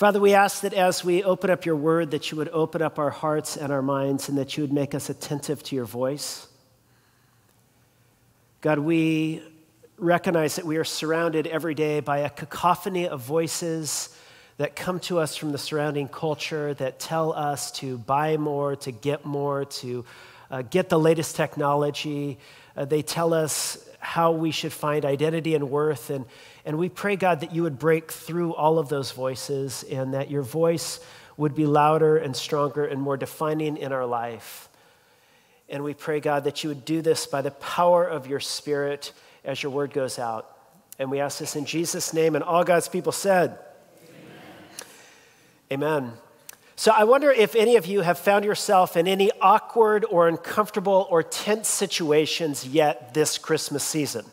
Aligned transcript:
Father, 0.00 0.18
we 0.18 0.32
ask 0.32 0.62
that 0.62 0.72
as 0.72 1.04
we 1.04 1.22
open 1.22 1.50
up 1.50 1.66
your 1.66 1.76
word, 1.76 2.12
that 2.12 2.30
you 2.30 2.38
would 2.38 2.48
open 2.54 2.80
up 2.80 2.98
our 2.98 3.10
hearts 3.10 3.58
and 3.58 3.70
our 3.70 3.82
minds 3.82 4.30
and 4.30 4.38
that 4.38 4.56
you 4.56 4.62
would 4.62 4.72
make 4.72 4.94
us 4.94 5.10
attentive 5.10 5.62
to 5.64 5.76
your 5.76 5.84
voice. 5.84 6.48
God, 8.62 8.78
we 8.78 9.42
recognize 9.98 10.56
that 10.56 10.64
we 10.64 10.78
are 10.78 10.84
surrounded 10.84 11.46
every 11.46 11.74
day 11.74 12.00
by 12.00 12.20
a 12.20 12.30
cacophony 12.30 13.08
of 13.08 13.20
voices 13.20 14.16
that 14.56 14.74
come 14.74 15.00
to 15.00 15.18
us 15.18 15.36
from 15.36 15.52
the 15.52 15.58
surrounding 15.58 16.08
culture 16.08 16.72
that 16.72 16.98
tell 16.98 17.34
us 17.34 17.70
to 17.72 17.98
buy 17.98 18.38
more, 18.38 18.76
to 18.76 18.92
get 18.92 19.26
more, 19.26 19.66
to 19.66 20.06
uh, 20.50 20.62
get 20.62 20.88
the 20.88 20.98
latest 20.98 21.36
technology. 21.36 22.38
Uh, 22.74 22.86
they 22.86 23.02
tell 23.02 23.34
us 23.34 23.76
how 24.00 24.32
we 24.32 24.50
should 24.50 24.72
find 24.72 25.04
identity 25.04 25.54
and 25.54 25.70
worth. 25.70 26.10
And, 26.10 26.24
and 26.64 26.78
we 26.78 26.88
pray, 26.88 27.16
God, 27.16 27.40
that 27.40 27.54
you 27.54 27.62
would 27.62 27.78
break 27.78 28.10
through 28.10 28.54
all 28.54 28.78
of 28.78 28.88
those 28.88 29.12
voices 29.12 29.84
and 29.90 30.14
that 30.14 30.30
your 30.30 30.42
voice 30.42 31.00
would 31.36 31.54
be 31.54 31.66
louder 31.66 32.16
and 32.16 32.34
stronger 32.34 32.84
and 32.84 33.00
more 33.00 33.16
defining 33.16 33.76
in 33.76 33.92
our 33.92 34.06
life. 34.06 34.68
And 35.68 35.84
we 35.84 35.94
pray, 35.94 36.20
God, 36.20 36.44
that 36.44 36.64
you 36.64 36.68
would 36.68 36.84
do 36.84 37.00
this 37.00 37.26
by 37.26 37.42
the 37.42 37.52
power 37.52 38.04
of 38.04 38.26
your 38.26 38.40
Spirit 38.40 39.12
as 39.44 39.62
your 39.62 39.70
word 39.70 39.92
goes 39.92 40.18
out. 40.18 40.56
And 40.98 41.10
we 41.10 41.20
ask 41.20 41.38
this 41.38 41.56
in 41.56 41.64
Jesus' 41.64 42.12
name. 42.12 42.34
And 42.34 42.42
all 42.42 42.64
God's 42.64 42.88
people 42.88 43.12
said, 43.12 43.58
Amen. 45.70 46.02
Amen. 46.02 46.12
So 46.80 46.92
I 46.96 47.04
wonder 47.04 47.30
if 47.30 47.54
any 47.54 47.76
of 47.76 47.84
you 47.84 48.00
have 48.00 48.18
found 48.18 48.42
yourself 48.46 48.96
in 48.96 49.06
any 49.06 49.30
awkward 49.42 50.06
or 50.06 50.28
uncomfortable 50.28 51.06
or 51.10 51.22
tense 51.22 51.68
situations 51.68 52.66
yet 52.66 53.12
this 53.12 53.36
Christmas 53.36 53.84
season. 53.84 54.24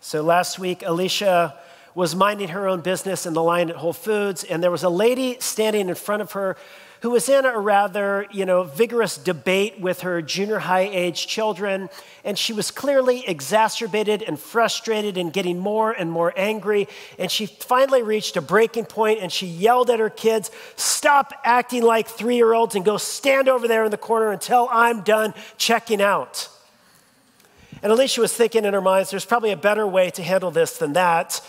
So 0.00 0.22
last 0.22 0.58
week, 0.58 0.82
Alicia 0.86 1.54
was 1.94 2.16
minding 2.16 2.48
her 2.48 2.66
own 2.66 2.80
business 2.80 3.26
in 3.26 3.34
the 3.34 3.42
line 3.42 3.68
at 3.68 3.76
Whole 3.76 3.92
Foods, 3.92 4.42
and 4.42 4.62
there 4.62 4.70
was 4.70 4.84
a 4.84 4.88
lady 4.88 5.36
standing 5.38 5.90
in 5.90 5.94
front 5.94 6.22
of 6.22 6.32
her 6.32 6.56
who 7.00 7.10
was 7.10 7.28
in 7.30 7.46
a 7.46 7.58
rather, 7.58 8.26
you 8.30 8.44
know, 8.44 8.62
vigorous 8.62 9.16
debate 9.16 9.80
with 9.80 10.02
her 10.02 10.20
junior 10.20 10.58
high 10.58 10.88
age 10.92 11.26
children, 11.26 11.88
and 12.24 12.38
she 12.38 12.52
was 12.52 12.70
clearly 12.70 13.26
exacerbated 13.26 14.22
and 14.22 14.38
frustrated 14.38 15.16
and 15.16 15.32
getting 15.32 15.58
more 15.58 15.92
and 15.92 16.12
more 16.12 16.32
angry, 16.36 16.86
and 17.18 17.30
she 17.30 17.46
finally 17.46 18.02
reached 18.02 18.36
a 18.36 18.42
breaking 18.42 18.84
point 18.84 19.18
and 19.20 19.32
she 19.32 19.46
yelled 19.46 19.88
at 19.88 19.98
her 19.98 20.10
kids, 20.10 20.50
"Stop 20.76 21.32
acting 21.42 21.82
like 21.82 22.06
3-year-olds 22.06 22.74
and 22.74 22.84
go 22.84 22.98
stand 22.98 23.48
over 23.48 23.66
there 23.66 23.84
in 23.84 23.90
the 23.90 23.96
corner 23.96 24.30
until 24.30 24.68
I'm 24.70 25.00
done 25.00 25.32
checking 25.56 26.02
out." 26.02 26.48
And 27.82 27.90
Alicia 27.90 28.20
was 28.20 28.34
thinking 28.34 28.66
in 28.66 28.74
her 28.74 28.82
mind, 28.82 29.06
there's 29.06 29.24
probably 29.24 29.52
a 29.52 29.56
better 29.56 29.86
way 29.86 30.10
to 30.10 30.22
handle 30.22 30.50
this 30.50 30.76
than 30.76 30.92
that. 30.92 31.40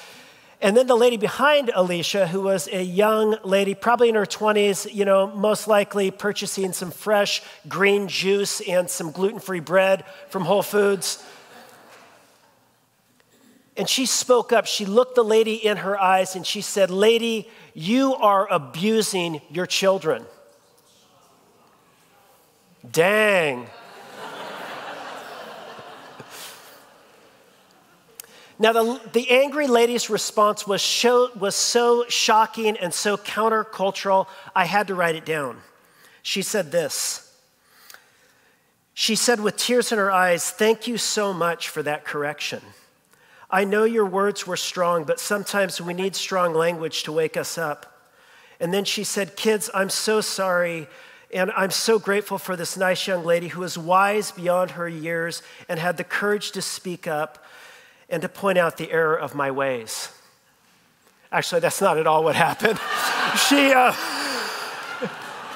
And 0.62 0.78
then 0.78 0.86
the 0.86 0.95
lady 0.95 1.17
behind 1.17 1.72
Alicia, 1.73 2.28
who 2.28 2.42
was 2.42 2.70
a 2.72 2.84
young 2.84 3.36
lady, 3.44 3.73
probably 3.73 4.09
in 4.09 4.16
her 4.16 4.28
20s, 4.28 4.94
you 4.94 5.06
know, 5.06 5.26
most 5.26 5.67
likely 5.67 6.12
purchasing 6.12 6.72
some 6.72 6.92
fresh 6.92 7.42
green 7.67 8.08
juice 8.08 8.62
and 8.62 8.88
some 8.88 9.12
gluten 9.12 9.39
free 9.39 9.59
bread 9.59 10.04
from 10.30 10.45
Whole 10.45 10.62
Foods. 10.62 11.23
And 13.76 13.89
she 13.89 14.06
spoke 14.06 14.54
up. 14.54 14.67
She 14.67 14.86
looked 14.86 15.16
the 15.16 15.23
lady 15.23 15.56
in 15.56 15.78
her 15.78 16.00
eyes 16.00 16.36
and 16.36 16.45
she 16.45 16.62
said, 16.62 16.92
Lady, 16.92 17.50
you 17.73 18.14
are 18.16 18.48
abusing 18.52 19.42
your 19.50 19.66
children. 19.66 20.26
Dang. 22.92 23.66
Now, 28.62 28.73
the, 28.73 29.02
the 29.14 29.31
angry 29.31 29.66
lady's 29.66 30.08
response 30.08 30.67
was, 30.67 30.81
show, 30.81 31.31
was 31.36 31.56
so 31.56 32.06
shocking 32.09 32.78
and 32.78 32.94
so 32.94 33.17
countercultural, 33.17 34.28
I 34.56 34.66
had 34.66 34.86
to 34.90 34.94
write 34.94 35.16
it 35.16 35.26
down. 35.26 35.58
She 36.22 36.44
said 36.44 36.72
this. 36.72 37.36
She 38.94 39.16
said, 39.16 39.39
with 39.39 39.58
tears 39.58 39.92
in 39.92 39.98
her 39.98 40.11
eyes, 40.11 40.52
Thank 40.52 40.88
you 40.88 41.00
so 41.00 41.33
much 41.33 41.70
for 41.70 41.82
that 41.82 42.05
correction. 42.05 42.61
I 43.50 43.64
know 43.64 43.83
your 43.83 44.05
words 44.05 44.45
were 44.45 44.58
strong, 44.58 45.05
but 45.05 45.20
sometimes 45.20 45.82
we 45.82 45.95
need 45.95 46.16
strong 46.16 46.54
language 46.54 47.02
to 47.04 47.11
wake 47.11 47.38
us 47.38 47.58
up. 47.58 48.11
And 48.60 48.71
then 48.71 48.86
she 48.86 49.04
said, 49.04 49.36
Kids, 49.36 49.71
I'm 49.73 49.89
so 49.89 50.21
sorry. 50.21 50.88
And 51.33 51.50
I'm 51.54 51.71
so 51.71 51.98
grateful 51.98 52.38
for 52.38 52.55
this 52.55 52.77
nice 52.77 53.08
young 53.08 53.26
lady 53.26 53.48
who 53.48 53.64
is 53.64 53.76
wise 53.76 54.32
beyond 54.32 54.71
her 54.71 54.88
years 54.88 55.42
and 55.67 55.80
had 55.80 55.98
the 55.98 56.04
courage 56.04 56.52
to 56.52 56.61
speak 56.61 57.08
up 57.08 57.44
and 58.11 58.22
to 58.22 58.30
point 58.30 58.58
out 58.58 58.77
the 58.77 58.92
error 58.92 59.16
of 59.16 59.33
my 59.33 59.49
ways. 59.49 60.10
Actually, 61.32 61.61
that's 61.61 61.80
not 61.80 61.98
at 61.98 62.05
all 62.05 62.23
what 62.23 62.36
happened. 62.36 62.77
she, 63.48 63.72
uh, 63.72 63.94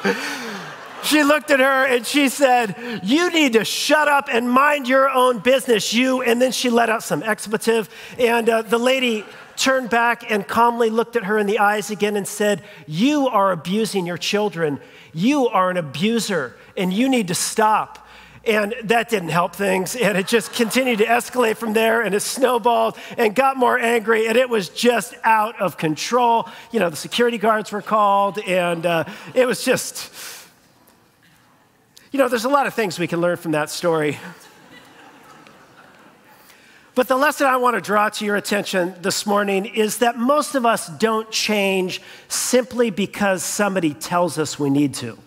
she 1.03 1.21
looked 1.23 1.51
at 1.51 1.59
her 1.59 1.85
and 1.85 2.07
she 2.07 2.29
said, 2.29 3.01
You 3.03 3.29
need 3.29 3.53
to 3.53 3.65
shut 3.65 4.07
up 4.07 4.29
and 4.31 4.49
mind 4.49 4.87
your 4.87 5.09
own 5.09 5.39
business, 5.39 5.93
you. 5.93 6.21
And 6.21 6.41
then 6.41 6.53
she 6.53 6.69
let 6.69 6.89
out 6.89 7.03
some 7.03 7.21
expletive. 7.21 7.89
And 8.17 8.49
uh, 8.49 8.61
the 8.61 8.77
lady 8.77 9.25
turned 9.57 9.89
back 9.89 10.31
and 10.31 10.47
calmly 10.47 10.89
looked 10.89 11.17
at 11.17 11.25
her 11.25 11.37
in 11.37 11.47
the 11.47 11.59
eyes 11.59 11.91
again 11.91 12.15
and 12.15 12.27
said, 12.27 12.63
You 12.87 13.27
are 13.27 13.51
abusing 13.51 14.05
your 14.05 14.17
children. 14.17 14.79
You 15.13 15.47
are 15.47 15.69
an 15.69 15.77
abuser, 15.77 16.55
and 16.75 16.91
you 16.91 17.07
need 17.07 17.29
to 17.29 17.35
stop. 17.35 18.04
And 18.45 18.75
that 18.83 19.09
didn't 19.09 19.29
help 19.29 19.55
things. 19.55 19.95
And 19.95 20.17
it 20.17 20.27
just 20.27 20.53
continued 20.53 20.99
to 20.99 21.05
escalate 21.05 21.57
from 21.57 21.73
there 21.73 22.01
and 22.01 22.13
it 22.13 22.19
snowballed 22.19 22.97
and 23.17 23.33
got 23.33 23.57
more 23.57 23.77
angry. 23.79 24.27
And 24.27 24.37
it 24.37 24.49
was 24.49 24.69
just 24.69 25.15
out 25.23 25.59
of 25.59 25.77
control. 25.77 26.47
You 26.71 26.79
know, 26.79 26.89
the 26.89 26.95
security 26.95 27.39
guards 27.39 27.71
were 27.71 27.81
called 27.81 28.37
and 28.39 28.85
uh, 28.85 29.05
it 29.33 29.47
was 29.47 29.63
just, 29.63 30.11
you 32.11 32.19
know, 32.19 32.29
there's 32.29 32.45
a 32.45 32.49
lot 32.49 32.67
of 32.67 32.75
things 32.75 32.99
we 32.99 33.07
can 33.07 33.19
learn 33.19 33.37
from 33.37 33.53
that 33.53 33.71
story. 33.71 34.17
But 36.95 37.09
the 37.09 37.17
lesson 37.17 37.47
I 37.47 37.57
want 37.57 37.75
to 37.75 37.81
draw 37.81 38.07
to 38.07 38.25
your 38.25 38.37
attention 38.37 38.95
this 39.01 39.25
morning 39.25 39.65
is 39.65 39.97
that 39.97 40.17
most 40.17 40.55
of 40.55 40.65
us 40.65 40.87
don't 40.87 41.29
change 41.29 42.01
simply 42.29 42.89
because 42.89 43.43
somebody 43.43 43.93
tells 43.93 44.39
us 44.39 44.57
we 44.57 44.69
need 44.69 44.93
to. 44.95 45.17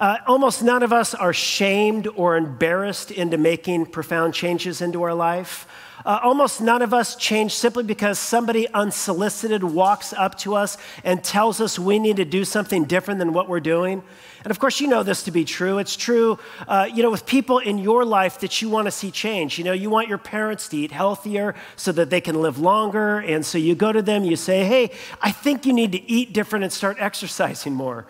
Uh, 0.00 0.18
almost 0.26 0.62
none 0.62 0.82
of 0.82 0.92
us 0.92 1.14
are 1.14 1.32
shamed 1.32 2.08
or 2.16 2.36
embarrassed 2.36 3.10
into 3.10 3.38
making 3.38 3.86
profound 3.86 4.34
changes 4.34 4.80
into 4.80 5.02
our 5.02 5.14
life. 5.14 5.66
Uh, 6.04 6.20
almost 6.22 6.60
none 6.60 6.82
of 6.82 6.92
us 6.92 7.16
change 7.16 7.54
simply 7.54 7.82
because 7.82 8.18
somebody 8.18 8.68
unsolicited 8.74 9.64
walks 9.64 10.12
up 10.12 10.36
to 10.36 10.54
us 10.54 10.76
and 11.02 11.24
tells 11.24 11.60
us 11.60 11.78
we 11.78 11.98
need 11.98 12.16
to 12.16 12.24
do 12.24 12.44
something 12.44 12.84
different 12.84 13.18
than 13.18 13.32
what 13.32 13.48
we're 13.48 13.60
doing. 13.60 14.02
And 14.42 14.50
of 14.50 14.58
course, 14.58 14.80
you 14.80 14.88
know 14.88 15.02
this 15.02 15.22
to 15.22 15.30
be 15.30 15.44
true. 15.46 15.78
It's 15.78 15.96
true, 15.96 16.38
uh, 16.68 16.86
you 16.92 17.02
know, 17.02 17.10
with 17.10 17.24
people 17.24 17.58
in 17.58 17.78
your 17.78 18.04
life 18.04 18.40
that 18.40 18.60
you 18.60 18.68
want 18.68 18.86
to 18.86 18.90
see 18.90 19.10
change. 19.10 19.56
You 19.56 19.64
know, 19.64 19.72
you 19.72 19.88
want 19.88 20.08
your 20.08 20.18
parents 20.18 20.68
to 20.68 20.76
eat 20.76 20.92
healthier 20.92 21.54
so 21.76 21.92
that 21.92 22.10
they 22.10 22.20
can 22.20 22.42
live 22.42 22.58
longer. 22.58 23.20
And 23.20 23.46
so 23.46 23.56
you 23.56 23.74
go 23.74 23.90
to 23.90 24.02
them, 24.02 24.24
you 24.24 24.36
say, 24.36 24.64
hey, 24.64 24.90
I 25.22 25.32
think 25.32 25.64
you 25.64 25.72
need 25.72 25.92
to 25.92 26.10
eat 26.10 26.34
different 26.34 26.64
and 26.64 26.72
start 26.72 26.98
exercising 27.00 27.72
more. 27.72 28.06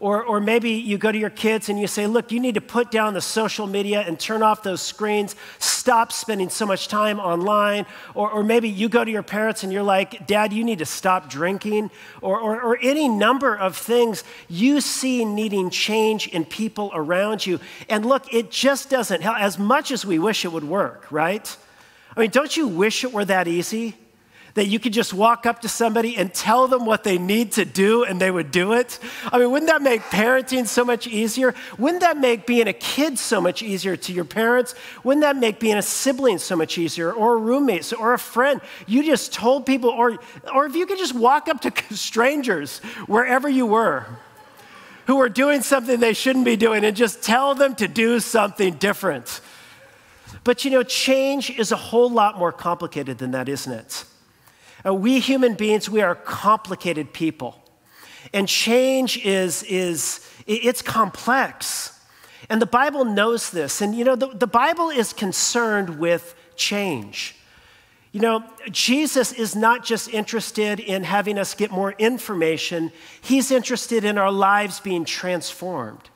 Or, 0.00 0.22
or 0.22 0.38
maybe 0.38 0.70
you 0.70 0.96
go 0.96 1.10
to 1.10 1.18
your 1.18 1.30
kids 1.30 1.68
and 1.68 1.78
you 1.78 1.88
say, 1.88 2.06
Look, 2.06 2.30
you 2.30 2.38
need 2.38 2.54
to 2.54 2.60
put 2.60 2.92
down 2.92 3.14
the 3.14 3.20
social 3.20 3.66
media 3.66 4.00
and 4.00 4.18
turn 4.18 4.44
off 4.44 4.62
those 4.62 4.80
screens. 4.80 5.34
Stop 5.58 6.12
spending 6.12 6.50
so 6.50 6.66
much 6.66 6.86
time 6.86 7.18
online. 7.18 7.84
Or, 8.14 8.30
or 8.30 8.44
maybe 8.44 8.68
you 8.68 8.88
go 8.88 9.04
to 9.04 9.10
your 9.10 9.24
parents 9.24 9.64
and 9.64 9.72
you're 9.72 9.82
like, 9.82 10.24
Dad, 10.26 10.52
you 10.52 10.62
need 10.62 10.78
to 10.78 10.86
stop 10.86 11.28
drinking. 11.28 11.90
Or, 12.22 12.38
or, 12.38 12.62
or 12.62 12.78
any 12.80 13.08
number 13.08 13.56
of 13.56 13.76
things 13.76 14.22
you 14.48 14.80
see 14.80 15.24
needing 15.24 15.68
change 15.68 16.28
in 16.28 16.44
people 16.44 16.92
around 16.94 17.44
you. 17.44 17.58
And 17.88 18.06
look, 18.06 18.32
it 18.32 18.52
just 18.52 18.90
doesn't 18.90 19.22
help 19.22 19.40
as 19.40 19.58
much 19.58 19.90
as 19.90 20.06
we 20.06 20.20
wish 20.20 20.44
it 20.44 20.52
would 20.52 20.64
work, 20.64 21.10
right? 21.10 21.56
I 22.16 22.20
mean, 22.20 22.30
don't 22.30 22.56
you 22.56 22.68
wish 22.68 23.02
it 23.02 23.12
were 23.12 23.24
that 23.24 23.48
easy? 23.48 23.96
That 24.58 24.66
you 24.66 24.78
could 24.78 24.92
just 24.92 25.14
walk 25.14 25.46
up 25.46 25.60
to 25.62 25.68
somebody 25.68 26.16
and 26.16 26.32
tell 26.34 26.68
them 26.68 26.84
what 26.84 27.04
they 27.04 27.16
need 27.16 27.52
to 27.52 27.64
do 27.64 28.04
and 28.04 28.20
they 28.20 28.30
would 28.30 28.50
do 28.50 28.72
it? 28.72 28.98
I 29.32 29.38
mean, 29.38 29.50
wouldn't 29.50 29.70
that 29.70 29.82
make 29.82 30.02
parenting 30.02 30.66
so 30.66 30.84
much 30.84 31.06
easier? 31.06 31.54
Wouldn't 31.78 32.02
that 32.02 32.16
make 32.16 32.46
being 32.46 32.68
a 32.68 32.72
kid 32.72 33.18
so 33.18 33.40
much 33.40 33.62
easier 33.62 33.96
to 33.96 34.12
your 34.12 34.24
parents? 34.24 34.74
Wouldn't 35.04 35.22
that 35.22 35.36
make 35.36 35.60
being 35.60 35.76
a 35.76 35.82
sibling 35.82 36.38
so 36.38 36.56
much 36.56 36.76
easier 36.76 37.12
or 37.12 37.34
a 37.34 37.38
roommate 37.38 37.92
or 37.92 38.12
a 38.12 38.18
friend? 38.18 38.60
You 38.86 39.02
just 39.04 39.32
told 39.32 39.64
people, 39.66 39.90
or, 39.90 40.18
or 40.54 40.66
if 40.66 40.74
you 40.74 40.86
could 40.86 40.98
just 40.98 41.14
walk 41.14 41.48
up 41.48 41.60
to 41.62 41.72
strangers 41.96 42.78
wherever 43.06 43.48
you 43.48 43.66
were 43.66 44.06
who 45.06 45.18
are 45.20 45.30
doing 45.30 45.62
something 45.62 46.00
they 46.00 46.12
shouldn't 46.12 46.44
be 46.44 46.56
doing 46.56 46.84
and 46.84 46.94
just 46.94 47.22
tell 47.22 47.54
them 47.54 47.74
to 47.74 47.88
do 47.88 48.20
something 48.20 48.74
different. 48.74 49.40
But 50.44 50.64
you 50.64 50.70
know, 50.70 50.82
change 50.82 51.50
is 51.50 51.72
a 51.72 51.76
whole 51.76 52.10
lot 52.10 52.38
more 52.38 52.52
complicated 52.52 53.18
than 53.18 53.30
that, 53.30 53.48
isn't 53.48 53.72
it? 53.72 54.04
Uh, 54.88 54.94
we 54.94 55.20
human 55.20 55.54
beings, 55.54 55.90
we 55.90 56.00
are 56.00 56.14
complicated 56.14 57.12
people. 57.12 57.62
And 58.32 58.48
change 58.48 59.24
is, 59.24 59.62
is 59.64 60.26
it's 60.46 60.82
complex. 60.82 62.00
And 62.48 62.62
the 62.62 62.66
Bible 62.66 63.04
knows 63.04 63.50
this. 63.50 63.80
And 63.80 63.94
you 63.94 64.04
know, 64.04 64.16
the, 64.16 64.28
the 64.28 64.46
Bible 64.46 64.90
is 64.90 65.12
concerned 65.12 65.98
with 65.98 66.34
change. 66.56 67.36
You 68.12 68.20
know, 68.20 68.44
Jesus 68.70 69.32
is 69.32 69.54
not 69.54 69.84
just 69.84 70.08
interested 70.08 70.80
in 70.80 71.04
having 71.04 71.38
us 71.38 71.54
get 71.54 71.70
more 71.70 71.92
information, 71.98 72.90
He's 73.20 73.50
interested 73.50 74.04
in 74.04 74.16
our 74.16 74.32
lives 74.32 74.80
being 74.80 75.04
transformed. 75.04 76.08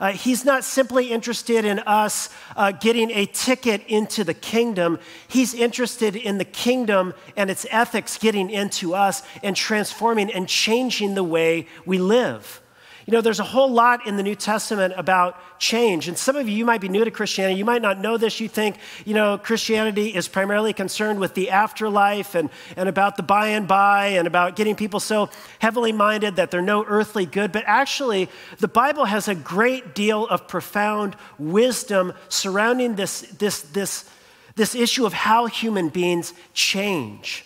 Uh, 0.00 0.12
he's 0.12 0.44
not 0.44 0.64
simply 0.64 1.10
interested 1.10 1.64
in 1.64 1.78
us 1.80 2.28
uh, 2.56 2.72
getting 2.72 3.10
a 3.10 3.26
ticket 3.26 3.82
into 3.86 4.24
the 4.24 4.34
kingdom. 4.34 4.98
He's 5.28 5.54
interested 5.54 6.16
in 6.16 6.38
the 6.38 6.44
kingdom 6.44 7.14
and 7.36 7.50
its 7.50 7.66
ethics 7.70 8.18
getting 8.18 8.50
into 8.50 8.94
us 8.94 9.22
and 9.42 9.54
transforming 9.54 10.30
and 10.32 10.48
changing 10.48 11.14
the 11.14 11.24
way 11.24 11.66
we 11.84 11.98
live. 11.98 12.60
You 13.06 13.12
know, 13.12 13.20
there's 13.20 13.40
a 13.40 13.44
whole 13.44 13.70
lot 13.70 14.06
in 14.06 14.16
the 14.16 14.22
New 14.22 14.34
Testament 14.34 14.94
about 14.96 15.38
change. 15.58 16.08
And 16.08 16.16
some 16.16 16.36
of 16.36 16.48
you, 16.48 16.54
you 16.54 16.64
might 16.64 16.80
be 16.80 16.88
new 16.88 17.04
to 17.04 17.10
Christianity. 17.10 17.58
You 17.58 17.64
might 17.64 17.82
not 17.82 17.98
know 17.98 18.16
this. 18.16 18.40
You 18.40 18.48
think, 18.48 18.76
you 19.04 19.12
know, 19.12 19.36
Christianity 19.36 20.14
is 20.14 20.26
primarily 20.26 20.72
concerned 20.72 21.20
with 21.20 21.34
the 21.34 21.50
afterlife 21.50 22.34
and, 22.34 22.48
and 22.76 22.88
about 22.88 23.16
the 23.16 23.22
by 23.22 23.48
and 23.48 23.68
by 23.68 24.06
and 24.06 24.26
about 24.26 24.56
getting 24.56 24.74
people 24.74 25.00
so 25.00 25.28
heavily 25.58 25.92
minded 25.92 26.36
that 26.36 26.50
they're 26.50 26.62
no 26.62 26.82
earthly 26.86 27.26
good. 27.26 27.52
But 27.52 27.64
actually, 27.66 28.30
the 28.58 28.68
Bible 28.68 29.04
has 29.04 29.28
a 29.28 29.34
great 29.34 29.94
deal 29.94 30.26
of 30.26 30.48
profound 30.48 31.14
wisdom 31.38 32.14
surrounding 32.30 32.94
this, 32.94 33.20
this, 33.20 33.60
this, 33.60 34.08
this 34.56 34.74
issue 34.74 35.04
of 35.04 35.12
how 35.12 35.44
human 35.44 35.90
beings 35.90 36.32
change. 36.54 37.44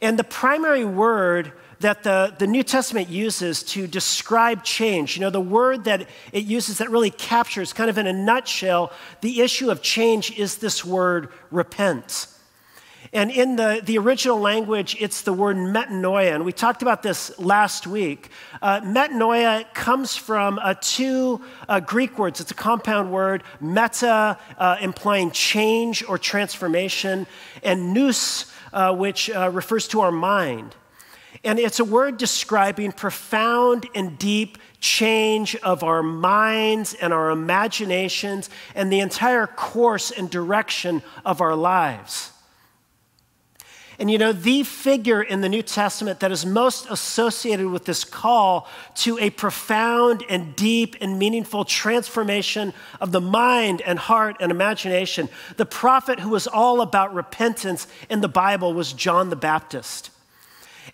And 0.00 0.16
the 0.16 0.24
primary 0.24 0.84
word 0.84 1.52
that 1.84 2.02
the, 2.02 2.34
the 2.38 2.46
New 2.46 2.62
Testament 2.62 3.10
uses 3.10 3.62
to 3.62 3.86
describe 3.86 4.64
change. 4.64 5.16
You 5.16 5.20
know, 5.20 5.28
the 5.28 5.38
word 5.38 5.84
that 5.84 6.08
it 6.32 6.44
uses 6.44 6.78
that 6.78 6.90
really 6.90 7.10
captures, 7.10 7.74
kind 7.74 7.90
of 7.90 7.98
in 7.98 8.06
a 8.06 8.12
nutshell, 8.12 8.90
the 9.20 9.42
issue 9.42 9.70
of 9.70 9.82
change 9.82 10.36
is 10.38 10.56
this 10.56 10.82
word 10.82 11.28
repent. 11.50 12.26
And 13.12 13.30
in 13.30 13.56
the, 13.56 13.82
the 13.84 13.98
original 13.98 14.40
language, 14.40 14.96
it's 14.98 15.22
the 15.22 15.34
word 15.34 15.56
metanoia. 15.56 16.34
And 16.34 16.46
we 16.46 16.52
talked 16.52 16.80
about 16.80 17.02
this 17.02 17.38
last 17.38 17.86
week. 17.86 18.30
Uh, 18.62 18.80
metanoia 18.80 19.72
comes 19.74 20.16
from 20.16 20.58
uh, 20.62 20.74
two 20.80 21.42
uh, 21.68 21.80
Greek 21.80 22.18
words. 22.18 22.40
It's 22.40 22.50
a 22.50 22.54
compound 22.54 23.12
word, 23.12 23.42
meta, 23.60 24.38
uh, 24.56 24.76
implying 24.80 25.30
change 25.32 26.02
or 26.08 26.16
transformation, 26.16 27.26
and 27.62 27.92
nous, 27.92 28.50
uh, 28.72 28.96
which 28.96 29.28
uh, 29.28 29.50
refers 29.52 29.86
to 29.88 30.00
our 30.00 30.10
mind. 30.10 30.74
And 31.44 31.58
it's 31.58 31.78
a 31.78 31.84
word 31.84 32.16
describing 32.16 32.92
profound 32.92 33.86
and 33.94 34.18
deep 34.18 34.56
change 34.80 35.54
of 35.56 35.82
our 35.82 36.02
minds 36.02 36.94
and 36.94 37.12
our 37.12 37.30
imaginations 37.30 38.48
and 38.74 38.90
the 38.90 39.00
entire 39.00 39.46
course 39.46 40.10
and 40.10 40.30
direction 40.30 41.02
of 41.24 41.42
our 41.42 41.54
lives. 41.54 42.32
And 43.98 44.10
you 44.10 44.18
know, 44.18 44.32
the 44.32 44.64
figure 44.64 45.22
in 45.22 45.40
the 45.40 45.48
New 45.48 45.62
Testament 45.62 46.20
that 46.20 46.32
is 46.32 46.44
most 46.44 46.90
associated 46.90 47.68
with 47.68 47.84
this 47.84 48.04
call 48.04 48.68
to 48.96 49.18
a 49.18 49.30
profound 49.30 50.24
and 50.28 50.56
deep 50.56 50.96
and 51.00 51.18
meaningful 51.18 51.64
transformation 51.64 52.72
of 53.00 53.12
the 53.12 53.20
mind 53.20 53.82
and 53.82 53.98
heart 53.98 54.36
and 54.40 54.50
imagination, 54.50 55.28
the 55.56 55.66
prophet 55.66 56.20
who 56.20 56.30
was 56.30 56.46
all 56.46 56.80
about 56.80 57.14
repentance 57.14 57.86
in 58.10 58.20
the 58.20 58.28
Bible 58.28 58.74
was 58.74 58.92
John 58.92 59.30
the 59.30 59.36
Baptist. 59.36 60.10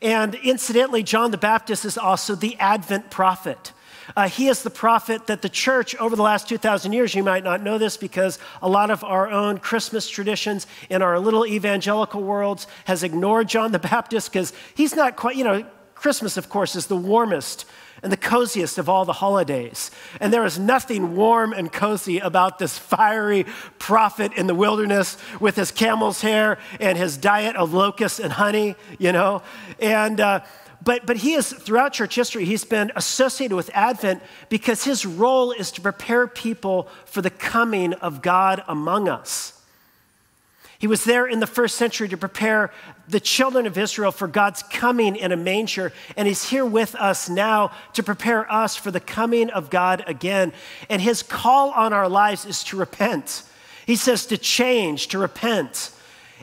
And 0.00 0.34
incidentally, 0.36 1.02
John 1.02 1.30
the 1.30 1.38
Baptist 1.38 1.84
is 1.84 1.98
also 1.98 2.34
the 2.34 2.56
Advent 2.58 3.10
prophet. 3.10 3.72
Uh, 4.16 4.28
he 4.28 4.48
is 4.48 4.62
the 4.62 4.70
prophet 4.70 5.26
that 5.26 5.42
the 5.42 5.48
church, 5.48 5.94
over 5.96 6.16
the 6.16 6.22
last 6.22 6.48
2,000 6.48 6.92
years, 6.92 7.14
you 7.14 7.22
might 7.22 7.44
not 7.44 7.62
know 7.62 7.78
this 7.78 7.96
because 7.96 8.38
a 8.62 8.68
lot 8.68 8.90
of 8.90 9.04
our 9.04 9.28
own 9.30 9.58
Christmas 9.58 10.08
traditions 10.08 10.66
in 10.88 11.02
our 11.02 11.18
little 11.18 11.46
evangelical 11.46 12.22
worlds 12.22 12.66
has 12.86 13.02
ignored 13.02 13.48
John 13.48 13.72
the 13.72 13.78
Baptist 13.78 14.32
because 14.32 14.52
he's 14.74 14.96
not 14.96 15.16
quite, 15.16 15.36
you 15.36 15.44
know, 15.44 15.64
Christmas, 16.00 16.38
of 16.38 16.48
course, 16.48 16.76
is 16.76 16.86
the 16.86 16.96
warmest 16.96 17.66
and 18.02 18.10
the 18.10 18.16
coziest 18.16 18.78
of 18.78 18.88
all 18.88 19.04
the 19.04 19.12
holidays. 19.12 19.90
And 20.18 20.32
there 20.32 20.46
is 20.46 20.58
nothing 20.58 21.14
warm 21.14 21.52
and 21.52 21.70
cozy 21.70 22.18
about 22.18 22.58
this 22.58 22.78
fiery 22.78 23.44
prophet 23.78 24.32
in 24.32 24.46
the 24.46 24.54
wilderness 24.54 25.18
with 25.40 25.56
his 25.56 25.70
camel's 25.70 26.22
hair 26.22 26.58
and 26.80 26.96
his 26.96 27.18
diet 27.18 27.54
of 27.54 27.74
locusts 27.74 28.18
and 28.18 28.32
honey, 28.32 28.76
you 28.98 29.12
know? 29.12 29.42
And, 29.78 30.20
uh, 30.20 30.40
but, 30.82 31.04
but 31.04 31.18
he 31.18 31.34
is, 31.34 31.52
throughout 31.52 31.92
church 31.92 32.14
history, 32.14 32.46
he's 32.46 32.64
been 32.64 32.90
associated 32.96 33.54
with 33.54 33.70
Advent 33.74 34.22
because 34.48 34.84
his 34.84 35.04
role 35.04 35.52
is 35.52 35.70
to 35.72 35.82
prepare 35.82 36.26
people 36.26 36.88
for 37.04 37.20
the 37.20 37.28
coming 37.28 37.92
of 37.92 38.22
God 38.22 38.64
among 38.66 39.06
us. 39.06 39.60
He 40.78 40.86
was 40.86 41.04
there 41.04 41.26
in 41.26 41.40
the 41.40 41.46
first 41.46 41.76
century 41.76 42.08
to 42.08 42.16
prepare 42.16 42.72
the 43.10 43.20
children 43.20 43.66
of 43.66 43.76
Israel 43.76 44.12
for 44.12 44.28
God's 44.28 44.62
coming 44.62 45.16
in 45.16 45.32
a 45.32 45.36
manger, 45.36 45.92
and 46.16 46.26
He's 46.26 46.48
here 46.48 46.64
with 46.64 46.94
us 46.94 47.28
now 47.28 47.72
to 47.94 48.02
prepare 48.02 48.50
us 48.50 48.76
for 48.76 48.90
the 48.90 49.00
coming 49.00 49.50
of 49.50 49.70
God 49.70 50.04
again. 50.06 50.52
And 50.88 51.02
His 51.02 51.22
call 51.22 51.70
on 51.70 51.92
our 51.92 52.08
lives 52.08 52.44
is 52.44 52.64
to 52.64 52.76
repent. 52.76 53.42
He 53.86 53.96
says 53.96 54.26
to 54.26 54.38
change, 54.38 55.08
to 55.08 55.18
repent. 55.18 55.90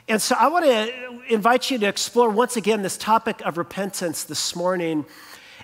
And 0.09 0.21
so 0.21 0.35
I 0.39 0.47
want 0.47 0.65
to 0.65 1.33
invite 1.33 1.69
you 1.69 1.77
to 1.79 1.87
explore 1.87 2.29
once 2.29 2.55
again 2.55 2.81
this 2.81 2.97
topic 2.97 3.41
of 3.41 3.57
repentance 3.57 4.23
this 4.23 4.55
morning. 4.55 5.05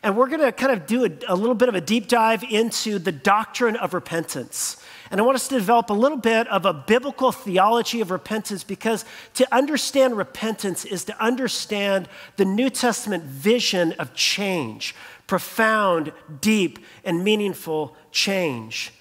And 0.04 0.18
we're 0.18 0.28
going 0.28 0.42
to 0.42 0.52
kind 0.52 0.74
of 0.74 0.86
do 0.86 1.06
a, 1.06 1.10
a 1.30 1.36
little 1.36 1.56
bit 1.56 1.70
of 1.70 1.76
a 1.76 1.82
deep 1.82 2.10
dive 2.10 2.44
into 2.44 3.00
the 3.00 3.14
doctrine 3.14 3.78
of 3.78 3.94
repentance. 3.94 4.78
And 5.10 5.22
I 5.22 5.24
want 5.24 5.36
us 5.36 5.48
to 5.48 5.56
develop 5.56 5.90
a 5.90 5.94
little 5.94 6.18
bit 6.18 6.46
of 6.50 6.66
a 6.66 6.74
biblical 6.74 7.32
theology 7.32 8.02
of 8.02 8.12
repentance 8.12 8.66
because 8.66 9.06
to 9.36 9.48
understand 9.56 10.18
repentance 10.18 10.84
is 10.84 11.06
to 11.06 11.24
understand 11.24 12.10
the 12.36 12.44
New 12.44 12.70
Testament 12.70 13.24
vision 13.24 13.94
of 13.94 14.14
change, 14.14 14.94
profound, 15.26 16.12
deep, 16.42 16.80
and 17.06 17.24
meaningful 17.24 17.96
change. 18.12 18.92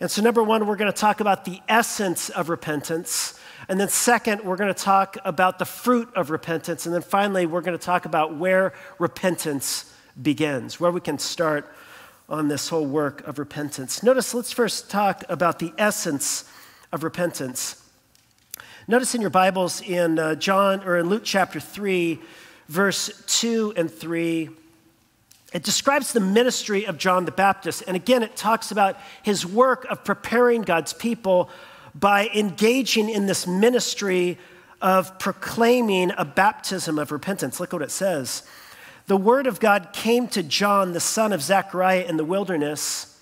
And 0.00 0.10
so, 0.10 0.22
number 0.22 0.42
one, 0.42 0.66
we're 0.66 0.76
going 0.76 0.90
to 0.90 0.98
talk 0.98 1.20
about 1.20 1.44
the 1.44 1.60
essence 1.68 2.28
of 2.30 2.48
repentance. 2.48 3.38
And 3.68 3.78
then, 3.78 3.88
second, 3.88 4.42
we're 4.42 4.56
going 4.56 4.74
to 4.74 4.82
talk 4.82 5.16
about 5.24 5.60
the 5.60 5.64
fruit 5.64 6.12
of 6.16 6.30
repentance. 6.30 6.86
And 6.86 6.94
then 6.94 7.02
finally, 7.02 7.46
we're 7.46 7.60
going 7.60 7.78
to 7.78 7.84
talk 7.84 8.06
about 8.06 8.36
where 8.36 8.72
repentance 8.98 9.91
begins, 10.20 10.78
where 10.80 10.90
we 10.90 11.00
can 11.00 11.18
start 11.18 11.72
on 12.28 12.48
this 12.48 12.68
whole 12.68 12.86
work 12.86 13.26
of 13.26 13.38
repentance. 13.38 14.02
Notice, 14.02 14.34
let's 14.34 14.52
first 14.52 14.90
talk 14.90 15.24
about 15.28 15.58
the 15.58 15.72
essence 15.78 16.44
of 16.92 17.04
repentance. 17.04 17.82
Notice 18.88 19.14
in 19.14 19.20
your 19.20 19.30
Bibles 19.30 19.80
in 19.80 20.18
uh, 20.18 20.34
John 20.34 20.82
or 20.84 20.98
in 20.98 21.08
Luke 21.08 21.22
chapter 21.24 21.60
3, 21.60 22.18
verse 22.68 23.22
2 23.26 23.74
and 23.76 23.90
3, 23.90 24.50
it 25.52 25.62
describes 25.62 26.12
the 26.12 26.20
ministry 26.20 26.86
of 26.86 26.96
John 26.96 27.26
the 27.26 27.32
Baptist. 27.32 27.82
And 27.86 27.94
again, 27.94 28.22
it 28.22 28.36
talks 28.36 28.70
about 28.70 28.96
his 29.22 29.44
work 29.44 29.84
of 29.90 30.02
preparing 30.02 30.62
God's 30.62 30.92
people 30.92 31.50
by 31.94 32.28
engaging 32.34 33.10
in 33.10 33.26
this 33.26 33.46
ministry 33.46 34.38
of 34.80 35.18
proclaiming 35.18 36.10
a 36.16 36.24
baptism 36.24 36.98
of 36.98 37.12
repentance. 37.12 37.60
Look 37.60 37.72
what 37.72 37.82
it 37.82 37.90
says 37.90 38.42
the 39.06 39.16
word 39.16 39.46
of 39.46 39.60
God 39.60 39.92
came 39.92 40.28
to 40.28 40.42
John, 40.42 40.92
the 40.92 41.00
son 41.00 41.32
of 41.32 41.42
Zechariah, 41.42 42.04
in 42.04 42.16
the 42.16 42.24
wilderness. 42.24 43.18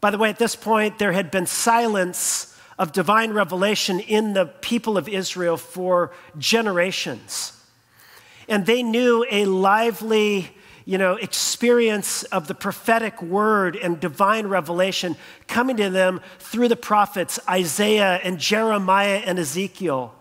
By 0.00 0.10
the 0.10 0.18
way, 0.18 0.28
at 0.28 0.38
this 0.38 0.54
point, 0.54 0.98
there 0.98 1.12
had 1.12 1.30
been 1.30 1.46
silence 1.46 2.56
of 2.78 2.92
divine 2.92 3.32
revelation 3.32 3.98
in 3.98 4.34
the 4.34 4.46
people 4.46 4.96
of 4.96 5.08
Israel 5.08 5.56
for 5.56 6.12
generations. 6.38 7.52
And 8.48 8.64
they 8.64 8.82
knew 8.82 9.26
a 9.30 9.46
lively, 9.46 10.50
you 10.84 10.96
know, 10.96 11.16
experience 11.16 12.22
of 12.24 12.46
the 12.46 12.54
prophetic 12.54 13.20
word 13.20 13.74
and 13.74 13.98
divine 13.98 14.46
revelation 14.46 15.16
coming 15.48 15.76
to 15.78 15.90
them 15.90 16.20
through 16.38 16.68
the 16.68 16.76
prophets 16.76 17.40
Isaiah 17.48 18.20
and 18.22 18.38
Jeremiah 18.38 19.22
and 19.26 19.38
Ezekiel. 19.40 20.14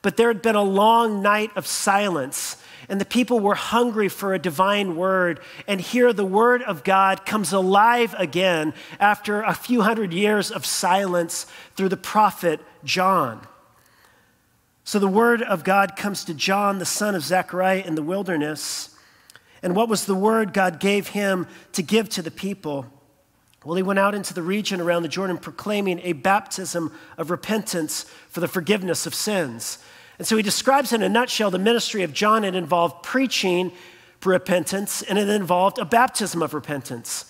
But 0.00 0.16
there 0.16 0.28
had 0.28 0.42
been 0.42 0.54
a 0.54 0.62
long 0.62 1.22
night 1.22 1.50
of 1.56 1.66
silence 1.66 2.56
and 2.88 3.00
the 3.00 3.04
people 3.04 3.40
were 3.40 3.54
hungry 3.54 4.08
for 4.08 4.32
a 4.32 4.38
divine 4.38 4.96
word. 4.96 5.40
And 5.66 5.80
here 5.80 6.12
the 6.12 6.24
word 6.24 6.62
of 6.62 6.84
God 6.84 7.26
comes 7.26 7.52
alive 7.52 8.14
again 8.18 8.72
after 8.98 9.42
a 9.42 9.54
few 9.54 9.82
hundred 9.82 10.12
years 10.12 10.50
of 10.50 10.64
silence 10.64 11.46
through 11.76 11.90
the 11.90 11.96
prophet 11.96 12.60
John. 12.84 13.46
So 14.84 14.98
the 14.98 15.06
word 15.06 15.42
of 15.42 15.64
God 15.64 15.96
comes 15.96 16.24
to 16.24 16.34
John, 16.34 16.78
the 16.78 16.86
son 16.86 17.14
of 17.14 17.22
Zechariah, 17.22 17.82
in 17.84 17.94
the 17.94 18.02
wilderness. 18.02 18.96
And 19.62 19.76
what 19.76 19.90
was 19.90 20.06
the 20.06 20.14
word 20.14 20.54
God 20.54 20.80
gave 20.80 21.08
him 21.08 21.46
to 21.72 21.82
give 21.82 22.08
to 22.10 22.22
the 22.22 22.30
people? 22.30 22.86
Well, 23.64 23.76
he 23.76 23.82
went 23.82 23.98
out 23.98 24.14
into 24.14 24.32
the 24.32 24.42
region 24.42 24.80
around 24.80 25.02
the 25.02 25.08
Jordan 25.08 25.36
proclaiming 25.36 26.00
a 26.04 26.14
baptism 26.14 26.90
of 27.18 27.30
repentance 27.30 28.04
for 28.30 28.40
the 28.40 28.48
forgiveness 28.48 29.04
of 29.04 29.14
sins. 29.14 29.78
And 30.18 30.26
so 30.26 30.36
he 30.36 30.42
describes 30.42 30.92
in 30.92 31.02
a 31.02 31.08
nutshell 31.08 31.50
the 31.50 31.58
ministry 31.58 32.02
of 32.02 32.12
John. 32.12 32.44
It 32.44 32.54
involved 32.54 33.02
preaching 33.02 33.72
for 34.20 34.30
repentance, 34.30 35.02
and 35.02 35.18
it 35.18 35.28
involved 35.28 35.78
a 35.78 35.84
baptism 35.84 36.42
of 36.42 36.54
repentance. 36.54 37.24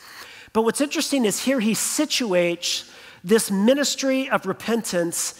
But 0.55 0.63
what's 0.63 0.81
interesting 0.81 1.27
is 1.27 1.45
here 1.45 1.61
he 1.61 1.73
situates 1.73 2.91
this 3.23 3.51
ministry 3.51 4.31
of 4.31 4.47
repentance 4.47 5.39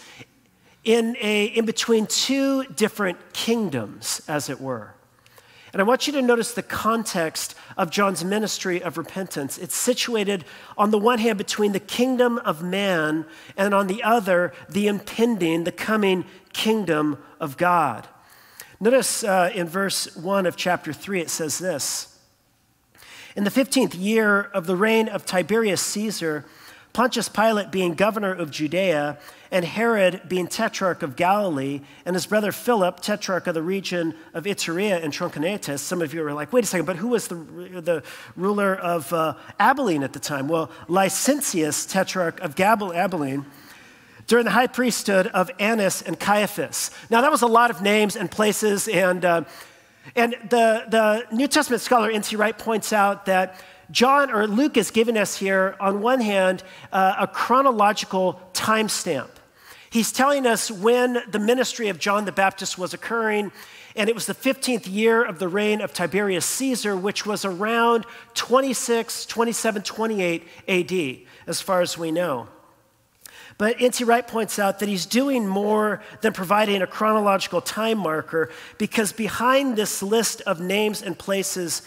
in, 0.83 1.17
a, 1.19 1.45
in 1.45 1.65
between 1.65 2.05
two 2.05 2.65
different 2.65 3.33
kingdoms, 3.33 4.21
as 4.27 4.49
it 4.49 4.61
were. 4.61 4.93
And 5.71 5.81
I 5.81 5.85
want 5.85 6.07
you 6.07 6.13
to 6.13 6.21
notice 6.21 6.53
the 6.53 6.63
context 6.63 7.55
of 7.77 7.91
John's 7.91 8.25
ministry 8.25 8.81
of 8.81 8.97
repentance. 8.97 9.57
It's 9.57 9.75
situated 9.75 10.45
on 10.77 10.91
the 10.91 10.97
one 10.97 11.19
hand 11.19 11.37
between 11.37 11.73
the 11.73 11.79
kingdom 11.79 12.39
of 12.39 12.63
man 12.63 13.25
and 13.55 13.73
on 13.73 13.87
the 13.87 14.01
other, 14.01 14.51
the 14.67 14.87
impending, 14.87 15.65
the 15.65 15.71
coming 15.71 16.25
kingdom 16.53 17.17
of 17.39 17.57
God. 17.57 18.07
Notice 18.79 19.23
uh, 19.23 19.51
in 19.53 19.67
verse 19.67 20.15
1 20.15 20.45
of 20.45 20.55
chapter 20.55 20.93
3, 20.93 21.21
it 21.21 21.29
says 21.29 21.59
this 21.59 22.17
In 23.35 23.43
the 23.43 23.51
15th 23.51 23.93
year 23.99 24.41
of 24.41 24.65
the 24.65 24.75
reign 24.75 25.07
of 25.07 25.25
Tiberius 25.25 25.81
Caesar, 25.81 26.45
Pontius 26.93 27.29
Pilate 27.29 27.71
being 27.71 27.93
governor 27.93 28.33
of 28.33 28.51
Judea, 28.51 29.17
and 29.51 29.65
Herod 29.65 30.21
being 30.27 30.47
tetrarch 30.47 31.01
of 31.01 31.15
Galilee, 31.15 31.81
and 32.05 32.15
his 32.15 32.25
brother 32.25 32.51
Philip, 32.51 32.99
tetrarch 32.99 33.47
of 33.47 33.53
the 33.53 33.63
region 33.63 34.15
of 34.33 34.43
Iturea 34.45 35.03
and 35.03 35.13
Trachonitis. 35.13 35.79
Some 35.79 36.01
of 36.01 36.13
you 36.13 36.23
are 36.25 36.33
like, 36.33 36.53
wait 36.53 36.63
a 36.63 36.67
second, 36.67 36.85
but 36.85 36.97
who 36.97 37.09
was 37.09 37.27
the, 37.27 37.35
the 37.35 38.03
ruler 38.35 38.75
of 38.75 39.11
uh, 39.13 39.33
Abilene 39.59 40.03
at 40.03 40.13
the 40.13 40.19
time? 40.19 40.47
Well, 40.47 40.69
Lysanias, 40.87 41.89
tetrarch 41.89 42.39
of 42.41 42.55
Gabal- 42.55 42.95
Abilene, 42.95 43.45
during 44.27 44.45
the 44.45 44.51
high 44.51 44.67
priesthood 44.67 45.27
of 45.27 45.49
Annas 45.59 46.03
and 46.03 46.19
Caiaphas. 46.19 46.91
Now, 47.09 47.21
that 47.21 47.31
was 47.31 47.41
a 47.41 47.47
lot 47.47 47.71
of 47.71 47.81
names 47.81 48.15
and 48.15 48.29
places, 48.29 48.87
and, 48.87 49.25
uh, 49.25 49.43
and 50.15 50.33
the, 50.49 50.85
the 50.87 51.35
New 51.35 51.47
Testament 51.47 51.81
scholar 51.81 52.11
N.T. 52.11 52.35
Wright 52.35 52.57
points 52.57 52.93
out 52.93 53.25
that 53.25 53.59
John 53.91 54.31
or 54.31 54.47
Luke 54.47 54.77
is 54.77 54.91
giving 54.91 55.17
us 55.17 55.37
here, 55.37 55.75
on 55.79 56.01
one 56.01 56.21
hand, 56.21 56.63
uh, 56.91 57.15
a 57.19 57.27
chronological 57.27 58.39
timestamp. 58.53 59.29
He's 59.89 60.11
telling 60.11 60.45
us 60.45 60.69
when 60.69 61.23
the 61.31 61.39
ministry 61.39 61.89
of 61.89 61.97
John 61.97 62.25
the 62.25 62.31
Baptist 62.31 62.77
was 62.77 62.93
occurring, 62.93 63.51
and 63.95 64.07
it 64.07 64.13
was 64.13 64.27
the 64.27 64.35
15th 64.35 64.91
year 64.91 65.23
of 65.23 65.39
the 65.39 65.47
reign 65.47 65.81
of 65.81 65.93
Tiberius 65.93 66.45
Caesar, 66.45 66.95
which 66.95 67.25
was 67.25 67.43
around 67.43 68.05
26, 68.35 69.25
27, 69.25 69.81
28 69.81 70.47
AD, 70.67 71.19
as 71.47 71.59
far 71.59 71.81
as 71.81 71.97
we 71.97 72.11
know. 72.11 72.47
But 73.57 73.81
N.T. 73.81 74.05
Wright 74.05 74.25
points 74.25 74.57
out 74.57 74.79
that 74.79 74.87
he's 74.87 75.05
doing 75.05 75.45
more 75.45 76.01
than 76.21 76.31
providing 76.31 76.81
a 76.81 76.87
chronological 76.87 77.59
time 77.59 77.97
marker 77.97 78.51
because 78.77 79.11
behind 79.11 79.75
this 79.75 80.01
list 80.01 80.39
of 80.41 80.61
names 80.61 81.01
and 81.01 81.17
places 81.17 81.81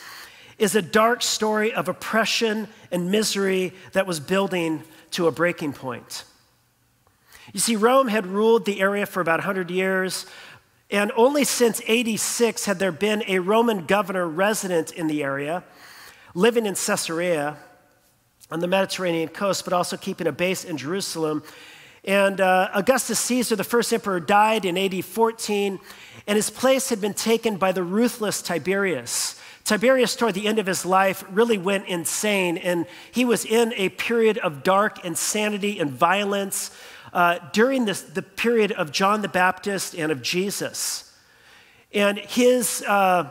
is 0.58 0.74
a 0.74 0.82
dark 0.82 1.22
story 1.22 1.72
of 1.72 1.88
oppression 1.88 2.68
and 2.90 3.10
misery 3.10 3.72
that 3.92 4.06
was 4.06 4.20
building 4.20 4.82
to 5.12 5.26
a 5.26 5.32
breaking 5.32 5.72
point. 5.72 6.24
You 7.52 7.60
see, 7.60 7.76
Rome 7.76 8.08
had 8.08 8.26
ruled 8.26 8.64
the 8.64 8.80
area 8.80 9.06
for 9.06 9.20
about 9.20 9.40
100 9.40 9.70
years, 9.70 10.26
and 10.90 11.10
only 11.16 11.44
since 11.44 11.80
86 11.86 12.64
had 12.64 12.78
there 12.78 12.92
been 12.92 13.24
a 13.26 13.40
Roman 13.40 13.86
governor 13.86 14.26
resident 14.26 14.92
in 14.92 15.06
the 15.06 15.22
area, 15.22 15.64
living 16.34 16.66
in 16.66 16.74
Caesarea 16.74 17.56
on 18.50 18.60
the 18.60 18.66
Mediterranean 18.66 19.28
coast, 19.28 19.64
but 19.64 19.72
also 19.72 19.96
keeping 19.96 20.26
a 20.26 20.32
base 20.32 20.64
in 20.64 20.76
Jerusalem. 20.76 21.42
And 22.04 22.40
uh, 22.40 22.68
Augustus 22.74 23.18
Caesar, 23.20 23.56
the 23.56 23.64
first 23.64 23.92
emperor, 23.92 24.20
died 24.20 24.64
in 24.64 24.76
AD 24.76 25.04
14, 25.04 25.78
and 26.26 26.36
his 26.36 26.50
place 26.50 26.88
had 26.88 27.00
been 27.00 27.14
taken 27.14 27.56
by 27.56 27.72
the 27.72 27.82
ruthless 27.82 28.42
Tiberius. 28.42 29.40
Tiberius, 29.64 30.16
toward 30.16 30.34
the 30.34 30.46
end 30.46 30.58
of 30.58 30.66
his 30.66 30.84
life, 30.84 31.24
really 31.30 31.58
went 31.58 31.86
insane, 31.86 32.58
and 32.58 32.86
he 33.12 33.24
was 33.24 33.44
in 33.44 33.72
a 33.76 33.90
period 33.90 34.38
of 34.38 34.62
dark 34.62 35.04
insanity 35.04 35.78
and 35.78 35.90
violence 35.90 36.70
uh, 37.12 37.38
during 37.52 37.84
this, 37.84 38.02
the 38.02 38.22
period 38.22 38.72
of 38.72 38.90
John 38.90 39.22
the 39.22 39.28
Baptist 39.28 39.94
and 39.94 40.10
of 40.10 40.22
Jesus. 40.22 41.12
And 41.94 42.18
his, 42.18 42.82
uh, 42.88 43.30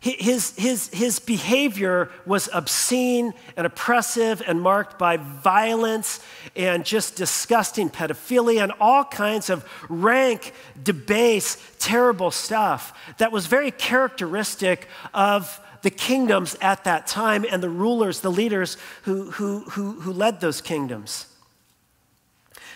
his, 0.00 0.56
his, 0.56 0.88
his 0.88 1.18
behavior 1.18 2.10
was 2.24 2.48
obscene 2.52 3.34
and 3.56 3.66
oppressive 3.66 4.42
and 4.46 4.60
marked 4.60 4.98
by 4.98 5.16
violence 5.16 6.20
and 6.56 6.84
just 6.84 7.16
disgusting 7.16 7.90
pedophilia 7.90 8.62
and 8.62 8.72
all 8.80 9.04
kinds 9.04 9.50
of 9.50 9.68
rank, 9.88 10.54
debased, 10.82 11.58
terrible 11.78 12.30
stuff 12.30 12.98
that 13.18 13.30
was 13.30 13.46
very 13.46 13.70
characteristic 13.70 14.88
of 15.12 15.60
the 15.88 15.94
kingdoms 15.96 16.54
at 16.60 16.84
that 16.84 17.06
time 17.06 17.46
and 17.50 17.62
the 17.62 17.70
rulers, 17.70 18.20
the 18.20 18.30
leaders 18.30 18.76
who, 19.04 19.30
who, 19.30 19.60
who, 19.70 19.92
who 20.00 20.12
led 20.12 20.38
those 20.38 20.60
kingdoms. 20.60 21.34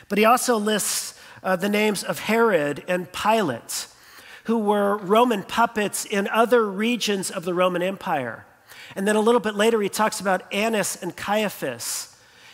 But 0.09 0.17
he 0.17 0.25
also 0.25 0.57
lists 0.57 1.21
uh, 1.43 1.57
the 1.57 1.69
names 1.69 2.03
of 2.03 2.21
Herod 2.21 2.83
and 2.89 3.13
Pilate, 3.13 3.87
who 4.45 4.57
were 4.57 4.97
Roman 4.97 5.43
puppets 5.43 6.07
in 6.07 6.27
other 6.29 6.67
regions 6.67 7.31
of 7.31 7.45
the 7.45 7.53
Roman 7.53 7.83
Empire. 7.83 8.47
And 8.97 9.07
then 9.07 9.15
a 9.15 9.21
little 9.21 9.43
bit 9.43 9.57
later, 9.57 9.83
he 9.83 9.91
talks 9.91 10.19
about 10.19 10.51
Annas 10.51 10.97
and 11.03 11.15
Caiaphas 11.15 12.12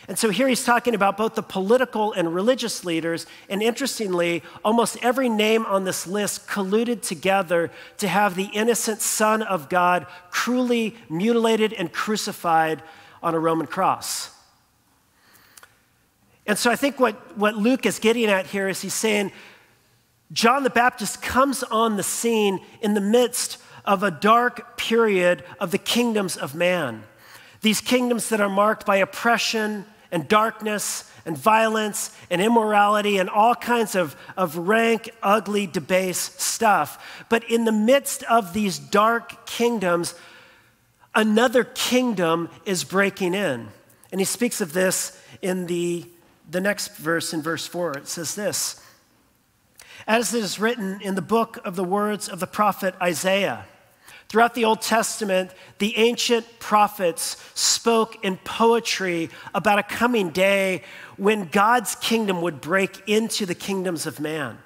and 0.09 0.17
so 0.17 0.31
here 0.31 0.47
he's 0.47 0.65
talking 0.65 0.95
about 0.95 1.17
both 1.17 1.35
the 1.35 1.43
political 1.43 2.13
and 2.13 2.33
religious 2.33 2.83
leaders. 2.83 3.27
And 3.47 3.61
interestingly, 3.61 4.41
almost 4.65 4.97
every 5.03 5.29
name 5.29 5.67
on 5.67 5.83
this 5.83 6.07
list 6.07 6.47
colluded 6.47 7.03
together 7.03 7.69
to 7.99 8.07
have 8.07 8.35
the 8.35 8.49
innocent 8.51 9.01
Son 9.01 9.43
of 9.43 9.69
God 9.69 10.07
cruelly 10.31 10.97
mutilated 11.09 11.73
and 11.73 11.93
crucified 11.93 12.81
on 13.21 13.35
a 13.35 13.39
Roman 13.39 13.67
cross. 13.67 14.31
And 16.47 16.57
so 16.57 16.71
I 16.71 16.75
think 16.75 16.99
what, 16.99 17.37
what 17.37 17.55
Luke 17.55 17.85
is 17.85 17.99
getting 17.99 18.25
at 18.25 18.47
here 18.47 18.67
is 18.67 18.81
he's 18.81 18.95
saying 18.95 19.31
John 20.31 20.63
the 20.63 20.71
Baptist 20.71 21.21
comes 21.21 21.61
on 21.61 21.97
the 21.97 22.03
scene 22.03 22.61
in 22.81 22.95
the 22.95 23.01
midst 23.01 23.59
of 23.85 24.01
a 24.01 24.09
dark 24.09 24.75
period 24.75 25.43
of 25.59 25.69
the 25.69 25.77
kingdoms 25.77 26.35
of 26.35 26.55
man. 26.55 27.03
These 27.61 27.81
kingdoms 27.81 28.29
that 28.29 28.41
are 28.41 28.49
marked 28.49 28.87
by 28.87 28.95
oppression 28.95 29.85
and 30.11 30.27
darkness 30.27 31.09
and 31.25 31.37
violence 31.37 32.15
and 32.29 32.41
immorality 32.41 33.17
and 33.17 33.29
all 33.29 33.55
kinds 33.55 33.95
of, 33.95 34.15
of 34.35 34.57
rank, 34.57 35.11
ugly, 35.21 35.67
debased 35.67 36.41
stuff. 36.41 37.23
But 37.29 37.49
in 37.49 37.65
the 37.65 37.71
midst 37.71 38.23
of 38.23 38.53
these 38.53 38.79
dark 38.79 39.45
kingdoms, 39.45 40.15
another 41.13 41.63
kingdom 41.63 42.49
is 42.65 42.83
breaking 42.83 43.33
in. 43.33 43.67
And 44.11 44.19
he 44.19 44.25
speaks 44.25 44.61
of 44.61 44.73
this 44.73 45.19
in 45.41 45.67
the, 45.67 46.05
the 46.49 46.61
next 46.61 46.97
verse, 46.97 47.33
in 47.33 47.41
verse 47.41 47.67
4. 47.67 47.99
It 47.99 48.07
says 48.07 48.35
this 48.35 48.83
As 50.07 50.33
it 50.33 50.43
is 50.43 50.59
written 50.59 50.99
in 51.01 51.15
the 51.15 51.21
book 51.21 51.59
of 51.63 51.75
the 51.75 51.83
words 51.83 52.27
of 52.27 52.39
the 52.39 52.47
prophet 52.47 52.95
Isaiah. 53.01 53.65
Throughout 54.29 54.53
the 54.53 54.65
Old 54.65 54.81
Testament, 54.81 55.49
the 55.79 55.97
ancient 55.97 56.59
prophets 56.59 57.35
spoke 57.55 58.23
in 58.23 58.37
poetry 58.37 59.31
about 59.55 59.79
a 59.79 59.83
coming 59.83 60.29
day 60.29 60.83
when 61.17 61.45
God's 61.45 61.95
kingdom 61.95 62.43
would 62.43 62.61
break 62.61 63.01
into 63.09 63.47
the 63.47 63.55
kingdoms 63.55 64.05
of 64.05 64.19
man. 64.19 64.59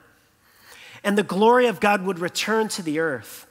And 1.02 1.18
the 1.18 1.24
glory 1.24 1.68
of 1.68 1.80
God 1.80 2.06
would 2.06 2.20
return 2.20 2.68
to 2.70 2.84
the 2.84 3.00
earth. 3.00 3.48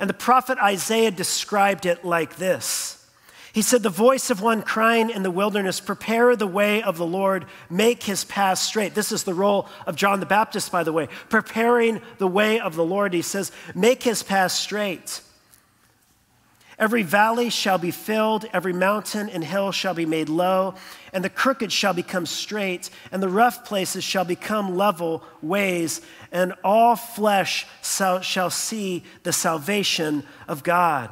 And 0.00 0.10
the 0.10 0.14
prophet 0.14 0.58
Isaiah 0.58 1.12
described 1.12 1.86
it 1.86 2.04
like 2.04 2.34
this 2.34 3.06
He 3.52 3.62
said, 3.62 3.84
The 3.84 3.90
voice 3.90 4.30
of 4.30 4.42
one 4.42 4.62
crying 4.62 5.08
in 5.08 5.22
the 5.22 5.30
wilderness, 5.30 5.78
Prepare 5.78 6.34
the 6.34 6.48
way 6.48 6.82
of 6.82 6.98
the 6.98 7.06
Lord, 7.06 7.46
make 7.70 8.02
his 8.02 8.24
path 8.24 8.58
straight. 8.58 8.96
This 8.96 9.12
is 9.12 9.22
the 9.22 9.34
role 9.34 9.68
of 9.86 9.94
John 9.94 10.18
the 10.18 10.26
Baptist, 10.26 10.72
by 10.72 10.82
the 10.82 10.92
way, 10.92 11.06
preparing 11.28 12.00
the 12.18 12.26
way 12.26 12.58
of 12.58 12.74
the 12.74 12.84
Lord. 12.84 13.14
He 13.14 13.22
says, 13.22 13.52
Make 13.72 14.02
his 14.02 14.24
path 14.24 14.50
straight. 14.50 15.20
Every 16.78 17.02
valley 17.02 17.50
shall 17.50 17.78
be 17.78 17.90
filled, 17.90 18.46
every 18.52 18.72
mountain 18.72 19.28
and 19.28 19.44
hill 19.44 19.70
shall 19.70 19.94
be 19.94 20.06
made 20.06 20.28
low, 20.28 20.74
and 21.12 21.24
the 21.24 21.30
crooked 21.30 21.70
shall 21.70 21.94
become 21.94 22.26
straight, 22.26 22.90
and 23.12 23.22
the 23.22 23.28
rough 23.28 23.64
places 23.64 24.02
shall 24.02 24.24
become 24.24 24.76
level 24.76 25.22
ways, 25.40 26.00
and 26.32 26.52
all 26.64 26.96
flesh 26.96 27.66
shall 27.82 28.50
see 28.50 29.04
the 29.22 29.32
salvation 29.32 30.24
of 30.48 30.64
God. 30.64 31.10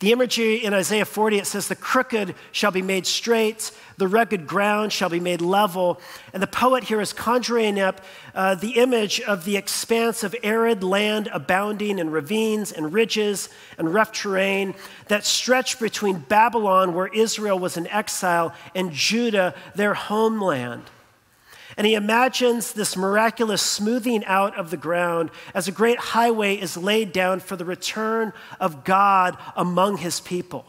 The 0.00 0.12
imagery 0.12 0.64
in 0.64 0.74
Isaiah 0.74 1.04
40, 1.04 1.38
it 1.38 1.46
says, 1.46 1.68
The 1.68 1.76
crooked 1.76 2.34
shall 2.52 2.70
be 2.70 2.82
made 2.82 3.06
straight, 3.06 3.70
the 3.96 4.08
rugged 4.08 4.46
ground 4.46 4.92
shall 4.92 5.08
be 5.08 5.20
made 5.20 5.40
level. 5.40 6.00
And 6.34 6.42
the 6.42 6.46
poet 6.46 6.84
here 6.84 7.00
is 7.00 7.12
conjuring 7.12 7.80
up 7.80 8.02
uh, 8.34 8.56
the 8.56 8.72
image 8.72 9.20
of 9.22 9.44
the 9.44 9.56
expanse 9.56 10.22
of 10.22 10.36
arid 10.42 10.82
land 10.82 11.28
abounding 11.32 11.98
in 11.98 12.10
ravines 12.10 12.72
and 12.72 12.92
ridges 12.92 13.48
and 13.78 13.92
rough 13.94 14.12
terrain 14.12 14.74
that 15.08 15.24
stretched 15.24 15.80
between 15.80 16.18
Babylon, 16.18 16.94
where 16.94 17.06
Israel 17.06 17.58
was 17.58 17.76
in 17.76 17.86
exile, 17.86 18.54
and 18.74 18.92
Judah, 18.92 19.54
their 19.74 19.94
homeland. 19.94 20.82
And 21.76 21.86
he 21.86 21.94
imagines 21.94 22.72
this 22.72 22.96
miraculous 22.96 23.60
smoothing 23.60 24.24
out 24.24 24.56
of 24.56 24.70
the 24.70 24.78
ground 24.78 25.30
as 25.54 25.68
a 25.68 25.72
great 25.72 25.98
highway 25.98 26.56
is 26.56 26.76
laid 26.76 27.12
down 27.12 27.40
for 27.40 27.54
the 27.54 27.66
return 27.66 28.32
of 28.58 28.82
God 28.82 29.36
among 29.54 29.98
his 29.98 30.20
people. 30.20 30.64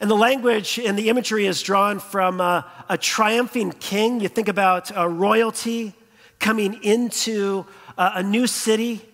And 0.00 0.10
the 0.10 0.14
language 0.14 0.78
and 0.78 0.96
the 0.96 1.08
imagery 1.08 1.46
is 1.46 1.62
drawn 1.62 1.98
from 1.98 2.40
uh, 2.40 2.62
a 2.88 2.98
triumphing 2.98 3.72
king. 3.72 4.20
You 4.20 4.28
think 4.28 4.48
about 4.48 4.94
uh, 4.96 5.08
royalty 5.08 5.94
coming 6.38 6.82
into 6.84 7.66
uh, 7.96 8.12
a 8.14 8.22
new 8.22 8.46
city. 8.46 9.07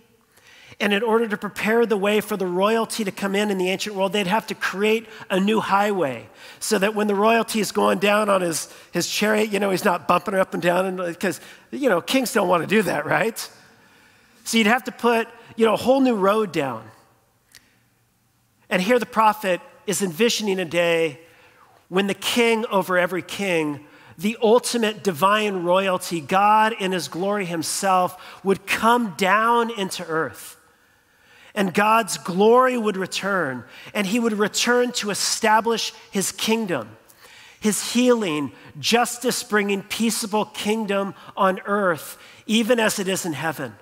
And 0.81 0.93
in 0.93 1.03
order 1.03 1.29
to 1.29 1.37
prepare 1.37 1.87
the 1.87 1.97
way 1.97 2.21
for 2.21 2.37
the 2.37 2.47
royalty 2.47 3.05
to 3.05 3.13
come 3.13 3.35
in 3.35 3.51
in 3.51 3.59
the 3.59 3.71
ancient 3.71 3.95
world, 3.95 4.13
they'd 4.13 4.27
have 4.27 4.47
to 4.49 4.55
create 4.55 5.07
a 5.31 5.39
new 5.39 5.61
highway 5.61 6.29
so 6.59 6.79
that 6.79 6.95
when 6.95 7.07
the 7.07 7.15
royalty 7.15 7.61
is 7.61 7.71
going 7.71 7.99
down 7.99 8.29
on 8.29 8.41
his, 8.41 8.73
his 8.93 9.09
chariot, 9.09 9.53
you 9.53 9.61
know, 9.61 9.71
he's 9.71 9.85
not 9.85 10.09
bumping 10.09 10.35
up 10.35 10.53
and 10.53 10.63
down 10.63 10.97
because, 10.97 11.41
you 11.71 11.89
know, 11.89 12.01
kings 12.01 12.33
don't 12.33 12.49
want 12.49 12.63
to 12.63 12.67
do 12.67 12.83
that, 12.83 13.07
right? 13.07 13.39
So 14.43 14.59
you'd 14.59 14.67
have 14.67 14.85
to 14.85 14.93
put, 14.93 15.29
you 15.57 15.65
know, 15.65 15.75
a 15.75 15.79
whole 15.79 16.01
new 16.01 16.17
road 16.17 16.53
down. 16.53 16.85
And 18.69 18.83
here 18.83 18.99
the 18.99 19.07
prophet 19.07 19.61
is 19.87 20.03
envisioning 20.03 20.59
a 20.59 20.65
day 20.65 21.21
when 21.89 22.09
the 22.09 22.15
king 22.15 22.67
over 22.71 22.99
every 22.99 23.23
king, 23.23 23.87
the 24.19 24.37
ultimate 24.43 25.05
divine 25.05 25.63
royalty, 25.63 26.21
God 26.21 26.75
in 26.81 26.93
his 26.93 27.09
glory 27.09 27.45
himself, 27.47 28.41
would 28.43 28.67
come 28.67 29.15
down 29.17 29.71
into 29.79 30.05
earth. 30.05 30.57
And 31.55 31.73
God's 31.73 32.19
glory 32.19 32.77
would 32.77 32.97
return, 32.97 33.65
and 33.93 34.07
he 34.07 34.19
would 34.19 34.33
return 34.33 34.91
to 34.93 35.11
establish 35.11 35.93
his 36.11 36.33
kingdom, 36.33 36.97
his 37.61 37.93
healing, 37.93 38.53
justice 38.81 39.43
bringing, 39.45 39.83
peaceable 39.83 40.47
kingdom 40.47 41.15
on 41.37 41.61
earth, 41.65 42.19
even 42.47 42.81
as 42.81 42.99
it 42.99 43.07
is 43.07 43.25
in 43.25 43.35
heaven. 43.35 43.75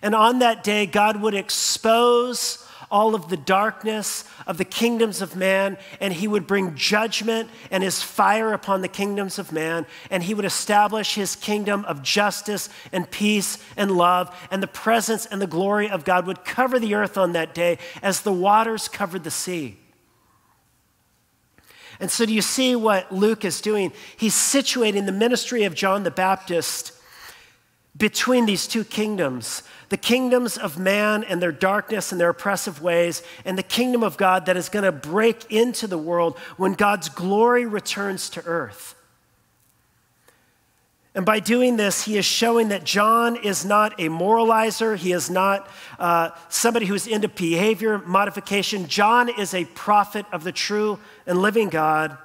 And 0.00 0.14
on 0.14 0.38
that 0.38 0.64
day, 0.64 0.86
God 0.86 1.20
would 1.20 1.34
expose 1.34 2.66
all 2.90 3.14
of 3.14 3.28
the 3.28 3.36
darkness 3.36 4.24
of 4.46 4.58
the 4.58 4.64
kingdoms 4.64 5.22
of 5.22 5.36
man, 5.36 5.78
and 6.00 6.12
he 6.12 6.26
would 6.26 6.46
bring 6.46 6.74
judgment 6.74 7.48
and 7.70 7.82
his 7.82 8.02
fire 8.02 8.52
upon 8.52 8.82
the 8.82 8.88
kingdoms 8.88 9.38
of 9.38 9.52
man, 9.52 9.86
and 10.10 10.22
he 10.22 10.34
would 10.34 10.44
establish 10.44 11.14
his 11.14 11.36
kingdom 11.36 11.84
of 11.84 12.02
justice 12.02 12.68
and 12.92 13.10
peace 13.10 13.58
and 13.76 13.90
love, 13.90 14.34
and 14.50 14.62
the 14.62 14.66
presence 14.66 15.26
and 15.26 15.40
the 15.40 15.46
glory 15.46 15.88
of 15.88 16.04
God 16.04 16.26
would 16.26 16.44
cover 16.44 16.78
the 16.78 16.94
earth 16.94 17.16
on 17.16 17.32
that 17.32 17.54
day 17.54 17.78
as 18.02 18.22
the 18.22 18.32
waters 18.32 18.88
covered 18.88 19.24
the 19.24 19.30
sea. 19.30 19.76
And 22.00 22.10
so, 22.10 22.24
do 22.24 22.32
you 22.32 22.42
see 22.42 22.74
what 22.74 23.12
Luke 23.12 23.44
is 23.44 23.60
doing? 23.60 23.92
He's 24.16 24.34
situating 24.34 25.04
the 25.04 25.12
ministry 25.12 25.64
of 25.64 25.74
John 25.74 26.02
the 26.02 26.10
Baptist 26.10 26.92
between 27.96 28.46
these 28.46 28.66
two 28.66 28.84
kingdoms 28.84 29.62
the 29.90 29.96
kingdoms 29.96 30.56
of 30.56 30.78
man 30.78 31.22
and 31.24 31.42
their 31.42 31.52
darkness 31.52 32.10
and 32.10 32.20
their 32.20 32.30
oppressive 32.30 32.80
ways, 32.80 33.22
and 33.44 33.58
the 33.58 33.62
kingdom 33.62 34.02
of 34.02 34.16
God 34.16 34.46
that 34.46 34.56
is 34.56 34.68
going 34.68 34.84
to 34.84 34.92
break 34.92 35.50
into 35.50 35.86
the 35.86 35.98
world 35.98 36.38
when 36.56 36.72
God's 36.72 37.08
glory 37.08 37.66
returns 37.66 38.30
to 38.30 38.44
earth. 38.46 38.94
And 41.12 41.26
by 41.26 41.40
doing 41.40 41.76
this, 41.76 42.04
he 42.04 42.16
is 42.16 42.24
showing 42.24 42.68
that 42.68 42.84
John 42.84 43.34
is 43.34 43.64
not 43.64 43.98
a 43.98 44.08
moralizer. 44.08 44.96
He 44.96 45.10
is 45.10 45.28
not 45.28 45.68
uh, 45.98 46.30
somebody 46.48 46.86
who's 46.86 47.08
into 47.08 47.26
behavior 47.26 47.98
modification. 47.98 48.86
John 48.86 49.28
is 49.28 49.52
a 49.52 49.64
prophet 49.64 50.24
of 50.32 50.44
the 50.44 50.52
true 50.52 51.00
and 51.26 51.42
living 51.42 51.68
God. 51.68 52.16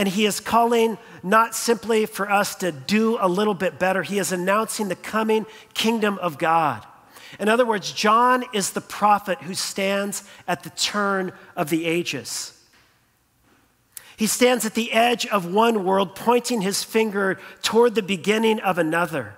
And 0.00 0.08
he 0.08 0.24
is 0.24 0.40
calling 0.40 0.96
not 1.22 1.54
simply 1.54 2.06
for 2.06 2.30
us 2.30 2.54
to 2.54 2.72
do 2.72 3.18
a 3.20 3.28
little 3.28 3.52
bit 3.52 3.78
better, 3.78 4.02
he 4.02 4.18
is 4.18 4.32
announcing 4.32 4.88
the 4.88 4.96
coming 4.96 5.44
kingdom 5.74 6.16
of 6.22 6.38
God. 6.38 6.86
In 7.38 7.50
other 7.50 7.66
words, 7.66 7.92
John 7.92 8.46
is 8.54 8.70
the 8.70 8.80
prophet 8.80 9.42
who 9.42 9.52
stands 9.52 10.24
at 10.48 10.62
the 10.62 10.70
turn 10.70 11.32
of 11.54 11.68
the 11.68 11.84
ages. 11.84 12.58
He 14.16 14.26
stands 14.26 14.64
at 14.64 14.72
the 14.72 14.90
edge 14.90 15.26
of 15.26 15.52
one 15.52 15.84
world, 15.84 16.14
pointing 16.14 16.62
his 16.62 16.82
finger 16.82 17.38
toward 17.60 17.94
the 17.94 18.02
beginning 18.02 18.58
of 18.60 18.78
another. 18.78 19.34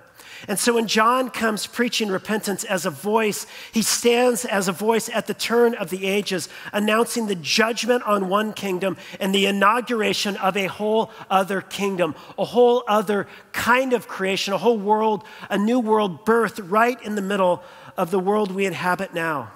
And 0.47 0.59
so 0.59 0.73
when 0.73 0.87
John 0.87 1.29
comes 1.29 1.67
preaching 1.67 2.09
repentance 2.09 2.63
as 2.65 2.85
a 2.85 2.89
voice, 2.89 3.45
he 3.71 3.81
stands 3.81 4.43
as 4.43 4.67
a 4.67 4.73
voice 4.73 5.09
at 5.09 5.27
the 5.27 5.33
turn 5.33 5.73
of 5.75 5.89
the 5.89 6.05
ages, 6.05 6.49
announcing 6.73 7.27
the 7.27 7.35
judgment 7.35 8.03
on 8.03 8.27
one 8.27 8.53
kingdom 8.53 8.97
and 9.19 9.33
the 9.33 9.45
inauguration 9.45 10.35
of 10.37 10.57
a 10.57 10.67
whole 10.67 11.11
other 11.29 11.61
kingdom, 11.61 12.15
a 12.37 12.45
whole 12.45 12.83
other 12.87 13.27
kind 13.53 13.93
of 13.93 14.07
creation, 14.07 14.53
a 14.53 14.57
whole 14.57 14.77
world, 14.77 15.23
a 15.49 15.57
new 15.57 15.79
world 15.79 16.25
birth 16.25 16.59
right 16.59 17.01
in 17.03 17.15
the 17.15 17.21
middle 17.21 17.63
of 17.95 18.11
the 18.11 18.19
world 18.19 18.51
we 18.51 18.65
inhabit 18.65 19.13
now. 19.13 19.51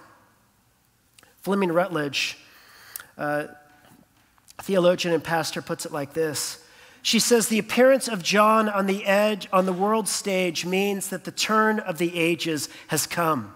Fleming 1.42 1.72
Rutledge, 1.72 2.38
uh, 3.18 3.48
theologian 4.62 5.14
and 5.14 5.24
pastor, 5.24 5.62
puts 5.62 5.86
it 5.86 5.92
like 5.92 6.14
this 6.14 6.64
she 7.08 7.20
says 7.20 7.48
the 7.48 7.58
appearance 7.58 8.10
of 8.10 8.22
John 8.22 8.68
on 8.68 8.86
the 8.86 9.06
edge, 9.06 9.48
on 9.54 9.66
the 9.66 9.72
world 9.72 10.10
stage, 10.10 10.66
means 10.66 11.08
that 11.08 11.24
the 11.24 11.32
turn 11.32 11.80
of 11.80 12.00
the 12.00 12.18
ages 12.20 12.68
has 12.88 13.08
come. 13.08 13.56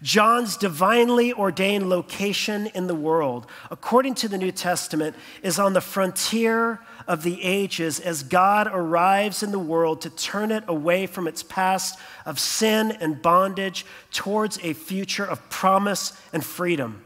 John's 0.00 0.56
divinely 0.56 1.30
ordained 1.30 1.90
location 1.90 2.68
in 2.68 2.86
the 2.86 2.94
world, 2.94 3.46
according 3.70 4.14
to 4.14 4.28
the 4.28 4.38
New 4.38 4.50
Testament, 4.50 5.14
is 5.42 5.58
on 5.58 5.74
the 5.74 5.82
frontier 5.82 6.80
of 7.06 7.22
the 7.22 7.42
ages 7.42 8.00
as 8.00 8.22
God 8.22 8.66
arrives 8.72 9.42
in 9.42 9.52
the 9.52 9.58
world 9.58 10.00
to 10.00 10.08
turn 10.08 10.50
it 10.50 10.64
away 10.66 11.06
from 11.06 11.28
its 11.28 11.42
past 11.42 11.98
of 12.24 12.40
sin 12.40 12.92
and 12.92 13.20
bondage 13.20 13.84
towards 14.10 14.58
a 14.62 14.72
future 14.72 15.26
of 15.26 15.50
promise 15.50 16.14
and 16.32 16.42
freedom. 16.42 17.04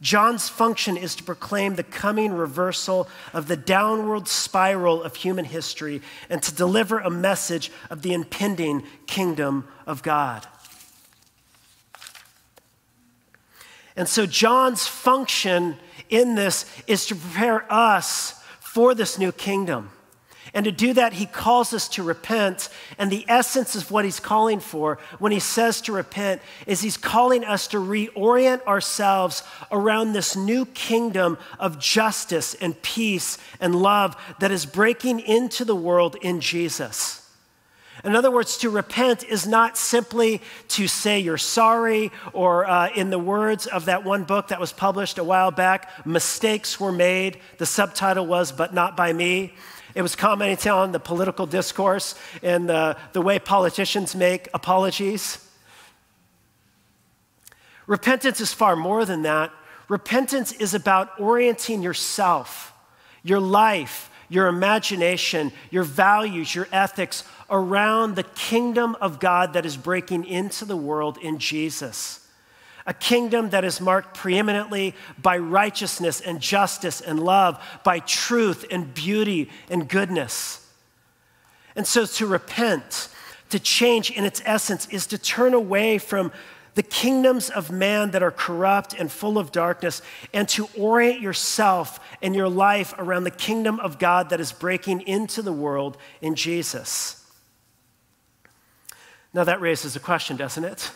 John's 0.00 0.48
function 0.48 0.96
is 0.96 1.14
to 1.16 1.22
proclaim 1.22 1.74
the 1.74 1.82
coming 1.82 2.32
reversal 2.32 3.08
of 3.32 3.48
the 3.48 3.56
downward 3.56 4.28
spiral 4.28 5.02
of 5.02 5.16
human 5.16 5.46
history 5.46 6.02
and 6.28 6.42
to 6.42 6.54
deliver 6.54 6.98
a 6.98 7.10
message 7.10 7.70
of 7.88 8.02
the 8.02 8.12
impending 8.12 8.82
kingdom 9.06 9.66
of 9.86 10.02
God. 10.02 10.46
And 13.96 14.06
so, 14.06 14.26
John's 14.26 14.86
function 14.86 15.76
in 16.10 16.34
this 16.34 16.66
is 16.86 17.06
to 17.06 17.16
prepare 17.16 17.70
us 17.72 18.42
for 18.60 18.94
this 18.94 19.18
new 19.18 19.32
kingdom. 19.32 19.90
And 20.56 20.64
to 20.64 20.72
do 20.72 20.94
that, 20.94 21.12
he 21.12 21.26
calls 21.26 21.74
us 21.74 21.86
to 21.90 22.02
repent. 22.02 22.70
And 22.96 23.12
the 23.12 23.26
essence 23.28 23.76
of 23.76 23.90
what 23.90 24.06
he's 24.06 24.18
calling 24.18 24.58
for 24.58 24.98
when 25.18 25.30
he 25.30 25.38
says 25.38 25.82
to 25.82 25.92
repent 25.92 26.40
is 26.66 26.80
he's 26.80 26.96
calling 26.96 27.44
us 27.44 27.66
to 27.68 27.76
reorient 27.76 28.64
ourselves 28.64 29.42
around 29.70 30.14
this 30.14 30.34
new 30.34 30.64
kingdom 30.64 31.36
of 31.58 31.78
justice 31.78 32.54
and 32.54 32.80
peace 32.80 33.36
and 33.60 33.76
love 33.76 34.16
that 34.40 34.50
is 34.50 34.64
breaking 34.64 35.20
into 35.20 35.62
the 35.62 35.76
world 35.76 36.16
in 36.22 36.40
Jesus. 36.40 37.22
In 38.02 38.16
other 38.16 38.30
words, 38.30 38.56
to 38.58 38.70
repent 38.70 39.24
is 39.24 39.46
not 39.46 39.76
simply 39.76 40.40
to 40.68 40.88
say 40.88 41.18
you're 41.18 41.36
sorry, 41.36 42.12
or 42.32 42.64
uh, 42.64 42.88
in 42.94 43.10
the 43.10 43.18
words 43.18 43.66
of 43.66 43.86
that 43.86 44.04
one 44.04 44.24
book 44.24 44.48
that 44.48 44.60
was 44.60 44.72
published 44.72 45.18
a 45.18 45.24
while 45.24 45.50
back, 45.50 46.06
mistakes 46.06 46.80
were 46.80 46.92
made. 46.92 47.40
The 47.58 47.66
subtitle 47.66 48.26
was, 48.26 48.52
But 48.52 48.72
Not 48.72 48.96
by 48.96 49.12
Me. 49.12 49.52
It 49.96 50.02
was 50.02 50.14
commenting 50.14 50.70
on 50.70 50.92
the 50.92 51.00
political 51.00 51.46
discourse 51.46 52.16
and 52.42 52.68
the, 52.68 52.98
the 53.14 53.22
way 53.22 53.38
politicians 53.38 54.14
make 54.14 54.46
apologies. 54.52 55.38
Repentance 57.86 58.38
is 58.42 58.52
far 58.52 58.76
more 58.76 59.06
than 59.06 59.22
that. 59.22 59.50
Repentance 59.88 60.52
is 60.52 60.74
about 60.74 61.18
orienting 61.18 61.80
yourself, 61.80 62.74
your 63.22 63.40
life, 63.40 64.10
your 64.28 64.48
imagination, 64.48 65.50
your 65.70 65.84
values, 65.84 66.54
your 66.54 66.68
ethics 66.72 67.24
around 67.48 68.16
the 68.16 68.22
kingdom 68.22 68.98
of 69.00 69.18
God 69.18 69.54
that 69.54 69.64
is 69.64 69.78
breaking 69.78 70.26
into 70.26 70.66
the 70.66 70.76
world 70.76 71.16
in 71.16 71.38
Jesus 71.38 72.25
a 72.86 72.94
kingdom 72.94 73.50
that 73.50 73.64
is 73.64 73.80
marked 73.80 74.16
preeminently 74.16 74.94
by 75.20 75.36
righteousness 75.38 76.20
and 76.20 76.40
justice 76.40 77.00
and 77.00 77.18
love, 77.20 77.62
by 77.84 77.98
truth 77.98 78.64
and 78.70 78.94
beauty 78.94 79.50
and 79.68 79.88
goodness. 79.88 80.66
And 81.74 81.86
so 81.86 82.06
to 82.06 82.26
repent, 82.26 83.08
to 83.50 83.58
change 83.58 84.10
in 84.10 84.24
its 84.24 84.40
essence, 84.44 84.88
is 84.88 85.06
to 85.08 85.18
turn 85.18 85.52
away 85.52 85.98
from 85.98 86.32
the 86.74 86.82
kingdoms 86.82 87.48
of 87.48 87.70
man 87.70 88.10
that 88.10 88.22
are 88.22 88.30
corrupt 88.30 88.92
and 88.92 89.10
full 89.10 89.38
of 89.38 89.50
darkness, 89.50 90.02
and 90.34 90.46
to 90.50 90.68
orient 90.76 91.20
yourself 91.20 91.98
and 92.20 92.36
your 92.36 92.50
life 92.50 92.94
around 92.98 93.24
the 93.24 93.30
kingdom 93.30 93.80
of 93.80 93.98
God 93.98 94.28
that 94.28 94.40
is 94.40 94.52
breaking 94.52 95.00
into 95.00 95.40
the 95.40 95.54
world 95.54 95.96
in 96.20 96.34
Jesus. 96.34 97.24
Now, 99.32 99.44
that 99.44 99.60
raises 99.60 99.96
a 99.96 100.00
question, 100.00 100.36
doesn't 100.36 100.64
it? 100.64 100.90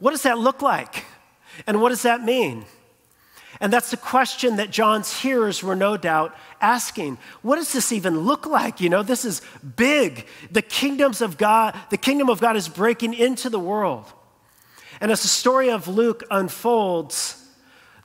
What 0.00 0.10
does 0.10 0.22
that 0.22 0.38
look 0.38 0.62
like? 0.62 1.04
And 1.66 1.80
what 1.80 1.90
does 1.90 2.02
that 2.02 2.24
mean? 2.24 2.64
And 3.60 3.72
that's 3.72 3.90
the 3.90 3.96
question 3.98 4.56
that 4.56 4.70
John's 4.70 5.20
hearers 5.20 5.62
were 5.62 5.76
no 5.76 5.98
doubt 5.98 6.34
asking. 6.62 7.18
What 7.42 7.56
does 7.56 7.72
this 7.72 7.92
even 7.92 8.20
look 8.20 8.46
like? 8.46 8.80
You 8.80 8.88
know, 8.88 9.02
this 9.02 9.24
is 9.24 9.42
big. 9.76 10.26
The 10.50 10.62
kingdoms 10.62 11.20
of 11.20 11.36
God, 11.36 11.78
the 11.90 11.98
kingdom 11.98 12.30
of 12.30 12.40
God 12.40 12.56
is 12.56 12.68
breaking 12.68 13.12
into 13.12 13.50
the 13.50 13.58
world. 13.58 14.10
And 15.00 15.12
as 15.12 15.22
the 15.22 15.28
story 15.28 15.70
of 15.70 15.88
Luke 15.88 16.24
unfolds, 16.30 17.36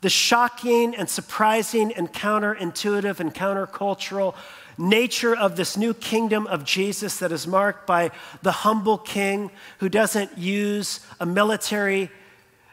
the 0.02 0.10
shocking 0.10 0.94
and 0.96 1.10
surprising 1.10 1.94
and 1.94 2.12
counterintuitive 2.12 3.20
and 3.20 3.34
countercultural 3.34 4.36
nature 4.78 5.36
of 5.36 5.56
this 5.56 5.78
new 5.78 5.94
kingdom 5.94 6.48
of 6.48 6.64
Jesus 6.64 7.20
that 7.20 7.32
is 7.32 7.48
marked 7.48 7.88
by 7.88 8.12
the 8.42 8.52
humble 8.52 8.98
king 8.98 9.52
who 9.80 9.90
doesn't 9.90 10.38
use 10.38 11.00
a 11.20 11.26
military, 11.26 12.10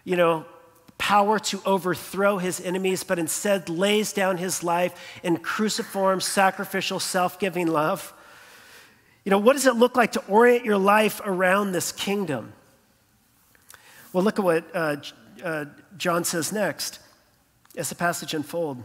you 0.05 0.17
know, 0.17 0.45
power 0.99 1.39
to 1.39 1.61
overthrow 1.67 2.39
his 2.39 2.61
enemies, 2.61 3.03
but 3.03 3.19
instead 3.19 3.69
lays 3.69 4.13
down 4.13 4.37
his 4.37 4.63
life 4.63 4.95
in 5.23 5.37
cruciform, 5.37 6.21
sacrificial, 6.21 7.01
self 7.01 7.39
giving 7.39 7.67
love. 7.67 8.13
You 9.25 9.31
know, 9.31 9.39
what 9.39 9.55
does 9.55 9.67
it 9.67 9.75
look 9.75 9.97
like 9.97 10.13
to 10.13 10.23
orient 10.27 10.65
your 10.65 10.79
life 10.79 11.21
around 11.25 11.73
this 11.73 11.93
kingdom? 11.93 12.53
Well, 14.13 14.25
look 14.25 14.39
at 14.39 14.45
what 14.45 14.65
uh, 14.75 14.97
uh, 15.43 15.65
John 15.97 16.25
says 16.25 16.53
next 16.53 16.99
as 17.77 17.89
the 17.89 17.95
passage 17.95 18.35
unfolds. 18.35 18.85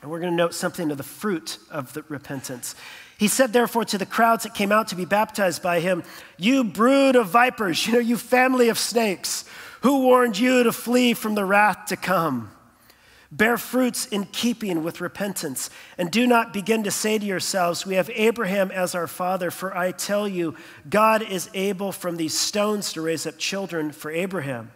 And 0.00 0.10
we're 0.10 0.20
going 0.20 0.32
to 0.32 0.36
note 0.36 0.54
something 0.54 0.90
of 0.90 0.96
the 0.96 1.02
fruit 1.02 1.58
of 1.70 1.92
the 1.92 2.04
repentance. 2.08 2.74
He 3.18 3.26
said, 3.26 3.52
therefore, 3.52 3.84
to 3.86 3.98
the 3.98 4.06
crowds 4.06 4.44
that 4.44 4.54
came 4.54 4.70
out 4.70 4.88
to 4.88 4.94
be 4.94 5.04
baptized 5.04 5.60
by 5.60 5.80
him, 5.80 6.04
You 6.36 6.62
brood 6.62 7.16
of 7.16 7.28
vipers, 7.28 7.86
you 7.86 7.92
know, 7.92 7.98
you 7.98 8.16
family 8.16 8.68
of 8.68 8.78
snakes, 8.78 9.44
who 9.80 10.02
warned 10.02 10.38
you 10.38 10.62
to 10.62 10.72
flee 10.72 11.14
from 11.14 11.34
the 11.34 11.44
wrath 11.44 11.86
to 11.86 11.96
come? 11.96 12.50
Bear 13.30 13.58
fruits 13.58 14.06
in 14.06 14.24
keeping 14.24 14.82
with 14.82 15.02
repentance, 15.02 15.68
and 15.98 16.10
do 16.10 16.26
not 16.26 16.52
begin 16.52 16.84
to 16.84 16.90
say 16.90 17.18
to 17.18 17.26
yourselves, 17.26 17.84
We 17.84 17.96
have 17.96 18.10
Abraham 18.14 18.70
as 18.70 18.94
our 18.94 19.06
father, 19.06 19.50
for 19.50 19.76
I 19.76 19.92
tell 19.92 20.26
you, 20.26 20.54
God 20.88 21.20
is 21.22 21.50
able 21.52 21.92
from 21.92 22.16
these 22.16 22.38
stones 22.38 22.92
to 22.94 23.02
raise 23.02 23.26
up 23.26 23.36
children 23.36 23.92
for 23.92 24.10
Abraham. 24.10 24.70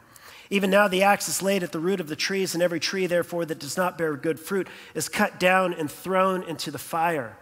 Even 0.50 0.70
now, 0.70 0.88
the 0.88 1.02
axe 1.02 1.28
is 1.28 1.42
laid 1.42 1.62
at 1.62 1.72
the 1.72 1.78
root 1.80 2.00
of 2.00 2.08
the 2.08 2.16
trees, 2.16 2.54
and 2.54 2.62
every 2.62 2.80
tree, 2.80 3.06
therefore, 3.06 3.44
that 3.46 3.58
does 3.58 3.76
not 3.76 3.96
bear 3.96 4.16
good 4.16 4.38
fruit 4.38 4.68
is 4.94 5.08
cut 5.08 5.40
down 5.40 5.72
and 5.72 5.90
thrown 5.90 6.42
into 6.42 6.70
the 6.70 6.78
fire. 6.78 7.36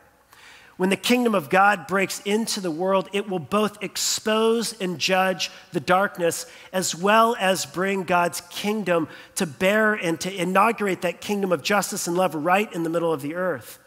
When 0.81 0.89
the 0.89 0.97
kingdom 0.97 1.35
of 1.35 1.51
God 1.51 1.87
breaks 1.87 2.21
into 2.21 2.59
the 2.59 2.71
world, 2.71 3.11
it 3.13 3.29
will 3.29 3.39
both 3.39 3.83
expose 3.83 4.73
and 4.81 4.99
judge 4.99 5.51
the 5.73 5.81
darkness 5.81 6.47
as 6.73 6.95
well 6.95 7.37
as 7.39 7.67
bring 7.67 8.05
God's 8.05 8.41
kingdom 8.49 9.07
to 9.35 9.45
bear 9.45 9.93
and 9.93 10.19
to 10.23 10.35
inaugurate 10.35 11.03
that 11.03 11.21
kingdom 11.21 11.53
of 11.53 11.63
justice 11.63 12.07
and 12.07 12.17
love 12.17 12.35
right 12.35 12.73
in 12.73 12.83
the 12.83 12.89
middle 12.89 13.13
of 13.13 13.21
the 13.21 13.35
earth. 13.35 13.79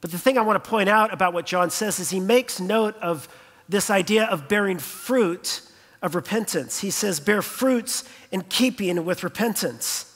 But 0.00 0.12
the 0.12 0.18
thing 0.18 0.38
I 0.38 0.42
want 0.42 0.62
to 0.62 0.70
point 0.70 0.88
out 0.88 1.12
about 1.12 1.32
what 1.32 1.46
John 1.46 1.70
says 1.70 1.98
is 1.98 2.10
he 2.10 2.20
makes 2.20 2.60
note 2.60 2.94
of 2.98 3.28
this 3.68 3.90
idea 3.90 4.24
of 4.24 4.48
bearing 4.48 4.78
fruit 4.78 5.62
of 6.02 6.14
repentance. 6.14 6.80
He 6.80 6.90
says, 6.90 7.20
bear 7.20 7.42
fruits 7.42 8.04
in 8.30 8.42
keeping 8.42 9.04
with 9.04 9.24
repentance. 9.24 10.12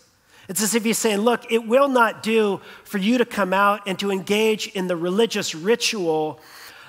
It's 0.48 0.62
as 0.62 0.74
if 0.74 0.84
he's 0.84 0.98
saying, 0.98 1.18
look, 1.18 1.50
it 1.50 1.66
will 1.66 1.88
not 1.88 2.22
do 2.22 2.60
for 2.84 2.98
you 2.98 3.18
to 3.18 3.24
come 3.24 3.52
out 3.52 3.82
and 3.86 3.98
to 4.00 4.10
engage 4.10 4.66
in 4.68 4.88
the 4.88 4.96
religious 4.96 5.54
ritual 5.54 6.40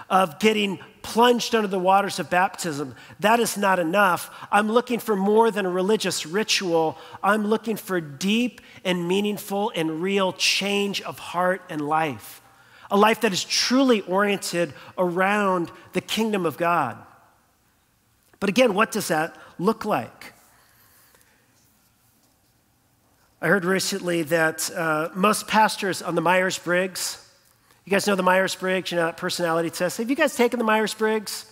of 0.09 0.39
getting 0.39 0.79
plunged 1.03 1.55
under 1.55 1.67
the 1.67 1.79
waters 1.79 2.19
of 2.19 2.29
baptism. 2.29 2.95
That 3.19 3.39
is 3.39 3.57
not 3.57 3.79
enough. 3.79 4.29
I'm 4.51 4.69
looking 4.69 4.99
for 4.99 5.15
more 5.15 5.51
than 5.51 5.65
a 5.65 5.69
religious 5.69 6.25
ritual. 6.25 6.97
I'm 7.23 7.47
looking 7.47 7.77
for 7.77 8.01
deep 8.01 8.61
and 8.83 9.07
meaningful 9.07 9.71
and 9.73 10.01
real 10.01 10.33
change 10.33 11.01
of 11.01 11.17
heart 11.17 11.61
and 11.69 11.81
life 11.81 12.41
a 12.91 12.97
life 12.97 13.21
that 13.21 13.31
is 13.31 13.43
truly 13.43 14.01
oriented 14.01 14.73
around 14.97 15.71
the 15.93 16.01
kingdom 16.01 16.45
of 16.45 16.57
God. 16.57 16.97
But 18.39 18.49
again, 18.49 18.73
what 18.73 18.91
does 18.91 19.07
that 19.07 19.37
look 19.57 19.85
like? 19.85 20.33
I 23.41 23.47
heard 23.47 23.65
recently 23.65 24.23
that 24.23 24.69
uh, 24.75 25.09
most 25.15 25.47
pastors 25.47 26.01
on 26.01 26.13
the 26.13 26.21
Myers 26.21 26.59
Briggs, 26.59 27.27
you 27.85 27.89
guys 27.89 28.05
know 28.05 28.15
the 28.15 28.21
Myers 28.21 28.53
Briggs, 28.55 28.91
you 28.91 28.97
know 28.97 29.05
that 29.05 29.17
personality 29.17 29.69
test. 29.69 29.97
Have 29.97 30.09
you 30.09 30.15
guys 30.15 30.35
taken 30.35 30.59
the 30.59 30.65
Myers 30.65 30.93
Briggs? 30.93 31.45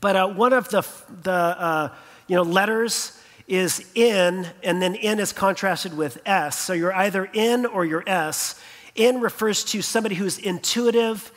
But 0.00 0.16
uh, 0.16 0.28
one 0.28 0.52
of 0.52 0.68
the, 0.68 0.86
the 1.22 1.32
uh, 1.32 1.94
you 2.26 2.36
know, 2.36 2.42
letters 2.42 3.18
is 3.48 3.84
in, 3.94 4.46
and 4.62 4.82
then 4.82 4.94
in 4.96 5.20
is 5.20 5.32
contrasted 5.32 5.96
with 5.96 6.20
S. 6.26 6.58
So 6.58 6.72
you're 6.72 6.92
either 6.92 7.24
in 7.32 7.64
or 7.64 7.84
you're 7.84 8.04
S. 8.06 8.60
In 8.96 9.20
refers 9.20 9.64
to 9.64 9.82
somebody 9.82 10.14
who's 10.14 10.38
intuitive. 10.38 11.32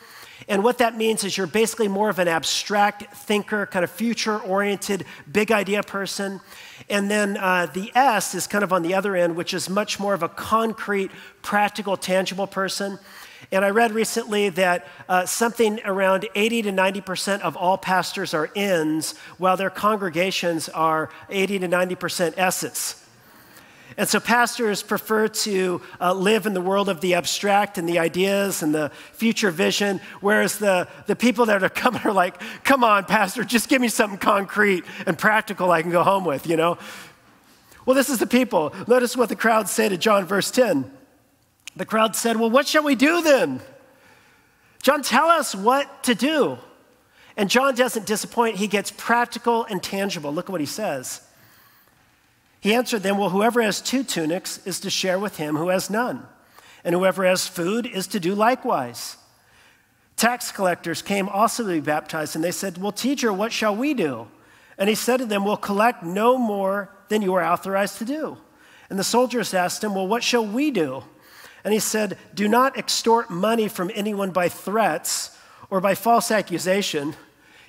And 0.48 0.64
what 0.64 0.78
that 0.78 0.96
means 0.96 1.22
is 1.24 1.36
you're 1.36 1.46
basically 1.46 1.88
more 1.88 2.08
of 2.08 2.18
an 2.18 2.26
abstract 2.26 3.14
thinker, 3.14 3.66
kind 3.66 3.84
of 3.84 3.90
future 3.90 4.38
oriented, 4.38 5.04
big 5.30 5.52
idea 5.52 5.82
person. 5.82 6.40
And 6.88 7.10
then 7.10 7.36
uh, 7.36 7.66
the 7.66 7.92
S 7.94 8.34
is 8.34 8.46
kind 8.46 8.64
of 8.64 8.72
on 8.72 8.82
the 8.82 8.94
other 8.94 9.14
end, 9.14 9.36
which 9.36 9.54
is 9.54 9.68
much 9.68 10.00
more 10.00 10.14
of 10.14 10.22
a 10.22 10.28
concrete, 10.28 11.10
practical, 11.42 11.96
tangible 11.96 12.46
person. 12.46 12.98
And 13.52 13.64
I 13.64 13.70
read 13.70 13.92
recently 13.92 14.48
that 14.50 14.86
uh, 15.08 15.26
something 15.26 15.80
around 15.84 16.28
80 16.34 16.62
to 16.62 16.72
90% 16.72 17.40
of 17.40 17.56
all 17.56 17.78
pastors 17.78 18.34
are 18.34 18.50
ins, 18.54 19.16
while 19.38 19.56
their 19.56 19.70
congregations 19.70 20.68
are 20.68 21.10
80 21.28 21.60
to 21.60 21.68
90% 21.68 22.38
S's. 22.38 23.06
And 23.96 24.08
so 24.08 24.20
pastors 24.20 24.82
prefer 24.82 25.28
to 25.28 25.80
uh, 26.00 26.12
live 26.12 26.46
in 26.46 26.54
the 26.54 26.60
world 26.60 26.88
of 26.88 27.00
the 27.00 27.14
abstract 27.14 27.76
and 27.76 27.88
the 27.88 27.98
ideas 27.98 28.62
and 28.62 28.74
the 28.74 28.90
future 29.12 29.50
vision, 29.50 30.00
whereas 30.20 30.58
the, 30.58 30.88
the 31.06 31.16
people 31.16 31.46
that 31.46 31.62
are 31.62 31.68
coming 31.68 32.02
are 32.04 32.12
like, 32.12 32.40
come 32.64 32.84
on, 32.84 33.04
pastor, 33.04 33.44
just 33.44 33.68
give 33.68 33.80
me 33.80 33.88
something 33.88 34.18
concrete 34.18 34.84
and 35.06 35.18
practical 35.18 35.70
I 35.70 35.82
can 35.82 35.90
go 35.90 36.02
home 36.02 36.24
with, 36.24 36.46
you 36.46 36.56
know? 36.56 36.78
Well, 37.86 37.96
this 37.96 38.10
is 38.10 38.18
the 38.18 38.26
people. 38.26 38.72
Notice 38.86 39.16
what 39.16 39.28
the 39.28 39.36
crowd 39.36 39.68
said 39.68 39.88
to 39.88 39.96
John, 39.96 40.24
verse 40.24 40.50
10. 40.50 40.90
The 41.76 41.86
crowd 41.86 42.14
said, 42.14 42.36
Well, 42.36 42.50
what 42.50 42.68
shall 42.68 42.82
we 42.82 42.94
do 42.94 43.22
then? 43.22 43.60
John, 44.82 45.02
tell 45.02 45.26
us 45.26 45.54
what 45.54 46.04
to 46.04 46.14
do. 46.14 46.58
And 47.36 47.48
John 47.48 47.74
doesn't 47.74 48.06
disappoint, 48.06 48.56
he 48.56 48.66
gets 48.66 48.90
practical 48.90 49.64
and 49.64 49.82
tangible. 49.82 50.32
Look 50.32 50.46
at 50.46 50.52
what 50.52 50.60
he 50.60 50.66
says. 50.66 51.22
He 52.60 52.74
answered 52.74 53.02
them, 53.02 53.18
Well, 53.18 53.30
whoever 53.30 53.62
has 53.62 53.80
two 53.80 54.04
tunics 54.04 54.64
is 54.66 54.80
to 54.80 54.90
share 54.90 55.18
with 55.18 55.38
him 55.38 55.56
who 55.56 55.68
has 55.68 55.90
none, 55.90 56.26
and 56.84 56.94
whoever 56.94 57.24
has 57.24 57.48
food 57.48 57.86
is 57.86 58.06
to 58.08 58.20
do 58.20 58.34
likewise. 58.34 59.16
Tax 60.16 60.52
collectors 60.52 61.00
came 61.00 61.30
also 61.30 61.62
to 61.62 61.70
be 61.70 61.80
baptized, 61.80 62.34
and 62.34 62.44
they 62.44 62.50
said, 62.50 62.76
Well, 62.76 62.92
teacher, 62.92 63.32
what 63.32 63.52
shall 63.52 63.74
we 63.74 63.94
do? 63.94 64.28
And 64.76 64.88
he 64.88 64.94
said 64.94 65.18
to 65.18 65.26
them, 65.26 65.44
Well, 65.44 65.56
collect 65.56 66.02
no 66.02 66.36
more 66.36 66.94
than 67.08 67.22
you 67.22 67.34
are 67.34 67.44
authorized 67.44 67.98
to 67.98 68.04
do. 68.04 68.36
And 68.90 68.98
the 68.98 69.04
soldiers 69.04 69.54
asked 69.54 69.82
him, 69.82 69.94
Well, 69.94 70.06
what 70.06 70.22
shall 70.22 70.46
we 70.46 70.70
do? 70.70 71.04
And 71.64 71.72
he 71.72 71.80
said, 71.80 72.18
Do 72.34 72.48
not 72.48 72.76
extort 72.76 73.30
money 73.30 73.68
from 73.68 73.90
anyone 73.94 74.30
by 74.30 74.48
threats 74.48 75.36
or 75.70 75.80
by 75.80 75.94
false 75.94 76.30
accusation. 76.30 77.14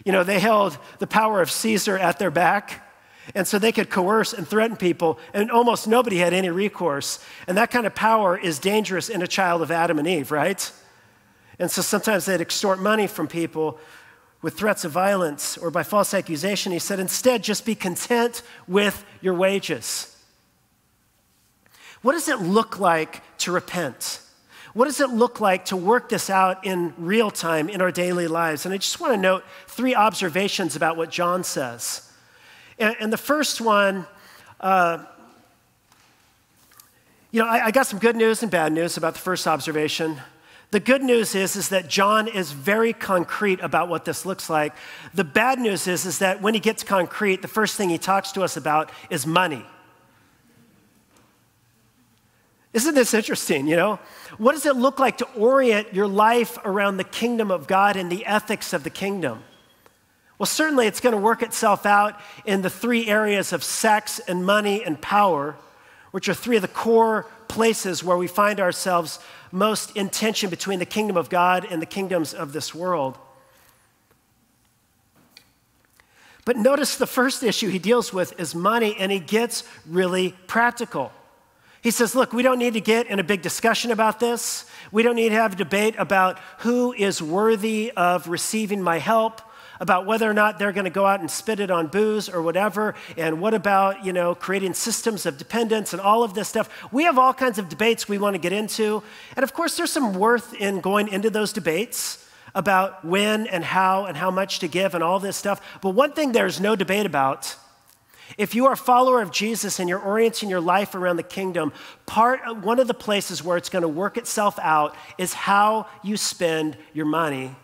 You 0.04 0.12
know, 0.12 0.24
they 0.24 0.40
held 0.40 0.78
the 1.00 1.08
power 1.08 1.42
of 1.42 1.52
Caesar 1.52 1.98
at 1.98 2.20
their 2.20 2.32
back. 2.32 2.88
And 3.36 3.48
so 3.48 3.60
they 3.60 3.72
could 3.72 3.90
coerce 3.90 4.34
and 4.34 4.48
threaten 4.48 4.78
people, 4.78 5.20
and 5.34 5.52
almost 5.52 5.88
nobody 5.88 6.18
had 6.18 6.34
any 6.34 6.50
recourse. 6.50 7.24
And 7.48 7.58
that 7.58 7.72
kind 7.72 7.86
of 7.86 7.96
power 7.96 8.38
is 8.38 8.60
dangerous 8.60 9.10
in 9.10 9.22
a 9.22 9.28
child 9.28 9.62
of 9.62 9.72
Adam 9.72 10.00
and 10.00 10.08
Eve, 10.08 10.32
right? 10.32 10.72
And 11.60 11.70
so 11.70 11.82
sometimes 11.82 12.26
they'd 12.26 12.42
extort 12.42 12.80
money 12.80 13.08
from 13.08 13.28
people 13.28 13.80
with 14.42 14.56
threats 14.56 14.84
of 14.84 14.92
violence 14.92 15.58
or 15.58 15.70
by 15.70 15.84
false 15.84 16.14
accusation. 16.14 16.72
He 16.72 16.80
said, 16.80 17.00
instead, 17.00 17.44
just 17.44 17.66
be 17.66 17.76
content 17.76 18.42
with 18.68 19.06
your 19.22 19.36
wages. 19.36 20.18
What 22.02 22.14
does 22.14 22.28
it 22.28 22.40
look 22.40 22.80
like 22.80 23.22
to 23.40 23.52
repent? 23.52 24.22
What 24.74 24.86
does 24.86 25.00
it 25.00 25.12
look 25.12 25.40
like 25.40 25.66
to 25.66 25.78
work 25.78 26.10
this 26.10 26.30
out 26.30 26.66
in 26.66 26.94
real 26.98 27.30
time 27.30 27.70
in 27.70 27.82
our 27.82 27.92
daily 27.92 28.28
lives? 28.28 28.66
And 28.66 28.74
I 28.74 28.78
just 28.78 29.00
want 29.00 29.14
to 29.14 29.18
note 29.18 29.44
three 29.68 29.94
observations 29.94 30.76
about 30.76 30.98
what 30.98 31.12
John 31.12 31.44
says. 31.44 32.11
And, 32.80 32.96
and 33.00 33.14
the 33.14 33.18
first 33.18 33.62
one, 33.62 34.06
uh, 34.60 35.04
you 37.32 37.42
know, 37.42 37.48
I, 37.48 37.68
I 37.68 37.72
got 37.72 37.88
some 37.88 38.00
good 38.00 38.16
news 38.16 38.42
and 38.42 38.52
bad 38.52 38.74
news 38.74 38.98
about 38.98 39.14
the 39.14 39.20
first 39.20 39.48
observation. 39.48 40.18
The 40.72 40.80
good 40.80 41.04
news 41.04 41.36
is, 41.36 41.56
is 41.56 41.70
that 41.70 41.90
John 41.90 42.28
is 42.28 42.52
very 42.52 42.94
concrete 42.94 43.60
about 43.60 43.90
what 43.90 44.06
this 44.06 44.26
looks 44.26 44.50
like. 44.50 44.74
The 45.14 45.24
bad 45.26 45.60
news 45.60 45.86
is, 45.88 46.06
is 46.06 46.20
that 46.20 46.42
when 46.42 46.54
he 46.54 46.60
gets 46.60 46.84
concrete, 46.84 47.42
the 47.42 47.48
first 47.48 47.76
thing 47.76 47.90
he 47.90 47.98
talks 47.98 48.32
to 48.34 48.42
us 48.42 48.56
about 48.56 48.90
is 49.10 49.28
money. 49.28 49.66
Isn't 52.74 52.96
this 52.96 53.14
interesting? 53.14 53.68
You 53.68 53.76
know, 53.76 54.00
what 54.38 54.54
does 54.54 54.66
it 54.66 54.78
look 54.78 54.98
like 54.98 55.18
to 55.18 55.28
orient 55.36 55.94
your 55.94 56.08
life 56.08 56.58
around 56.64 56.98
the 56.98 57.04
kingdom 57.04 57.52
of 57.52 57.68
God 57.68 57.98
and 57.98 58.10
the 58.10 58.26
ethics 58.26 58.72
of 58.72 58.84
the 58.84 58.90
kingdom? 58.90 59.44
Well, 60.42 60.48
certainly 60.48 60.88
it's 60.88 61.02
going 61.02 61.14
to 61.14 61.22
work 61.22 61.44
itself 61.44 61.86
out 61.86 62.20
in 62.46 62.64
the 62.64 62.70
three 62.72 63.08
areas 63.08 63.54
of 63.54 63.64
sex 63.64 64.18
and 64.18 64.44
money 64.44 64.84
and 64.84 65.00
power, 65.00 65.56
which 66.10 66.28
are 66.30 66.34
three 66.34 66.56
of 66.56 66.64
the 66.64 66.68
core 66.68 67.28
places 67.48 68.04
where 68.04 68.18
we 68.18 68.26
find 68.26 68.60
ourselves 68.60 69.20
most 69.52 69.96
in 69.96 70.10
tension 70.10 70.50
between 70.50 70.80
the 70.80 70.86
kingdom 70.86 71.16
of 71.16 71.30
God 71.30 71.68
and 71.70 71.80
the 71.80 71.86
kingdoms 71.86 72.34
of 72.34 72.54
this 72.54 72.74
world. 72.74 73.20
But 76.44 76.58
notice 76.58 76.96
the 76.96 77.06
first 77.06 77.44
issue 77.44 77.70
he 77.70 77.78
deals 77.78 78.12
with 78.12 78.40
is 78.40 78.56
money, 78.56 78.96
and 78.98 79.12
he 79.12 79.20
gets 79.20 79.64
really 79.86 80.34
practical. 80.48 81.12
He 81.84 81.92
says, 81.92 82.16
Look, 82.16 82.34
we 82.34 82.42
don't 82.42 82.58
need 82.58 82.74
to 82.74 82.82
get 82.82 83.06
in 83.06 83.20
a 83.20 83.24
big 83.24 83.44
discussion 83.44 83.92
about 83.92 84.20
this. 84.20 84.66
We 84.92 85.04
don't 85.04 85.18
need 85.18 85.30
to 85.30 85.36
have 85.36 85.54
a 85.54 85.58
debate 85.58 85.94
about 86.00 86.40
who 86.62 86.94
is 86.94 87.22
worthy 87.22 87.92
of 87.96 88.28
receiving 88.28 88.82
my 88.82 88.98
help, 88.98 89.44
about 89.82 90.06
whether 90.06 90.30
or 90.30 90.34
not 90.34 90.60
they're 90.60 90.72
going 90.72 90.86
to 90.86 90.92
go 90.92 91.08
out 91.08 91.20
and 91.20 91.30
spit 91.30 91.60
it 91.60 91.72
on 91.72 91.88
booze 91.88 92.30
or 92.30 92.42
whatever, 92.42 92.94
and 93.18 93.42
what 93.42 93.54
about, 93.54 94.06
you 94.06 94.14
know, 94.14 94.36
creating 94.36 94.76
systems 94.76 95.26
of 95.26 95.38
dependence 95.40 95.92
and 95.92 96.02
all 96.02 96.24
of 96.24 96.36
this 96.36 96.48
stuff. 96.48 96.70
We 96.94 97.04
have 97.04 97.18
all 97.18 97.34
kinds 97.34 97.58
of 97.58 97.68
debates 97.68 98.08
we 98.08 98.20
want 98.20 98.36
to 98.36 98.40
get 98.40 98.54
into. 98.54 99.02
And 99.36 99.44
of 99.44 99.54
course, 99.54 99.76
there's 99.76 99.92
some 99.92 100.14
worth 100.14 100.54
in 100.54 100.82
going 100.82 101.08
into 101.08 101.32
those 101.32 101.52
debates 101.52 102.30
about 102.54 103.04
when 103.04 103.48
and 103.48 103.64
how 103.64 104.06
and 104.06 104.16
how 104.16 104.30
much 104.30 104.60
to 104.60 104.68
give 104.68 104.94
and 104.94 105.04
all 105.04 105.20
this 105.20 105.36
stuff. 105.36 105.80
But 105.82 105.90
one 105.90 106.14
thing 106.14 106.32
there's 106.32 106.62
no 106.62 106.76
debate 106.76 107.08
about 107.08 107.56
if 108.38 108.56
you 108.56 108.68
are 108.68 108.74
a 108.74 108.78
follower 108.78 109.22
of 109.22 109.32
Jesus 109.32 109.80
and 109.80 109.90
you're 109.90 110.00
orienting 110.00 110.50
your 110.50 110.62
life 110.62 110.96
around 110.96 111.18
the 111.18 111.24
kingdom, 111.24 111.74
part 112.06 112.40
one 112.58 112.80
of 112.80 112.88
the 112.88 112.94
places 112.94 113.44
where 113.44 113.58
it's 113.58 113.70
going 113.70 113.82
to 113.82 113.88
work 113.88 114.18
itself 114.18 114.58
out 114.60 114.96
is 115.18 115.34
how 115.34 115.88
you 116.04 116.16
spend 116.18 116.78
your 116.94 117.06
money. 117.06 117.56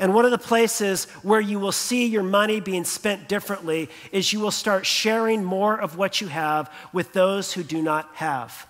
And 0.00 0.14
one 0.14 0.24
of 0.24 0.30
the 0.30 0.38
places 0.38 1.04
where 1.22 1.42
you 1.42 1.60
will 1.60 1.72
see 1.72 2.06
your 2.06 2.22
money 2.22 2.58
being 2.58 2.84
spent 2.84 3.28
differently 3.28 3.90
is 4.12 4.32
you 4.32 4.40
will 4.40 4.50
start 4.50 4.86
sharing 4.86 5.44
more 5.44 5.78
of 5.78 5.98
what 5.98 6.22
you 6.22 6.28
have 6.28 6.72
with 6.90 7.12
those 7.12 7.52
who 7.52 7.62
do 7.62 7.82
not 7.82 8.08
have. 8.14 8.66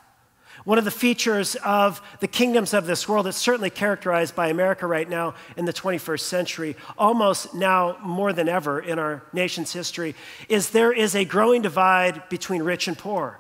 One 0.64 0.76
of 0.76 0.84
the 0.84 0.90
features 0.90 1.54
of 1.64 2.02
the 2.18 2.26
kingdoms 2.26 2.74
of 2.74 2.84
this 2.84 3.08
world 3.08 3.26
that's 3.26 3.38
certainly 3.38 3.70
characterized 3.70 4.34
by 4.34 4.48
America 4.48 4.88
right 4.88 5.08
now 5.08 5.34
in 5.56 5.66
the 5.66 5.72
21st 5.72 6.20
century, 6.20 6.76
almost 6.98 7.54
now 7.54 7.96
more 8.02 8.32
than 8.32 8.48
ever 8.48 8.80
in 8.80 8.98
our 8.98 9.22
nation's 9.32 9.72
history, 9.72 10.16
is 10.48 10.70
there 10.70 10.92
is 10.92 11.14
a 11.14 11.24
growing 11.24 11.62
divide 11.62 12.28
between 12.28 12.64
rich 12.64 12.88
and 12.88 12.98
poor. 12.98 13.38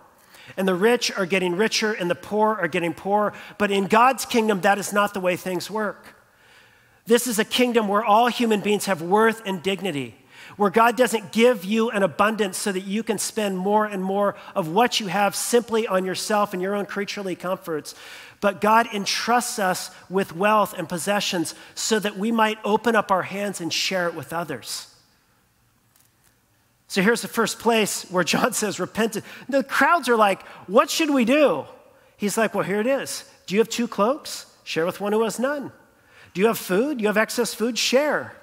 And 0.56 0.66
the 0.66 0.76
rich 0.76 1.10
are 1.18 1.26
getting 1.26 1.56
richer 1.56 1.92
and 1.92 2.08
the 2.08 2.14
poor 2.14 2.54
are 2.54 2.68
getting 2.68 2.94
poorer. 2.94 3.32
But 3.58 3.72
in 3.72 3.88
God's 3.88 4.24
kingdom, 4.24 4.60
that 4.60 4.78
is 4.78 4.92
not 4.92 5.12
the 5.12 5.20
way 5.20 5.34
things 5.34 5.68
work. 5.68 6.14
This 7.10 7.26
is 7.26 7.40
a 7.40 7.44
kingdom 7.44 7.88
where 7.88 8.04
all 8.04 8.28
human 8.28 8.60
beings 8.60 8.86
have 8.86 9.02
worth 9.02 9.42
and 9.44 9.60
dignity 9.60 10.14
where 10.56 10.70
God 10.70 10.96
doesn't 10.96 11.32
give 11.32 11.64
you 11.64 11.90
an 11.90 12.04
abundance 12.04 12.56
so 12.56 12.70
that 12.70 12.84
you 12.84 13.02
can 13.02 13.18
spend 13.18 13.58
more 13.58 13.84
and 13.84 14.00
more 14.00 14.36
of 14.54 14.68
what 14.68 15.00
you 15.00 15.08
have 15.08 15.34
simply 15.34 15.88
on 15.88 16.04
yourself 16.04 16.52
and 16.52 16.62
your 16.62 16.76
own 16.76 16.86
creaturely 16.86 17.34
comforts. 17.34 17.96
But 18.40 18.60
God 18.60 18.86
entrusts 18.94 19.58
us 19.58 19.90
with 20.08 20.36
wealth 20.36 20.72
and 20.78 20.88
possessions 20.88 21.56
so 21.74 21.98
that 21.98 22.16
we 22.16 22.30
might 22.30 22.58
open 22.62 22.94
up 22.94 23.10
our 23.10 23.22
hands 23.22 23.60
and 23.60 23.72
share 23.72 24.06
it 24.06 24.14
with 24.14 24.32
others. 24.32 24.94
So 26.86 27.02
here's 27.02 27.22
the 27.22 27.26
first 27.26 27.58
place 27.58 28.08
where 28.08 28.22
John 28.22 28.52
says, 28.52 28.78
repented. 28.78 29.24
The 29.48 29.64
crowds 29.64 30.08
are 30.08 30.16
like, 30.16 30.42
What 30.68 30.90
should 30.90 31.10
we 31.10 31.24
do? 31.24 31.64
He's 32.16 32.38
like, 32.38 32.54
Well, 32.54 32.62
here 32.62 32.78
it 32.78 32.86
is. 32.86 33.28
Do 33.46 33.56
you 33.56 33.60
have 33.60 33.68
two 33.68 33.88
cloaks? 33.88 34.46
Share 34.62 34.86
with 34.86 35.00
one 35.00 35.10
who 35.10 35.24
has 35.24 35.40
none. 35.40 35.72
Do 36.34 36.40
you 36.40 36.46
have 36.46 36.58
food? 36.58 37.00
You 37.00 37.08
have 37.08 37.16
excess 37.16 37.54
food? 37.54 37.78
Share. 37.78 38.34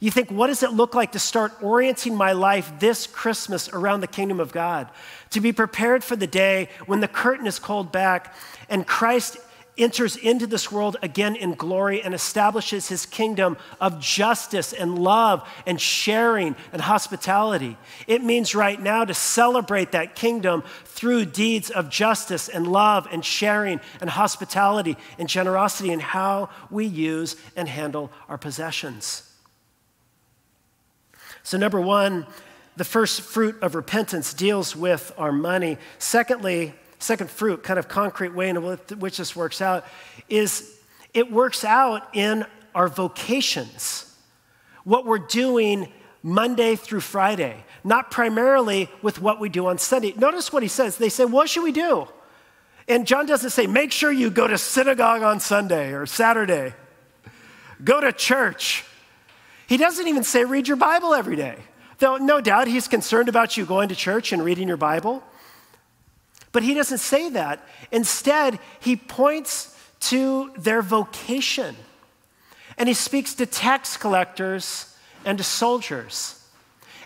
You 0.00 0.10
think, 0.10 0.30
what 0.30 0.46
does 0.46 0.62
it 0.62 0.72
look 0.72 0.94
like 0.94 1.12
to 1.12 1.18
start 1.18 1.62
orienting 1.62 2.16
my 2.16 2.32
life 2.32 2.72
this 2.78 3.06
Christmas 3.06 3.68
around 3.68 4.00
the 4.00 4.06
kingdom 4.06 4.40
of 4.40 4.50
God? 4.50 4.88
To 5.30 5.40
be 5.40 5.52
prepared 5.52 6.02
for 6.02 6.16
the 6.16 6.26
day 6.26 6.70
when 6.86 7.00
the 7.00 7.08
curtain 7.08 7.46
is 7.46 7.58
called 7.58 7.92
back 7.92 8.34
and 8.70 8.86
Christ 8.86 9.36
enters 9.78 10.16
into 10.16 10.46
this 10.46 10.70
world 10.70 10.96
again 11.02 11.36
in 11.36 11.54
glory 11.54 12.02
and 12.02 12.14
establishes 12.14 12.88
his 12.88 13.06
kingdom 13.06 13.56
of 13.80 14.00
justice 14.00 14.72
and 14.72 14.98
love 14.98 15.48
and 15.66 15.80
sharing 15.80 16.56
and 16.72 16.82
hospitality. 16.82 17.76
It 18.06 18.22
means 18.22 18.54
right 18.54 18.80
now 18.80 19.04
to 19.04 19.14
celebrate 19.14 19.92
that 19.92 20.14
kingdom 20.14 20.62
through 20.84 21.26
deeds 21.26 21.70
of 21.70 21.88
justice 21.88 22.48
and 22.48 22.66
love 22.66 23.08
and 23.10 23.24
sharing 23.24 23.80
and 24.00 24.10
hospitality 24.10 24.96
and 25.18 25.28
generosity 25.28 25.92
in 25.92 26.00
how 26.00 26.50
we 26.70 26.86
use 26.86 27.36
and 27.56 27.68
handle 27.68 28.10
our 28.28 28.38
possessions. 28.38 29.22
So, 31.42 31.56
number 31.56 31.80
one, 31.80 32.26
the 32.76 32.84
first 32.84 33.20
fruit 33.20 33.56
of 33.62 33.74
repentance 33.74 34.32
deals 34.32 34.74
with 34.76 35.12
our 35.18 35.32
money. 35.32 35.78
Secondly, 35.98 36.74
second 37.00 37.30
fruit, 37.30 37.62
kind 37.62 37.78
of 37.78 37.88
concrete 37.88 38.34
way 38.34 38.48
in 38.48 38.56
which 38.98 39.16
this 39.16 39.34
works 39.34 39.60
out, 39.60 39.84
is 40.28 40.78
it 41.12 41.32
works 41.32 41.64
out 41.64 42.14
in 42.14 42.46
our 42.74 42.88
vocations. 42.88 44.06
What 44.84 45.04
we're 45.04 45.18
doing 45.18 45.88
Monday 46.22 46.76
through 46.76 47.00
Friday, 47.00 47.64
not 47.82 48.10
primarily 48.10 48.88
with 49.02 49.20
what 49.20 49.40
we 49.40 49.48
do 49.48 49.66
on 49.66 49.78
Sunday. 49.78 50.12
Notice 50.16 50.52
what 50.52 50.62
he 50.62 50.68
says. 50.68 50.96
They 50.96 51.08
say, 51.08 51.24
What 51.24 51.48
should 51.48 51.64
we 51.64 51.72
do? 51.72 52.06
And 52.86 53.06
John 53.06 53.26
doesn't 53.26 53.50
say, 53.50 53.66
Make 53.66 53.92
sure 53.92 54.12
you 54.12 54.30
go 54.30 54.46
to 54.46 54.58
synagogue 54.58 55.22
on 55.22 55.40
Sunday 55.40 55.92
or 55.92 56.06
Saturday, 56.06 56.74
go 57.82 58.00
to 58.00 58.12
church. 58.12 58.84
He 59.70 59.76
doesn't 59.76 60.08
even 60.08 60.24
say, 60.24 60.44
read 60.44 60.66
your 60.66 60.76
Bible 60.76 61.14
every 61.14 61.36
day. 61.36 61.54
Though, 61.98 62.16
no 62.16 62.40
doubt, 62.40 62.66
he's 62.66 62.88
concerned 62.88 63.28
about 63.28 63.56
you 63.56 63.64
going 63.64 63.90
to 63.90 63.94
church 63.94 64.32
and 64.32 64.44
reading 64.44 64.66
your 64.66 64.76
Bible. 64.76 65.22
But 66.52 66.62
he 66.62 66.74
doesn't 66.74 66.98
say 66.98 67.28
that. 67.30 67.64
Instead, 67.92 68.58
he 68.80 68.96
points 68.96 69.76
to 70.00 70.52
their 70.56 70.82
vocation. 70.82 71.76
And 72.76 72.88
he 72.88 72.94
speaks 72.94 73.34
to 73.34 73.46
tax 73.46 73.96
collectors 73.96 74.96
and 75.24 75.38
to 75.38 75.44
soldiers. 75.44 76.36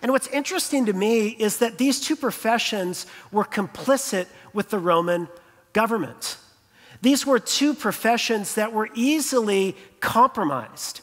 And 0.03 0.13
what's 0.13 0.29
interesting 0.29 0.87
to 0.87 0.93
me 0.93 1.29
is 1.29 1.59
that 1.59 1.79
these 1.79 2.01
two 2.01 2.17
professions 2.17 3.07
were 3.33 3.45
complicit 3.45 4.27
with 4.53 4.71
the 4.71 4.79
Roman 4.79 5.29
government. 5.73 6.37
These 7.03 7.27
were 7.27 7.39
two 7.39 7.75
professions 7.75 8.55
that 8.55 8.73
were 8.73 8.89
easily 8.95 9.77
compromised. 10.01 11.01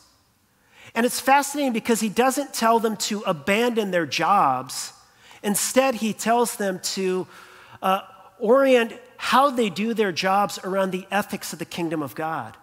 And 0.95 1.05
it's 1.05 1.19
fascinating 1.19 1.73
because 1.73 1.99
he 1.99 2.09
doesn't 2.09 2.53
tell 2.53 2.79
them 2.79 2.97
to 2.97 3.21
abandon 3.21 3.91
their 3.91 4.05
jobs. 4.05 4.93
Instead, 5.43 5.95
he 5.95 6.13
tells 6.13 6.55
them 6.57 6.79
to 6.79 7.27
uh, 7.81 8.01
orient 8.41 8.93
how 9.17 9.49
they 9.49 9.69
do 9.69 9.93
their 9.93 10.11
jobs 10.11 10.59
around 10.63 10.91
the 10.91 11.07
ethics 11.11 11.53
of 11.53 11.59
the 11.59 11.65
kingdom 11.65 12.01
of 12.01 12.15
God. 12.15 12.57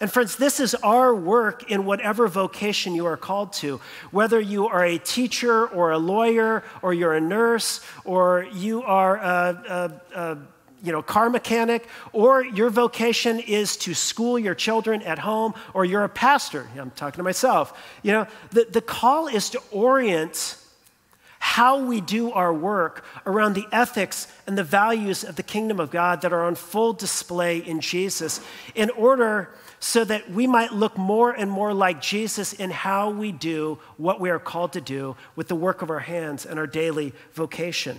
And 0.00 0.12
friends, 0.12 0.36
this 0.36 0.60
is 0.60 0.74
our 0.76 1.14
work 1.14 1.70
in 1.70 1.86
whatever 1.86 2.28
vocation 2.28 2.94
you 2.94 3.06
are 3.06 3.16
called 3.16 3.52
to. 3.54 3.80
Whether 4.10 4.40
you 4.40 4.66
are 4.66 4.84
a 4.84 4.98
teacher 4.98 5.66
or 5.66 5.92
a 5.92 5.98
lawyer 5.98 6.64
or 6.82 6.92
you're 6.92 7.14
a 7.14 7.20
nurse 7.20 7.80
or 8.04 8.46
you 8.52 8.82
are 8.82 9.16
a, 9.16 10.00
a, 10.14 10.18
a 10.18 10.38
you 10.82 10.92
know, 10.92 11.02
car 11.02 11.30
mechanic, 11.30 11.88
or 12.12 12.44
your 12.44 12.70
vocation 12.70 13.40
is 13.40 13.76
to 13.78 13.94
school 13.94 14.38
your 14.38 14.54
children 14.54 15.02
at 15.02 15.18
home, 15.18 15.54
or 15.74 15.84
you're 15.84 16.04
a 16.04 16.08
pastor. 16.08 16.68
I'm 16.78 16.90
talking 16.90 17.16
to 17.16 17.22
myself. 17.24 17.82
You 18.02 18.12
know, 18.12 18.26
the, 18.50 18.66
the 18.70 18.80
call 18.82 19.26
is 19.26 19.50
to 19.50 19.62
orient 19.72 20.56
how 21.46 21.78
we 21.78 22.00
do 22.00 22.32
our 22.32 22.52
work 22.52 23.04
around 23.24 23.54
the 23.54 23.68
ethics 23.70 24.26
and 24.48 24.58
the 24.58 24.64
values 24.64 25.22
of 25.22 25.36
the 25.36 25.44
kingdom 25.44 25.78
of 25.78 25.92
God 25.92 26.20
that 26.22 26.32
are 26.32 26.42
on 26.42 26.56
full 26.56 26.92
display 26.92 27.58
in 27.58 27.80
Jesus 27.80 28.40
in 28.74 28.90
order 28.90 29.50
so 29.78 30.04
that 30.04 30.28
we 30.28 30.48
might 30.48 30.72
look 30.72 30.98
more 30.98 31.30
and 31.30 31.48
more 31.48 31.72
like 31.72 32.02
Jesus 32.02 32.52
in 32.52 32.70
how 32.70 33.10
we 33.10 33.30
do 33.30 33.78
what 33.96 34.20
we 34.20 34.28
are 34.28 34.40
called 34.40 34.72
to 34.72 34.80
do 34.80 35.14
with 35.36 35.46
the 35.46 35.54
work 35.54 35.82
of 35.82 35.88
our 35.88 36.00
hands 36.00 36.44
and 36.44 36.58
our 36.58 36.66
daily 36.66 37.14
vocation. 37.32 37.96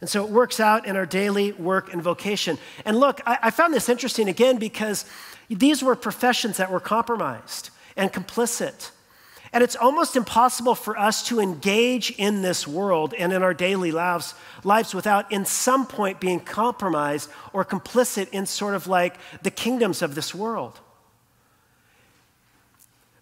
And 0.00 0.10
so 0.10 0.24
it 0.24 0.30
works 0.30 0.58
out 0.58 0.86
in 0.86 0.96
our 0.96 1.06
daily 1.06 1.52
work 1.52 1.92
and 1.92 2.02
vocation. 2.02 2.58
And 2.84 2.98
look, 2.98 3.20
I, 3.24 3.38
I, 3.44 3.50
found 3.50 3.72
this 3.72 3.88
interesting 3.88 4.28
again 4.28 4.58
because 4.58 5.06
these 5.48 5.84
were 5.84 5.94
professions 5.94 6.56
that 6.56 6.70
were 6.70 6.80
compromised 6.80 7.70
and 7.96 8.12
complicit. 8.12 8.90
And 9.56 9.62
it's 9.62 9.74
almost 9.74 10.16
impossible 10.16 10.74
for 10.74 10.98
us 10.98 11.26
to 11.28 11.40
engage 11.40 12.10
in 12.18 12.42
this 12.42 12.68
world 12.68 13.14
and 13.14 13.32
in 13.32 13.42
our 13.42 13.54
daily 13.54 13.90
lives, 13.90 14.34
lives 14.64 14.94
without, 14.94 15.32
in 15.32 15.46
some 15.46 15.86
point, 15.86 16.20
being 16.20 16.40
compromised 16.40 17.30
or 17.54 17.64
complicit 17.64 18.28
in 18.32 18.44
sort 18.44 18.74
of 18.74 18.86
like 18.86 19.16
the 19.40 19.50
kingdoms 19.50 20.02
of 20.02 20.14
this 20.14 20.34
world. 20.34 20.78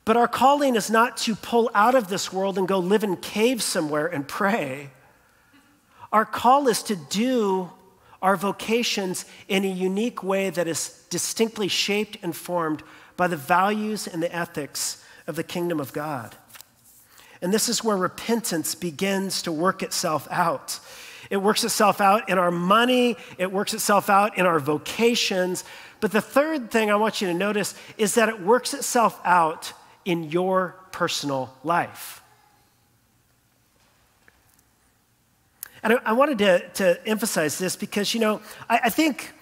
But 0.04 0.16
our 0.16 0.26
calling 0.26 0.74
is 0.74 0.90
not 0.90 1.16
to 1.18 1.36
pull 1.36 1.70
out 1.72 1.94
of 1.94 2.08
this 2.08 2.32
world 2.32 2.58
and 2.58 2.66
go 2.66 2.80
live 2.80 3.04
in 3.04 3.16
caves 3.18 3.64
somewhere 3.64 4.08
and 4.08 4.26
pray. 4.26 4.90
Our 6.12 6.24
call 6.24 6.66
is 6.66 6.82
to 6.82 6.96
do 6.96 7.70
our 8.20 8.36
vocations 8.36 9.24
in 9.46 9.64
a 9.64 9.68
unique 9.68 10.24
way 10.24 10.50
that 10.50 10.66
is 10.66 11.04
distinctly 11.10 11.68
shaped 11.68 12.16
and 12.24 12.34
formed 12.34 12.82
by 13.16 13.28
the 13.28 13.36
values 13.36 14.08
and 14.08 14.20
the 14.20 14.34
ethics 14.34 15.00
of 15.26 15.36
the 15.36 15.42
kingdom 15.42 15.80
of 15.80 15.92
God. 15.92 16.34
And 17.40 17.52
this 17.52 17.68
is 17.68 17.84
where 17.84 17.96
repentance 17.96 18.74
begins 18.74 19.42
to 19.42 19.52
work 19.52 19.82
itself 19.82 20.26
out. 20.30 20.80
It 21.30 21.38
works 21.38 21.64
itself 21.64 22.00
out 22.00 22.28
in 22.28 22.38
our 22.38 22.50
money, 22.50 23.16
it 23.38 23.50
works 23.50 23.74
itself 23.74 24.08
out 24.08 24.38
in 24.38 24.46
our 24.46 24.58
vocations. 24.58 25.64
But 26.00 26.12
the 26.12 26.20
third 26.20 26.70
thing 26.70 26.90
I 26.90 26.96
want 26.96 27.20
you 27.20 27.28
to 27.28 27.34
notice 27.34 27.74
is 27.96 28.14
that 28.14 28.28
it 28.28 28.40
works 28.40 28.74
itself 28.74 29.20
out 29.24 29.72
in 30.04 30.24
your 30.24 30.76
personal 30.92 31.54
life. 31.64 32.22
And 35.82 35.94
I, 35.94 35.96
I 36.06 36.12
wanted 36.12 36.38
to, 36.38 36.68
to, 36.74 37.06
emphasize 37.06 37.58
this 37.58 37.76
because, 37.76 38.14
you 38.14 38.20
know, 38.20 38.40
I, 38.68 38.80
I 38.84 38.90
think 38.90 39.32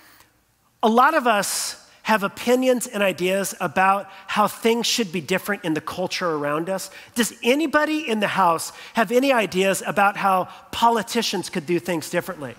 a 0.83 0.89
lot 0.89 1.15
of 1.15 1.27
us 1.27 1.82
have 2.03 2.25
opinions 2.25 2.87
and 2.87 3.03
ideas 3.03 3.55
about 3.61 4.09
how 4.27 4.49
things 4.49 4.87
should 4.87 5.13
be 5.13 5.21
different 5.21 5.65
in 5.65 5.75
the 5.75 5.81
culture 5.81 6.29
around 6.29 6.69
us? 6.69 6.91
Does 7.15 7.33
anybody 7.43 8.09
in 8.09 8.21
the 8.21 8.29
house 8.29 8.73
have 8.95 9.13
any 9.13 9.33
ideas 9.33 9.83
about 9.87 10.17
how 10.17 10.49
politicians 10.73 11.49
could 11.49 11.65
do 11.65 11.79
things 11.79 12.11
differently? 12.11 12.57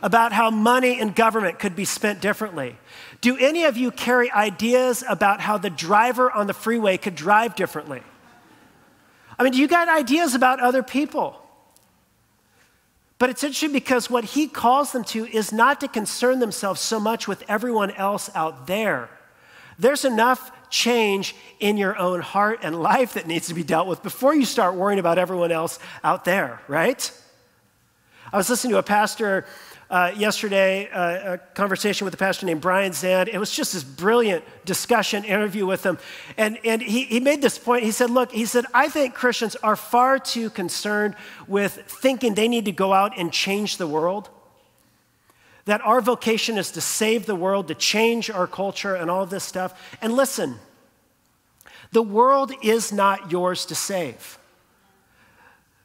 About 0.00 0.32
how 0.32 0.50
money 0.50 1.00
in 1.00 1.10
government 1.10 1.58
could 1.58 1.74
be 1.74 1.84
spent 1.84 2.20
differently? 2.20 2.76
Do 3.20 3.36
any 3.36 3.64
of 3.64 3.76
you 3.76 3.90
carry 3.90 4.30
ideas 4.30 5.02
about 5.08 5.40
how 5.40 5.58
the 5.58 5.70
driver 5.70 6.30
on 6.30 6.46
the 6.46 6.54
freeway 6.54 6.98
could 6.98 7.16
drive 7.16 7.56
differently? 7.56 8.02
I 9.38 9.42
mean, 9.42 9.52
do 9.52 9.58
you 9.58 9.66
got 9.66 9.88
ideas 9.88 10.34
about 10.34 10.60
other 10.60 10.84
people? 10.84 11.37
But 13.18 13.30
it's 13.30 13.42
interesting 13.42 13.72
because 13.72 14.08
what 14.08 14.24
he 14.24 14.46
calls 14.46 14.92
them 14.92 15.04
to 15.04 15.26
is 15.26 15.52
not 15.52 15.80
to 15.80 15.88
concern 15.88 16.38
themselves 16.38 16.80
so 16.80 17.00
much 17.00 17.26
with 17.26 17.42
everyone 17.48 17.90
else 17.92 18.30
out 18.34 18.66
there. 18.66 19.10
There's 19.78 20.04
enough 20.04 20.52
change 20.70 21.34
in 21.60 21.76
your 21.76 21.96
own 21.96 22.20
heart 22.20 22.60
and 22.62 22.80
life 22.82 23.14
that 23.14 23.26
needs 23.26 23.48
to 23.48 23.54
be 23.54 23.64
dealt 23.64 23.88
with 23.88 24.02
before 24.02 24.34
you 24.34 24.44
start 24.44 24.74
worrying 24.74 25.00
about 25.00 25.18
everyone 25.18 25.50
else 25.50 25.78
out 26.04 26.24
there, 26.24 26.60
right? 26.68 27.12
I 28.32 28.36
was 28.36 28.50
listening 28.50 28.72
to 28.72 28.78
a 28.78 28.82
pastor 28.82 29.46
uh, 29.90 30.12
yesterday, 30.16 30.88
uh, 30.90 31.34
a 31.34 31.38
conversation 31.54 32.04
with 32.04 32.12
a 32.12 32.18
pastor 32.18 32.44
named 32.44 32.60
Brian 32.60 32.92
Zahnd. 32.92 33.28
It 33.28 33.38
was 33.38 33.50
just 33.50 33.72
this 33.72 33.82
brilliant 33.82 34.44
discussion, 34.66 35.24
interview 35.24 35.64
with 35.64 35.84
him. 35.84 35.98
And, 36.36 36.58
and 36.62 36.82
he, 36.82 37.04
he 37.04 37.20
made 37.20 37.40
this 37.40 37.58
point. 37.58 37.84
He 37.84 37.90
said, 37.90 38.10
Look, 38.10 38.30
he 38.30 38.44
said, 38.44 38.66
I 38.74 38.88
think 38.88 39.14
Christians 39.14 39.56
are 39.56 39.76
far 39.76 40.18
too 40.18 40.50
concerned 40.50 41.14
with 41.46 41.72
thinking 41.86 42.34
they 42.34 42.48
need 42.48 42.66
to 42.66 42.72
go 42.72 42.92
out 42.92 43.18
and 43.18 43.32
change 43.32 43.78
the 43.78 43.86
world. 43.86 44.28
That 45.64 45.80
our 45.82 46.00
vocation 46.02 46.58
is 46.58 46.70
to 46.72 46.80
save 46.82 47.24
the 47.24 47.36
world, 47.36 47.68
to 47.68 47.74
change 47.74 48.30
our 48.30 48.46
culture, 48.46 48.94
and 48.94 49.10
all 49.10 49.24
this 49.24 49.44
stuff. 49.44 49.96
And 50.02 50.12
listen, 50.12 50.56
the 51.92 52.02
world 52.02 52.52
is 52.62 52.92
not 52.92 53.32
yours 53.32 53.64
to 53.66 53.74
save. 53.74 54.38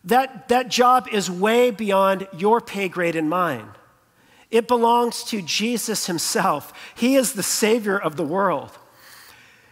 That, 0.05 0.49
that 0.49 0.67
job 0.67 1.07
is 1.09 1.31
way 1.31 1.71
beyond 1.71 2.27
your 2.35 2.59
pay 2.59 2.89
grade 2.89 3.15
and 3.15 3.29
mine. 3.29 3.69
It 4.53 4.67
belongs 4.67 5.23
to 5.25 5.41
Jesus 5.41 6.05
himself. 6.05 6.71
He 6.93 7.15
is 7.15 7.33
the 7.33 7.41
Savior 7.41 7.97
of 7.97 8.17
the 8.17 8.23
world. 8.23 8.69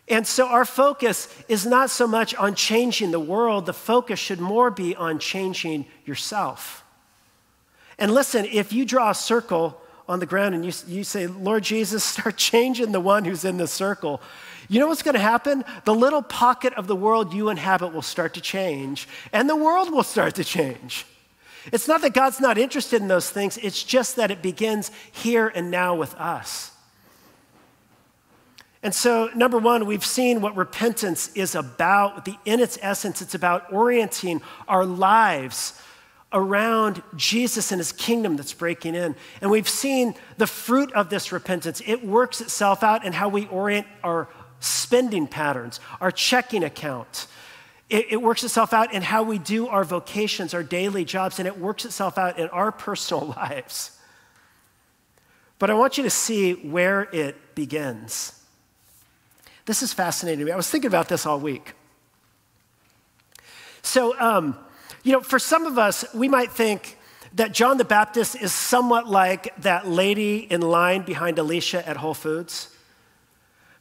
And 0.07 0.25
so 0.25 0.47
our 0.47 0.65
focus 0.65 1.33
is 1.47 1.67
not 1.67 1.91
so 1.91 2.07
much 2.07 2.33
on 2.33 2.55
changing 2.55 3.11
the 3.11 3.19
world, 3.19 3.67
the 3.67 3.73
focus 3.73 4.19
should 4.19 4.39
more 4.39 4.71
be 4.71 4.95
on 4.95 5.19
changing 5.19 5.85
yourself. 6.03 6.83
And 7.99 8.11
listen, 8.11 8.45
if 8.45 8.73
you 8.73 8.83
draw 8.83 9.11
a 9.11 9.15
circle 9.15 9.79
on 10.09 10.19
the 10.19 10.25
ground 10.25 10.55
and 10.55 10.65
you, 10.65 10.73
you 10.87 11.03
say, 11.03 11.27
Lord 11.27 11.61
Jesus, 11.61 12.03
start 12.15 12.35
changing 12.35 12.91
the 12.91 12.99
one 12.99 13.23
who's 13.23 13.45
in 13.45 13.57
the 13.57 13.67
circle, 13.67 14.19
you 14.67 14.79
know 14.79 14.87
what's 14.87 15.03
going 15.03 15.13
to 15.13 15.19
happen? 15.19 15.63
The 15.85 15.93
little 15.93 16.23
pocket 16.23 16.73
of 16.73 16.87
the 16.87 16.95
world 16.95 17.35
you 17.35 17.49
inhabit 17.49 17.93
will 17.93 18.01
start 18.01 18.33
to 18.33 18.41
change, 18.41 19.07
and 19.31 19.47
the 19.47 19.55
world 19.55 19.91
will 19.91 20.01
start 20.01 20.33
to 20.35 20.43
change. 20.43 21.05
It's 21.71 21.87
not 21.87 22.01
that 22.01 22.13
God's 22.13 22.39
not 22.39 22.57
interested 22.57 23.01
in 23.01 23.07
those 23.07 23.29
things, 23.29 23.57
it's 23.57 23.83
just 23.83 24.15
that 24.15 24.31
it 24.31 24.41
begins 24.41 24.91
here 25.11 25.47
and 25.47 25.69
now 25.69 25.95
with 25.95 26.13
us. 26.15 26.71
And 28.83 28.95
so, 28.95 29.29
number 29.35 29.59
one, 29.59 29.85
we've 29.85 30.05
seen 30.05 30.41
what 30.41 30.55
repentance 30.55 31.31
is 31.35 31.53
about. 31.53 32.25
The, 32.25 32.35
in 32.45 32.59
its 32.59 32.79
essence, 32.81 33.21
it's 33.21 33.35
about 33.35 33.71
orienting 33.71 34.41
our 34.67 34.85
lives 34.85 35.79
around 36.33 37.03
Jesus 37.15 37.71
and 37.71 37.79
his 37.79 37.91
kingdom 37.91 38.37
that's 38.37 38.53
breaking 38.53 38.95
in. 38.95 39.15
And 39.41 39.51
we've 39.51 39.69
seen 39.69 40.15
the 40.37 40.47
fruit 40.47 40.91
of 40.93 41.09
this 41.09 41.31
repentance. 41.31 41.81
It 41.85 42.05
works 42.05 42.41
itself 42.41 42.83
out 42.83 43.05
in 43.05 43.13
how 43.13 43.29
we 43.29 43.45
orient 43.47 43.85
our 44.03 44.29
spending 44.59 45.27
patterns, 45.27 45.79
our 45.99 46.11
checking 46.11 46.63
account, 46.63 47.27
it, 47.91 48.13
it 48.13 48.21
works 48.21 48.43
itself 48.43 48.73
out 48.73 48.93
in 48.93 49.01
how 49.01 49.21
we 49.21 49.37
do 49.37 49.67
our 49.67 49.83
vocations, 49.83 50.53
our 50.53 50.63
daily 50.63 51.03
jobs, 51.03 51.39
and 51.39 51.47
it 51.47 51.59
works 51.59 51.83
itself 51.83 52.17
out 52.17 52.39
in 52.39 52.47
our 52.49 52.71
personal 52.87 53.27
lives. 53.37 53.97
But 55.59 55.69
I 55.69 55.73
want 55.73 55.97
you 55.97 56.03
to 56.03 56.09
see 56.09 56.53
where 56.53 57.03
it 57.11 57.53
begins. 57.53 58.41
This 59.65 59.83
is 59.83 59.93
fascinating 59.93 60.39
to 60.39 60.45
me. 60.45 60.51
I 60.51 60.55
was 60.55 60.69
thinking 60.69 60.87
about 60.87 61.07
this 61.07 61.25
all 61.25 61.39
week. 61.39 61.73
So, 63.83 64.19
um, 64.19 64.57
you 65.03 65.11
know, 65.11 65.21
for 65.21 65.37
some 65.37 65.65
of 65.65 65.77
us, 65.77 66.05
we 66.13 66.27
might 66.27 66.51
think 66.51 66.97
that 67.33 67.51
John 67.51 67.77
the 67.77 67.85
Baptist 67.85 68.35
is 68.35 68.53
somewhat 68.53 69.07
like 69.07 69.55
that 69.61 69.87
lady 69.87 70.37
in 70.37 70.61
line 70.61 71.03
behind 71.03 71.37
Alicia 71.37 71.87
at 71.87 71.97
Whole 71.97 72.13
Foods 72.13 72.69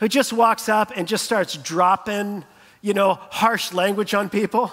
who 0.01 0.09
just 0.09 0.33
walks 0.33 0.69
up 0.69 0.93
and 0.97 1.07
just 1.07 1.25
starts 1.25 1.57
dropping 1.57 2.45
you 2.81 2.95
know, 2.95 3.19
harsh 3.31 3.73
language 3.73 4.15
on 4.15 4.31
people. 4.31 4.73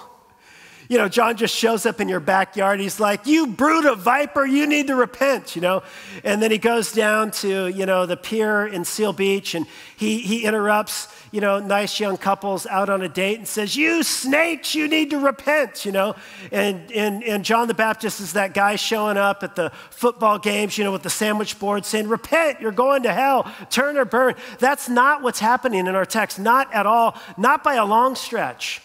You 0.88 0.96
know, 0.96 1.06
John 1.06 1.36
just 1.36 1.54
shows 1.54 1.84
up 1.84 2.00
in 2.00 2.08
your 2.08 2.18
backyard. 2.18 2.80
He's 2.80 2.98
like, 2.98 3.26
You 3.26 3.48
brood 3.48 3.84
of 3.84 3.98
viper, 3.98 4.46
you 4.46 4.66
need 4.66 4.86
to 4.86 4.94
repent, 4.94 5.54
you 5.54 5.60
know. 5.60 5.82
And 6.24 6.42
then 6.42 6.50
he 6.50 6.56
goes 6.56 6.92
down 6.92 7.30
to, 7.32 7.68
you 7.68 7.84
know, 7.84 8.06
the 8.06 8.16
pier 8.16 8.66
in 8.66 8.86
Seal 8.86 9.12
Beach 9.12 9.54
and 9.54 9.66
he, 9.98 10.20
he 10.20 10.44
interrupts, 10.44 11.08
you 11.30 11.42
know, 11.42 11.58
nice 11.58 12.00
young 12.00 12.16
couples 12.16 12.66
out 12.66 12.88
on 12.88 13.02
a 13.02 13.08
date 13.08 13.36
and 13.36 13.46
says, 13.46 13.76
You 13.76 14.02
snakes, 14.02 14.74
you 14.74 14.88
need 14.88 15.10
to 15.10 15.18
repent, 15.18 15.84
you 15.84 15.92
know. 15.92 16.16
And, 16.50 16.90
and, 16.92 17.22
and 17.22 17.44
John 17.44 17.68
the 17.68 17.74
Baptist 17.74 18.20
is 18.20 18.32
that 18.32 18.54
guy 18.54 18.76
showing 18.76 19.18
up 19.18 19.42
at 19.42 19.56
the 19.56 19.70
football 19.90 20.38
games, 20.38 20.78
you 20.78 20.84
know, 20.84 20.92
with 20.92 21.02
the 21.02 21.10
sandwich 21.10 21.58
board 21.58 21.84
saying, 21.84 22.08
Repent, 22.08 22.62
you're 22.62 22.72
going 22.72 23.02
to 23.02 23.12
hell, 23.12 23.52
turn 23.68 23.98
or 23.98 24.06
burn. 24.06 24.36
That's 24.58 24.88
not 24.88 25.20
what's 25.22 25.40
happening 25.40 25.86
in 25.86 25.94
our 25.94 26.06
text, 26.06 26.38
not 26.38 26.72
at 26.72 26.86
all, 26.86 27.14
not 27.36 27.62
by 27.62 27.74
a 27.74 27.84
long 27.84 28.14
stretch. 28.14 28.80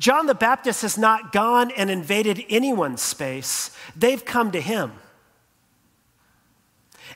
John 0.00 0.24
the 0.24 0.34
Baptist 0.34 0.80
has 0.80 0.96
not 0.96 1.30
gone 1.30 1.70
and 1.72 1.90
invaded 1.90 2.42
anyone's 2.48 3.02
space, 3.02 3.70
they've 3.94 4.24
come 4.24 4.50
to 4.52 4.60
him. 4.60 4.92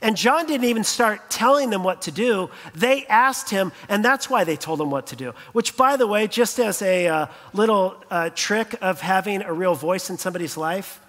And 0.02 0.16
John 0.16 0.46
didn't 0.46 0.66
even 0.66 0.84
start 0.84 1.30
telling 1.30 1.70
them 1.70 1.82
what 1.82 2.02
to 2.02 2.12
do. 2.12 2.50
They 2.74 3.06
asked 3.06 3.48
him, 3.48 3.72
and 3.88 4.04
that's 4.04 4.28
why 4.28 4.44
they 4.44 4.56
told 4.56 4.80
him 4.82 4.90
what 4.90 5.06
to 5.08 5.16
do. 5.16 5.32
Which, 5.52 5.78
by 5.78 5.96
the 5.96 6.06
way, 6.06 6.26
just 6.26 6.58
as 6.58 6.82
a 6.82 7.08
uh, 7.08 7.26
little 7.54 8.04
uh, 8.10 8.28
trick 8.34 8.76
of 8.82 9.00
having 9.00 9.40
a 9.40 9.52
real 9.52 9.74
voice 9.74 10.10
in 10.10 10.18
somebody's 10.18 10.58
life, 10.58 11.00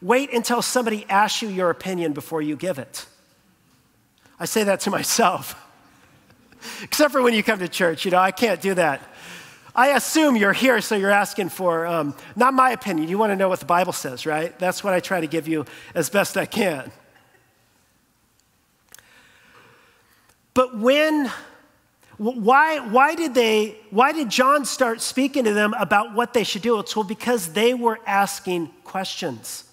wait 0.00 0.32
until 0.32 0.62
somebody 0.62 1.04
asks 1.08 1.42
you 1.42 1.48
your 1.48 1.70
opinion 1.70 2.12
before 2.12 2.42
you 2.42 2.54
give 2.54 2.78
it. 2.78 3.06
I 4.38 4.44
say 4.44 4.62
that 4.62 4.80
to 4.80 4.90
myself. 4.98 5.60
Except 6.82 7.10
for 7.10 7.22
when 7.22 7.34
you 7.34 7.42
come 7.42 7.58
to 7.58 7.68
church, 7.68 8.04
you 8.04 8.12
know, 8.12 8.18
I 8.18 8.30
can't 8.30 8.60
do 8.60 8.74
that. 8.74 9.00
I 9.74 9.88
assume 9.88 10.36
you're 10.36 10.52
here, 10.52 10.80
so 10.80 10.94
you're 10.94 11.10
asking 11.10 11.48
for 11.48 11.84
um, 11.84 12.14
not 12.36 12.54
my 12.54 12.70
opinion. 12.70 13.08
You 13.08 13.18
want 13.18 13.32
to 13.32 13.36
know 13.36 13.48
what 13.48 13.58
the 13.58 13.66
Bible 13.66 13.92
says, 13.92 14.24
right? 14.24 14.56
That's 14.58 14.84
what 14.84 14.94
I 14.94 15.00
try 15.00 15.20
to 15.20 15.26
give 15.26 15.48
you 15.48 15.66
as 15.94 16.08
best 16.08 16.36
I 16.36 16.46
can. 16.46 16.92
But 20.54 20.78
when, 20.78 21.28
why, 22.18 22.78
why 22.78 23.16
did 23.16 23.34
they, 23.34 23.76
why 23.90 24.12
did 24.12 24.30
John 24.30 24.64
start 24.64 25.00
speaking 25.00 25.42
to 25.42 25.52
them 25.52 25.74
about 25.74 26.14
what 26.14 26.34
they 26.34 26.44
should 26.44 26.62
do? 26.62 26.78
It's 26.78 26.94
well, 26.94 27.04
because 27.04 27.54
they 27.54 27.74
were 27.74 27.98
asking 28.06 28.70
questions. 28.84 29.64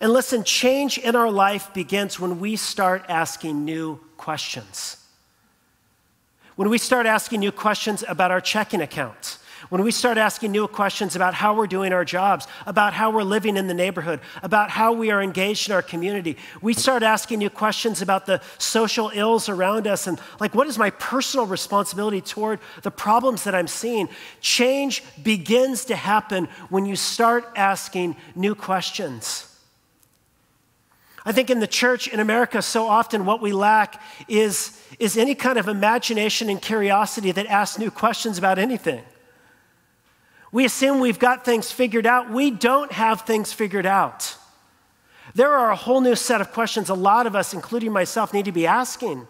And 0.00 0.12
listen, 0.12 0.42
change 0.42 0.98
in 0.98 1.14
our 1.14 1.30
life 1.30 1.72
begins 1.72 2.18
when 2.18 2.40
we 2.40 2.56
start 2.56 3.04
asking 3.08 3.64
new 3.64 4.00
questions. 4.16 4.96
When 6.56 6.68
we 6.68 6.78
start 6.78 7.06
asking 7.06 7.40
new 7.40 7.52
questions 7.52 8.04
about 8.06 8.30
our 8.30 8.40
checking 8.40 8.82
accounts, 8.82 9.38
when 9.68 9.82
we 9.82 9.90
start 9.90 10.18
asking 10.18 10.52
new 10.52 10.66
questions 10.66 11.16
about 11.16 11.34
how 11.34 11.54
we're 11.54 11.66
doing 11.66 11.92
our 11.92 12.04
jobs, 12.04 12.46
about 12.66 12.92
how 12.92 13.10
we're 13.10 13.22
living 13.22 13.56
in 13.56 13.68
the 13.68 13.74
neighborhood, 13.74 14.20
about 14.42 14.70
how 14.70 14.92
we 14.92 15.10
are 15.10 15.22
engaged 15.22 15.68
in 15.68 15.74
our 15.74 15.82
community, 15.82 16.36
we 16.60 16.74
start 16.74 17.02
asking 17.02 17.38
new 17.38 17.48
questions 17.48 18.02
about 18.02 18.26
the 18.26 18.42
social 18.58 19.10
ills 19.14 19.48
around 19.48 19.86
us 19.86 20.06
and, 20.06 20.20
like, 20.40 20.54
what 20.54 20.66
is 20.66 20.78
my 20.78 20.90
personal 20.90 21.46
responsibility 21.46 22.20
toward 22.20 22.58
the 22.82 22.90
problems 22.90 23.44
that 23.44 23.54
I'm 23.54 23.68
seeing? 23.68 24.08
Change 24.40 25.04
begins 25.22 25.84
to 25.86 25.96
happen 25.96 26.48
when 26.68 26.84
you 26.84 26.96
start 26.96 27.48
asking 27.56 28.16
new 28.34 28.54
questions. 28.54 29.51
I 31.24 31.32
think 31.32 31.50
in 31.50 31.60
the 31.60 31.66
church 31.66 32.08
in 32.08 32.18
America, 32.18 32.60
so 32.62 32.88
often 32.88 33.24
what 33.24 33.40
we 33.40 33.52
lack 33.52 34.00
is, 34.26 34.80
is 34.98 35.16
any 35.16 35.34
kind 35.34 35.58
of 35.58 35.68
imagination 35.68 36.50
and 36.50 36.60
curiosity 36.60 37.30
that 37.32 37.46
asks 37.46 37.78
new 37.78 37.90
questions 37.90 38.38
about 38.38 38.58
anything. 38.58 39.04
We 40.50 40.64
assume 40.64 41.00
we've 41.00 41.18
got 41.18 41.44
things 41.44 41.70
figured 41.70 42.06
out. 42.06 42.30
We 42.30 42.50
don't 42.50 42.92
have 42.92 43.22
things 43.22 43.52
figured 43.52 43.86
out. 43.86 44.36
There 45.34 45.52
are 45.52 45.70
a 45.70 45.76
whole 45.76 46.00
new 46.00 46.16
set 46.16 46.40
of 46.40 46.52
questions 46.52 46.90
a 46.90 46.94
lot 46.94 47.26
of 47.26 47.36
us, 47.36 47.54
including 47.54 47.92
myself, 47.92 48.34
need 48.34 48.44
to 48.44 48.52
be 48.52 48.66
asking 48.66 49.26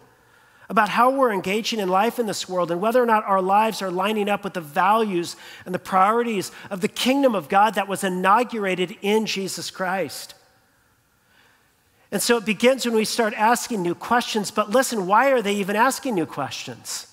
about 0.69 0.89
how 0.89 1.11
we're 1.11 1.31
engaging 1.31 1.79
in 1.79 1.87
life 1.87 2.19
in 2.19 2.25
this 2.25 2.49
world 2.49 2.71
and 2.71 2.81
whether 2.81 3.01
or 3.01 3.05
not 3.05 3.23
our 3.25 3.41
lives 3.41 3.81
are 3.81 3.91
lining 3.91 4.27
up 4.27 4.43
with 4.43 4.53
the 4.53 4.61
values 4.61 5.35
and 5.65 5.75
the 5.75 5.79
priorities 5.79 6.51
of 6.69 6.81
the 6.81 6.87
kingdom 6.87 7.35
of 7.35 7.47
God 7.47 7.75
that 7.75 7.87
was 7.87 8.03
inaugurated 8.03 8.95
in 9.01 9.25
Jesus 9.25 9.69
Christ. 9.69 10.33
And 12.13 12.21
so 12.21 12.37
it 12.37 12.45
begins 12.45 12.85
when 12.85 12.93
we 12.93 13.05
start 13.05 13.33
asking 13.33 13.81
new 13.81 13.95
questions. 13.95 14.51
But 14.51 14.69
listen, 14.69 15.07
why 15.07 15.31
are 15.31 15.41
they 15.41 15.55
even 15.55 15.75
asking 15.75 16.13
new 16.13 16.27
questions? 16.27 17.07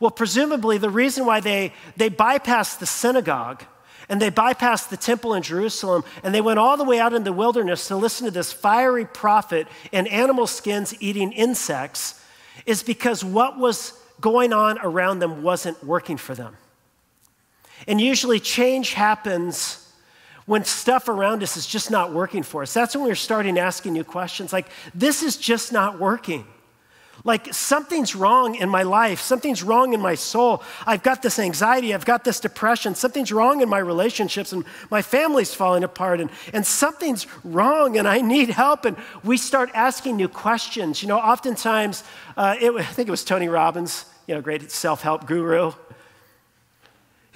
Well, 0.00 0.10
presumably, 0.10 0.78
the 0.78 0.88
reason 0.88 1.26
why 1.26 1.40
they, 1.40 1.74
they 1.94 2.08
bypassed 2.08 2.78
the 2.78 2.86
synagogue 2.86 3.64
and 4.08 4.20
they 4.20 4.30
bypassed 4.30 4.88
the 4.88 4.96
temple 4.96 5.34
in 5.34 5.42
Jerusalem 5.42 6.04
and 6.22 6.34
they 6.34 6.40
went 6.40 6.58
all 6.58 6.78
the 6.78 6.84
way 6.84 6.98
out 6.98 7.12
in 7.12 7.24
the 7.24 7.34
wilderness 7.34 7.86
to 7.88 7.96
listen 7.96 8.24
to 8.24 8.30
this 8.30 8.50
fiery 8.50 9.04
prophet 9.04 9.68
in 9.92 10.06
animal 10.06 10.46
skins 10.46 10.94
eating 10.98 11.32
insects 11.32 12.24
is 12.64 12.82
because 12.82 13.22
what 13.22 13.58
was 13.58 13.92
going 14.22 14.54
on 14.54 14.78
around 14.78 15.18
them 15.18 15.42
wasn't 15.42 15.84
working 15.84 16.16
for 16.16 16.34
them. 16.34 16.56
And 17.86 18.00
usually, 18.00 18.40
change 18.40 18.94
happens 18.94 19.85
when 20.46 20.64
stuff 20.64 21.08
around 21.08 21.42
us 21.42 21.56
is 21.56 21.66
just 21.66 21.90
not 21.90 22.12
working 22.12 22.42
for 22.42 22.62
us. 22.62 22.72
That's 22.72 22.96
when 22.96 23.04
we're 23.04 23.14
starting 23.14 23.58
asking 23.58 23.92
new 23.92 24.04
questions 24.04 24.52
like, 24.52 24.68
this 24.94 25.22
is 25.22 25.36
just 25.36 25.72
not 25.72 25.98
working. 25.98 26.46
Like, 27.24 27.52
something's 27.52 28.14
wrong 28.14 28.54
in 28.54 28.68
my 28.68 28.82
life. 28.82 29.20
Something's 29.20 29.62
wrong 29.62 29.94
in 29.94 30.00
my 30.00 30.14
soul. 30.14 30.62
I've 30.86 31.02
got 31.02 31.22
this 31.22 31.38
anxiety. 31.38 31.94
I've 31.94 32.04
got 32.04 32.24
this 32.24 32.38
depression. 32.40 32.94
Something's 32.94 33.32
wrong 33.32 33.62
in 33.62 33.68
my 33.68 33.78
relationships, 33.78 34.52
and 34.52 34.64
my 34.90 35.02
family's 35.02 35.54
falling 35.54 35.82
apart, 35.82 36.20
and, 36.20 36.30
and 36.52 36.64
something's 36.64 37.26
wrong, 37.42 37.96
and 37.96 38.06
I 38.06 38.20
need 38.20 38.50
help. 38.50 38.84
And 38.84 38.96
we 39.24 39.38
start 39.38 39.70
asking 39.74 40.16
new 40.16 40.28
questions. 40.28 41.02
You 41.02 41.08
know, 41.08 41.18
oftentimes, 41.18 42.04
uh, 42.36 42.56
it, 42.60 42.70
I 42.72 42.84
think 42.84 43.08
it 43.08 43.10
was 43.10 43.24
Tony 43.24 43.48
Robbins, 43.48 44.04
you 44.28 44.34
know, 44.34 44.40
great 44.40 44.70
self 44.70 45.02
help 45.02 45.26
guru 45.26 45.72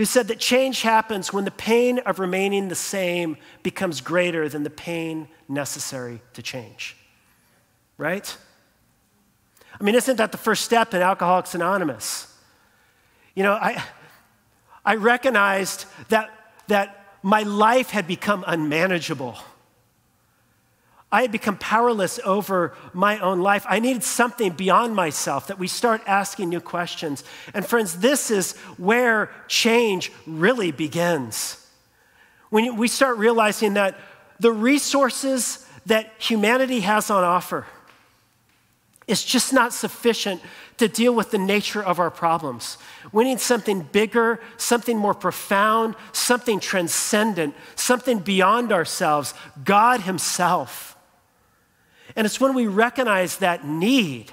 who 0.01 0.07
said 0.07 0.29
that 0.29 0.39
change 0.39 0.81
happens 0.81 1.31
when 1.31 1.45
the 1.45 1.51
pain 1.51 1.99
of 1.99 2.19
remaining 2.19 2.69
the 2.69 2.75
same 2.75 3.37
becomes 3.63 4.01
greater 4.01 4.49
than 4.49 4.63
the 4.63 4.71
pain 4.71 5.29
necessary 5.47 6.23
to 6.33 6.41
change. 6.41 6.97
Right? 7.99 8.35
I 9.79 9.85
mean, 9.85 9.95
isn't 9.95 10.17
that 10.17 10.33
the 10.33 10.39
first 10.39 10.65
step 10.65 10.95
in 10.95 11.03
Alcoholics 11.03 11.55
Anonymous? 11.55 12.35
You 13.35 13.43
know, 13.43 13.53
I, 13.53 13.85
I 14.87 14.95
recognized 14.95 15.85
that, 16.09 16.31
that 16.69 17.19
my 17.23 17.43
life 17.43 17.91
had 17.91 18.07
become 18.07 18.43
unmanageable. 18.47 19.37
I 21.13 21.23
had 21.23 21.33
become 21.33 21.57
powerless 21.57 22.21
over 22.25 22.75
my 22.93 23.19
own 23.19 23.41
life. 23.41 23.67
I 23.69 23.81
needed 23.81 24.05
something 24.05 24.53
beyond 24.53 24.95
myself 24.95 25.49
that 25.49 25.59
we 25.59 25.67
start 25.67 26.03
asking 26.07 26.49
new 26.51 26.61
questions. 26.61 27.25
And 27.53 27.67
friends, 27.67 27.99
this 27.99 28.31
is 28.31 28.57
where 28.77 29.31
change 29.49 30.13
really 30.27 30.71
begins. 30.71 31.67
When 32.51 32.77
we 32.77 32.87
start 32.87 33.19
realizing 33.19 33.75
that 33.75 33.99
the 34.39 34.53
resources 34.53 35.67
that 35.87 36.13
humanity 36.19 36.81
has 36.81 37.11
on 37.11 37.25
offer 37.25 37.67
is 39.09 39.25
just 39.25 39.53
not 39.53 39.73
sufficient 39.73 40.41
to 40.79 40.87
deal 40.87 41.13
with 41.13 41.33
the 41.33 41.39
nature 41.39 41.83
of 41.83 41.99
our 41.99 42.11
problems. 42.11 42.79
We 43.13 43.25
need 43.25 43.41
something 43.41 43.83
bigger, 43.83 44.41
something 44.57 44.97
more 44.97 45.15
profound, 45.15 45.97
something 46.13 46.61
transcendent, 46.61 47.55
something 47.75 48.21
beyond 48.21 48.71
ourselves, 48.71 49.35
God 49.65 50.03
Himself. 50.03 50.97
And 52.17 52.27
it's 52.27 52.41
when 52.41 52.55
we 52.55 52.67
recognize 52.67 53.39
that 53.39 53.65
need 53.65 54.33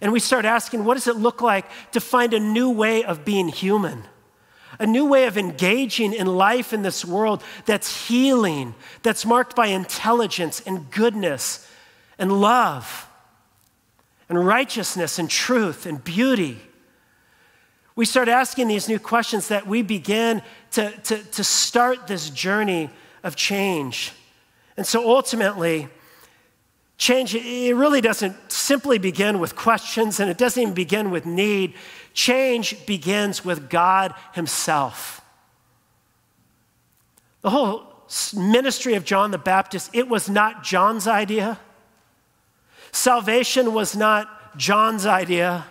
and 0.00 0.12
we 0.12 0.20
start 0.20 0.44
asking, 0.44 0.84
what 0.84 0.94
does 0.94 1.06
it 1.06 1.16
look 1.16 1.42
like 1.42 1.66
to 1.92 2.00
find 2.00 2.32
a 2.34 2.40
new 2.40 2.70
way 2.70 3.04
of 3.04 3.24
being 3.24 3.48
human? 3.48 4.04
A 4.78 4.86
new 4.86 5.04
way 5.04 5.26
of 5.26 5.36
engaging 5.36 6.14
in 6.14 6.26
life 6.26 6.72
in 6.72 6.82
this 6.82 7.04
world 7.04 7.42
that's 7.66 8.08
healing, 8.08 8.74
that's 9.02 9.26
marked 9.26 9.54
by 9.54 9.66
intelligence 9.66 10.62
and 10.66 10.90
goodness 10.90 11.68
and 12.18 12.40
love 12.40 13.08
and 14.28 14.46
righteousness 14.46 15.18
and 15.18 15.28
truth 15.28 15.84
and 15.84 16.02
beauty. 16.02 16.58
We 17.94 18.06
start 18.06 18.28
asking 18.28 18.68
these 18.68 18.88
new 18.88 18.98
questions 18.98 19.48
that 19.48 19.66
we 19.66 19.82
begin 19.82 20.40
to, 20.72 20.90
to, 20.90 21.18
to 21.22 21.44
start 21.44 22.06
this 22.06 22.30
journey 22.30 22.88
of 23.22 23.36
change. 23.36 24.12
And 24.78 24.86
so 24.86 25.06
ultimately, 25.06 25.88
Change, 27.02 27.34
it 27.34 27.74
really 27.74 28.00
doesn't 28.00 28.52
simply 28.52 28.96
begin 28.96 29.40
with 29.40 29.56
questions 29.56 30.20
and 30.20 30.30
it 30.30 30.38
doesn't 30.38 30.62
even 30.62 30.72
begin 30.72 31.10
with 31.10 31.26
need. 31.26 31.74
Change 32.14 32.86
begins 32.86 33.44
with 33.44 33.68
God 33.68 34.14
Himself. 34.34 35.20
The 37.40 37.50
whole 37.50 37.92
ministry 38.36 38.94
of 38.94 39.04
John 39.04 39.32
the 39.32 39.38
Baptist, 39.38 39.90
it 39.92 40.06
was 40.06 40.30
not 40.30 40.62
John's 40.62 41.08
idea. 41.08 41.58
Salvation 42.92 43.74
was 43.74 43.96
not 43.96 44.56
John's 44.56 45.04
idea. 45.04 45.66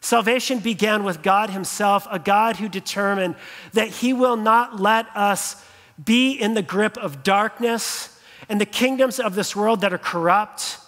Salvation 0.00 0.60
began 0.60 1.02
with 1.02 1.24
God 1.24 1.50
Himself, 1.50 2.06
a 2.08 2.20
God 2.20 2.54
who 2.58 2.68
determined 2.68 3.34
that 3.72 3.88
He 3.88 4.12
will 4.12 4.36
not 4.36 4.78
let 4.78 5.08
us 5.16 5.60
be 6.04 6.30
in 6.30 6.54
the 6.54 6.62
grip 6.62 6.96
of 6.96 7.24
darkness 7.24 8.15
and 8.48 8.60
the 8.60 8.66
kingdoms 8.66 9.18
of 9.18 9.34
this 9.34 9.54
world 9.56 9.80
that 9.80 9.92
are 9.92 9.98
corrupt. 9.98 10.78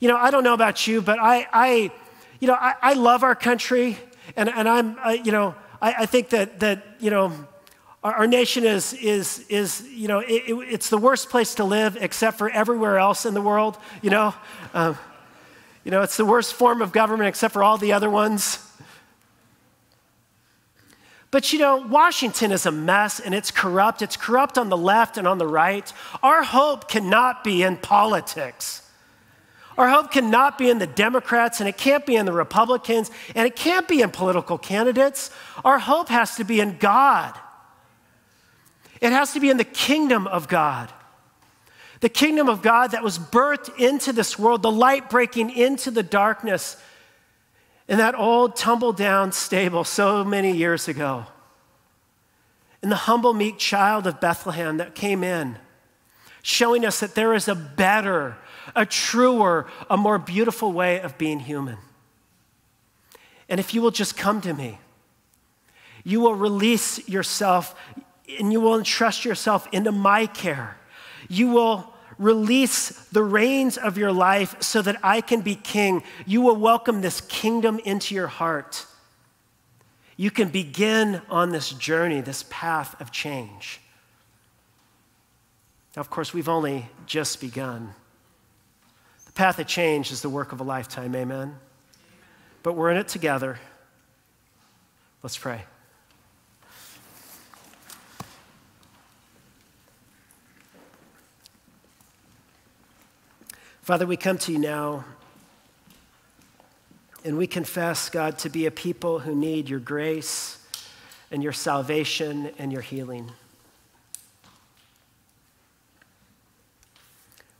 You 0.00 0.08
know, 0.08 0.16
I 0.16 0.30
don't 0.30 0.44
know 0.44 0.54
about 0.54 0.86
you, 0.86 1.02
but 1.02 1.18
I, 1.18 1.46
I 1.52 1.90
you 2.40 2.48
know, 2.48 2.54
I, 2.54 2.74
I 2.82 2.92
love 2.94 3.22
our 3.22 3.34
country, 3.34 3.98
and, 4.36 4.48
and 4.48 4.68
I'm, 4.68 4.98
uh, 4.98 5.10
you 5.10 5.32
know, 5.32 5.54
I, 5.80 5.94
I, 6.00 6.06
think 6.06 6.30
that, 6.30 6.60
that 6.60 6.84
you 7.00 7.10
know, 7.10 7.32
our, 8.04 8.14
our 8.14 8.26
nation 8.26 8.64
is, 8.64 8.92
is, 8.94 9.44
is 9.48 9.82
you 9.88 10.08
know, 10.08 10.20
it, 10.20 10.42
it, 10.46 10.54
it's 10.70 10.90
the 10.90 10.98
worst 10.98 11.30
place 11.30 11.54
to 11.56 11.64
live 11.64 11.96
except 12.00 12.38
for 12.38 12.50
everywhere 12.50 12.98
else 12.98 13.26
in 13.26 13.34
the 13.34 13.42
world, 13.42 13.78
you 14.02 14.10
know. 14.10 14.34
Um, 14.74 14.98
you 15.84 15.92
know, 15.92 16.02
it's 16.02 16.16
the 16.16 16.24
worst 16.24 16.54
form 16.54 16.82
of 16.82 16.90
government 16.92 17.28
except 17.28 17.54
for 17.54 17.62
all 17.62 17.78
the 17.78 17.92
other 17.92 18.10
ones. 18.10 18.58
But 21.36 21.52
you 21.52 21.58
know, 21.58 21.76
Washington 21.76 22.50
is 22.50 22.64
a 22.64 22.72
mess 22.72 23.20
and 23.20 23.34
it's 23.34 23.50
corrupt. 23.50 24.00
It's 24.00 24.16
corrupt 24.16 24.56
on 24.56 24.70
the 24.70 24.76
left 24.78 25.18
and 25.18 25.28
on 25.28 25.36
the 25.36 25.46
right. 25.46 25.92
Our 26.22 26.42
hope 26.42 26.88
cannot 26.88 27.44
be 27.44 27.62
in 27.62 27.76
politics. 27.76 28.80
Our 29.76 29.90
hope 29.90 30.10
cannot 30.10 30.56
be 30.56 30.70
in 30.70 30.78
the 30.78 30.86
Democrats 30.86 31.60
and 31.60 31.68
it 31.68 31.76
can't 31.76 32.06
be 32.06 32.16
in 32.16 32.24
the 32.24 32.32
Republicans 32.32 33.10
and 33.34 33.46
it 33.46 33.54
can't 33.54 33.86
be 33.86 34.00
in 34.00 34.12
political 34.12 34.56
candidates. 34.56 35.30
Our 35.62 35.78
hope 35.78 36.08
has 36.08 36.36
to 36.36 36.44
be 36.44 36.58
in 36.58 36.78
God. 36.78 37.38
It 39.02 39.12
has 39.12 39.34
to 39.34 39.40
be 39.40 39.50
in 39.50 39.58
the 39.58 39.64
kingdom 39.64 40.26
of 40.26 40.48
God. 40.48 40.90
The 42.00 42.08
kingdom 42.08 42.48
of 42.48 42.62
God 42.62 42.92
that 42.92 43.04
was 43.04 43.18
birthed 43.18 43.78
into 43.78 44.14
this 44.14 44.38
world, 44.38 44.62
the 44.62 44.72
light 44.72 45.10
breaking 45.10 45.50
into 45.50 45.90
the 45.90 46.02
darkness 46.02 46.78
in 47.88 47.98
that 47.98 48.14
old 48.14 48.56
tumble 48.56 48.92
down 48.92 49.32
stable 49.32 49.84
so 49.84 50.24
many 50.24 50.52
years 50.52 50.88
ago. 50.88 51.26
And 52.82 52.90
the 52.90 52.96
humble, 52.96 53.32
meek 53.32 53.58
child 53.58 54.06
of 54.06 54.20
Bethlehem 54.20 54.76
that 54.76 54.94
came 54.94 55.24
in, 55.24 55.58
showing 56.42 56.84
us 56.84 57.00
that 57.00 57.14
there 57.14 57.34
is 57.34 57.48
a 57.48 57.54
better, 57.54 58.36
a 58.74 58.84
truer, 58.84 59.66
a 59.88 59.96
more 59.96 60.18
beautiful 60.18 60.72
way 60.72 61.00
of 61.00 61.16
being 61.18 61.40
human. 61.40 61.78
And 63.48 63.60
if 63.60 63.74
you 63.74 63.80
will 63.80 63.90
just 63.90 64.16
come 64.16 64.40
to 64.42 64.52
me, 64.52 64.78
you 66.04 66.20
will 66.20 66.34
release 66.34 67.08
yourself 67.08 67.74
and 68.38 68.52
you 68.52 68.60
will 68.60 68.76
entrust 68.76 69.24
yourself 69.24 69.68
into 69.72 69.92
my 69.92 70.26
care. 70.26 70.76
You 71.28 71.48
will 71.48 71.92
Release 72.18 72.90
the 73.10 73.22
reins 73.22 73.76
of 73.76 73.98
your 73.98 74.12
life 74.12 74.62
so 74.62 74.80
that 74.82 74.96
I 75.02 75.20
can 75.20 75.42
be 75.42 75.54
king. 75.54 76.02
You 76.24 76.40
will 76.40 76.56
welcome 76.56 77.02
this 77.02 77.20
kingdom 77.20 77.78
into 77.84 78.14
your 78.14 78.26
heart. 78.26 78.86
You 80.16 80.30
can 80.30 80.48
begin 80.48 81.20
on 81.28 81.50
this 81.50 81.70
journey, 81.70 82.22
this 82.22 82.44
path 82.48 82.98
of 83.00 83.12
change. 83.12 83.80
Now, 85.94 86.00
of 86.00 86.10
course, 86.10 86.32
we've 86.32 86.48
only 86.48 86.88
just 87.04 87.40
begun. 87.40 87.94
The 89.26 89.32
path 89.32 89.58
of 89.58 89.66
change 89.66 90.10
is 90.10 90.22
the 90.22 90.30
work 90.30 90.52
of 90.52 90.60
a 90.60 90.64
lifetime, 90.64 91.14
amen? 91.14 91.56
But 92.62 92.74
we're 92.74 92.90
in 92.90 92.96
it 92.96 93.08
together. 93.08 93.58
Let's 95.22 95.36
pray. 95.36 95.64
Father, 103.86 104.04
we 104.04 104.16
come 104.16 104.36
to 104.38 104.50
you 104.50 104.58
now 104.58 105.04
and 107.24 107.38
we 107.38 107.46
confess, 107.46 108.08
God, 108.08 108.36
to 108.38 108.48
be 108.48 108.66
a 108.66 108.70
people 108.72 109.20
who 109.20 109.32
need 109.32 109.68
your 109.68 109.78
grace 109.78 110.58
and 111.30 111.40
your 111.40 111.52
salvation 111.52 112.50
and 112.58 112.72
your 112.72 112.82
healing. 112.82 113.30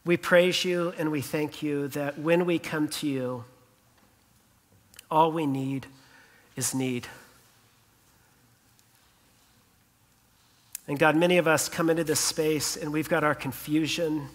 We 0.05 0.17
praise 0.17 0.65
you 0.65 0.93
and 0.99 1.13
we 1.13 1.21
thank 1.21 1.63
you 1.63 1.87
that 1.87 2.19
when 2.19 2.45
we 2.45 2.59
come 2.59 2.89
to 2.89 3.07
you, 3.07 3.45
All 5.09 5.31
we 5.31 5.47
need 5.47 5.87
is 6.57 6.75
need. 6.75 7.07
And 10.89 10.99
God, 10.99 11.15
many 11.15 11.39
of 11.39 11.47
us 11.47 11.69
come 11.69 11.89
into 11.89 12.03
this 12.03 12.19
space 12.19 12.77
and 12.77 12.93
we've 12.93 13.09
got 13.09 13.23
our 13.23 13.37
confusion 13.37 14.27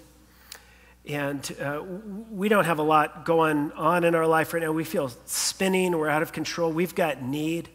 and 1.07 1.55
uh, 1.59 1.81
we 2.29 2.47
don't 2.47 2.65
have 2.65 2.79
a 2.79 2.83
lot 2.83 3.25
going 3.25 3.71
on 3.71 4.03
in 4.03 4.13
our 4.13 4.27
life 4.27 4.53
right 4.53 4.61
now. 4.61 4.71
We 4.71 4.83
feel 4.83 5.11
spinning, 5.25 5.97
we're 5.97 6.09
out 6.09 6.21
of 6.21 6.31
control, 6.31 6.71
we've 6.71 6.95
got 6.95 7.21
need. 7.23 7.69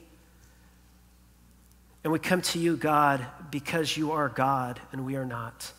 And 2.05 2.12
we 2.12 2.20
come 2.20 2.41
to 2.43 2.59
you, 2.61 2.77
God, 2.77 3.27
because 3.51 3.97
you 3.97 4.12
are 4.12 4.29
God 4.29 4.81
and 4.93 5.05
we 5.05 5.16
are 5.16 5.24
not. 5.24 5.72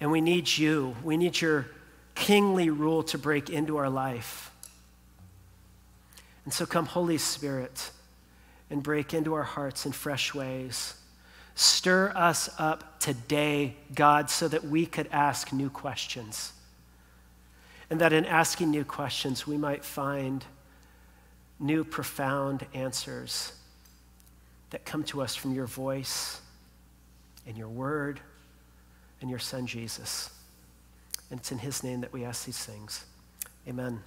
And 0.00 0.12
we 0.12 0.20
need 0.20 0.56
you. 0.56 0.94
We 1.02 1.16
need 1.16 1.40
your 1.40 1.66
kingly 2.14 2.70
rule 2.70 3.02
to 3.04 3.18
break 3.18 3.50
into 3.50 3.78
our 3.78 3.90
life. 3.90 4.52
And 6.44 6.54
so 6.54 6.64
come, 6.66 6.86
Holy 6.86 7.18
Spirit, 7.18 7.90
and 8.70 8.82
break 8.82 9.14
into 9.14 9.34
our 9.34 9.42
hearts 9.42 9.84
in 9.84 9.92
fresh 9.92 10.32
ways. 10.34 10.94
Stir 11.54 12.12
us 12.14 12.48
up 12.58 12.98
today, 13.00 13.76
God, 13.94 14.30
so 14.30 14.48
that 14.48 14.64
we 14.64 14.86
could 14.86 15.08
ask 15.12 15.52
new 15.52 15.68
questions. 15.70 16.52
And 17.90 18.00
that 18.00 18.12
in 18.12 18.24
asking 18.24 18.70
new 18.70 18.84
questions, 18.84 19.46
we 19.46 19.58
might 19.58 19.84
find 19.84 20.44
new, 21.60 21.84
profound 21.84 22.66
answers 22.74 23.52
that 24.70 24.84
come 24.84 25.04
to 25.04 25.20
us 25.20 25.36
from 25.36 25.54
your 25.54 25.66
voice 25.66 26.40
and 27.46 27.56
your 27.56 27.68
word 27.68 28.20
and 29.20 29.28
your 29.28 29.38
son, 29.38 29.66
Jesus. 29.66 30.30
And 31.30 31.38
it's 31.38 31.52
in 31.52 31.58
his 31.58 31.84
name 31.84 32.00
that 32.00 32.12
we 32.12 32.24
ask 32.24 32.46
these 32.46 32.64
things. 32.64 33.04
Amen. 33.68 34.00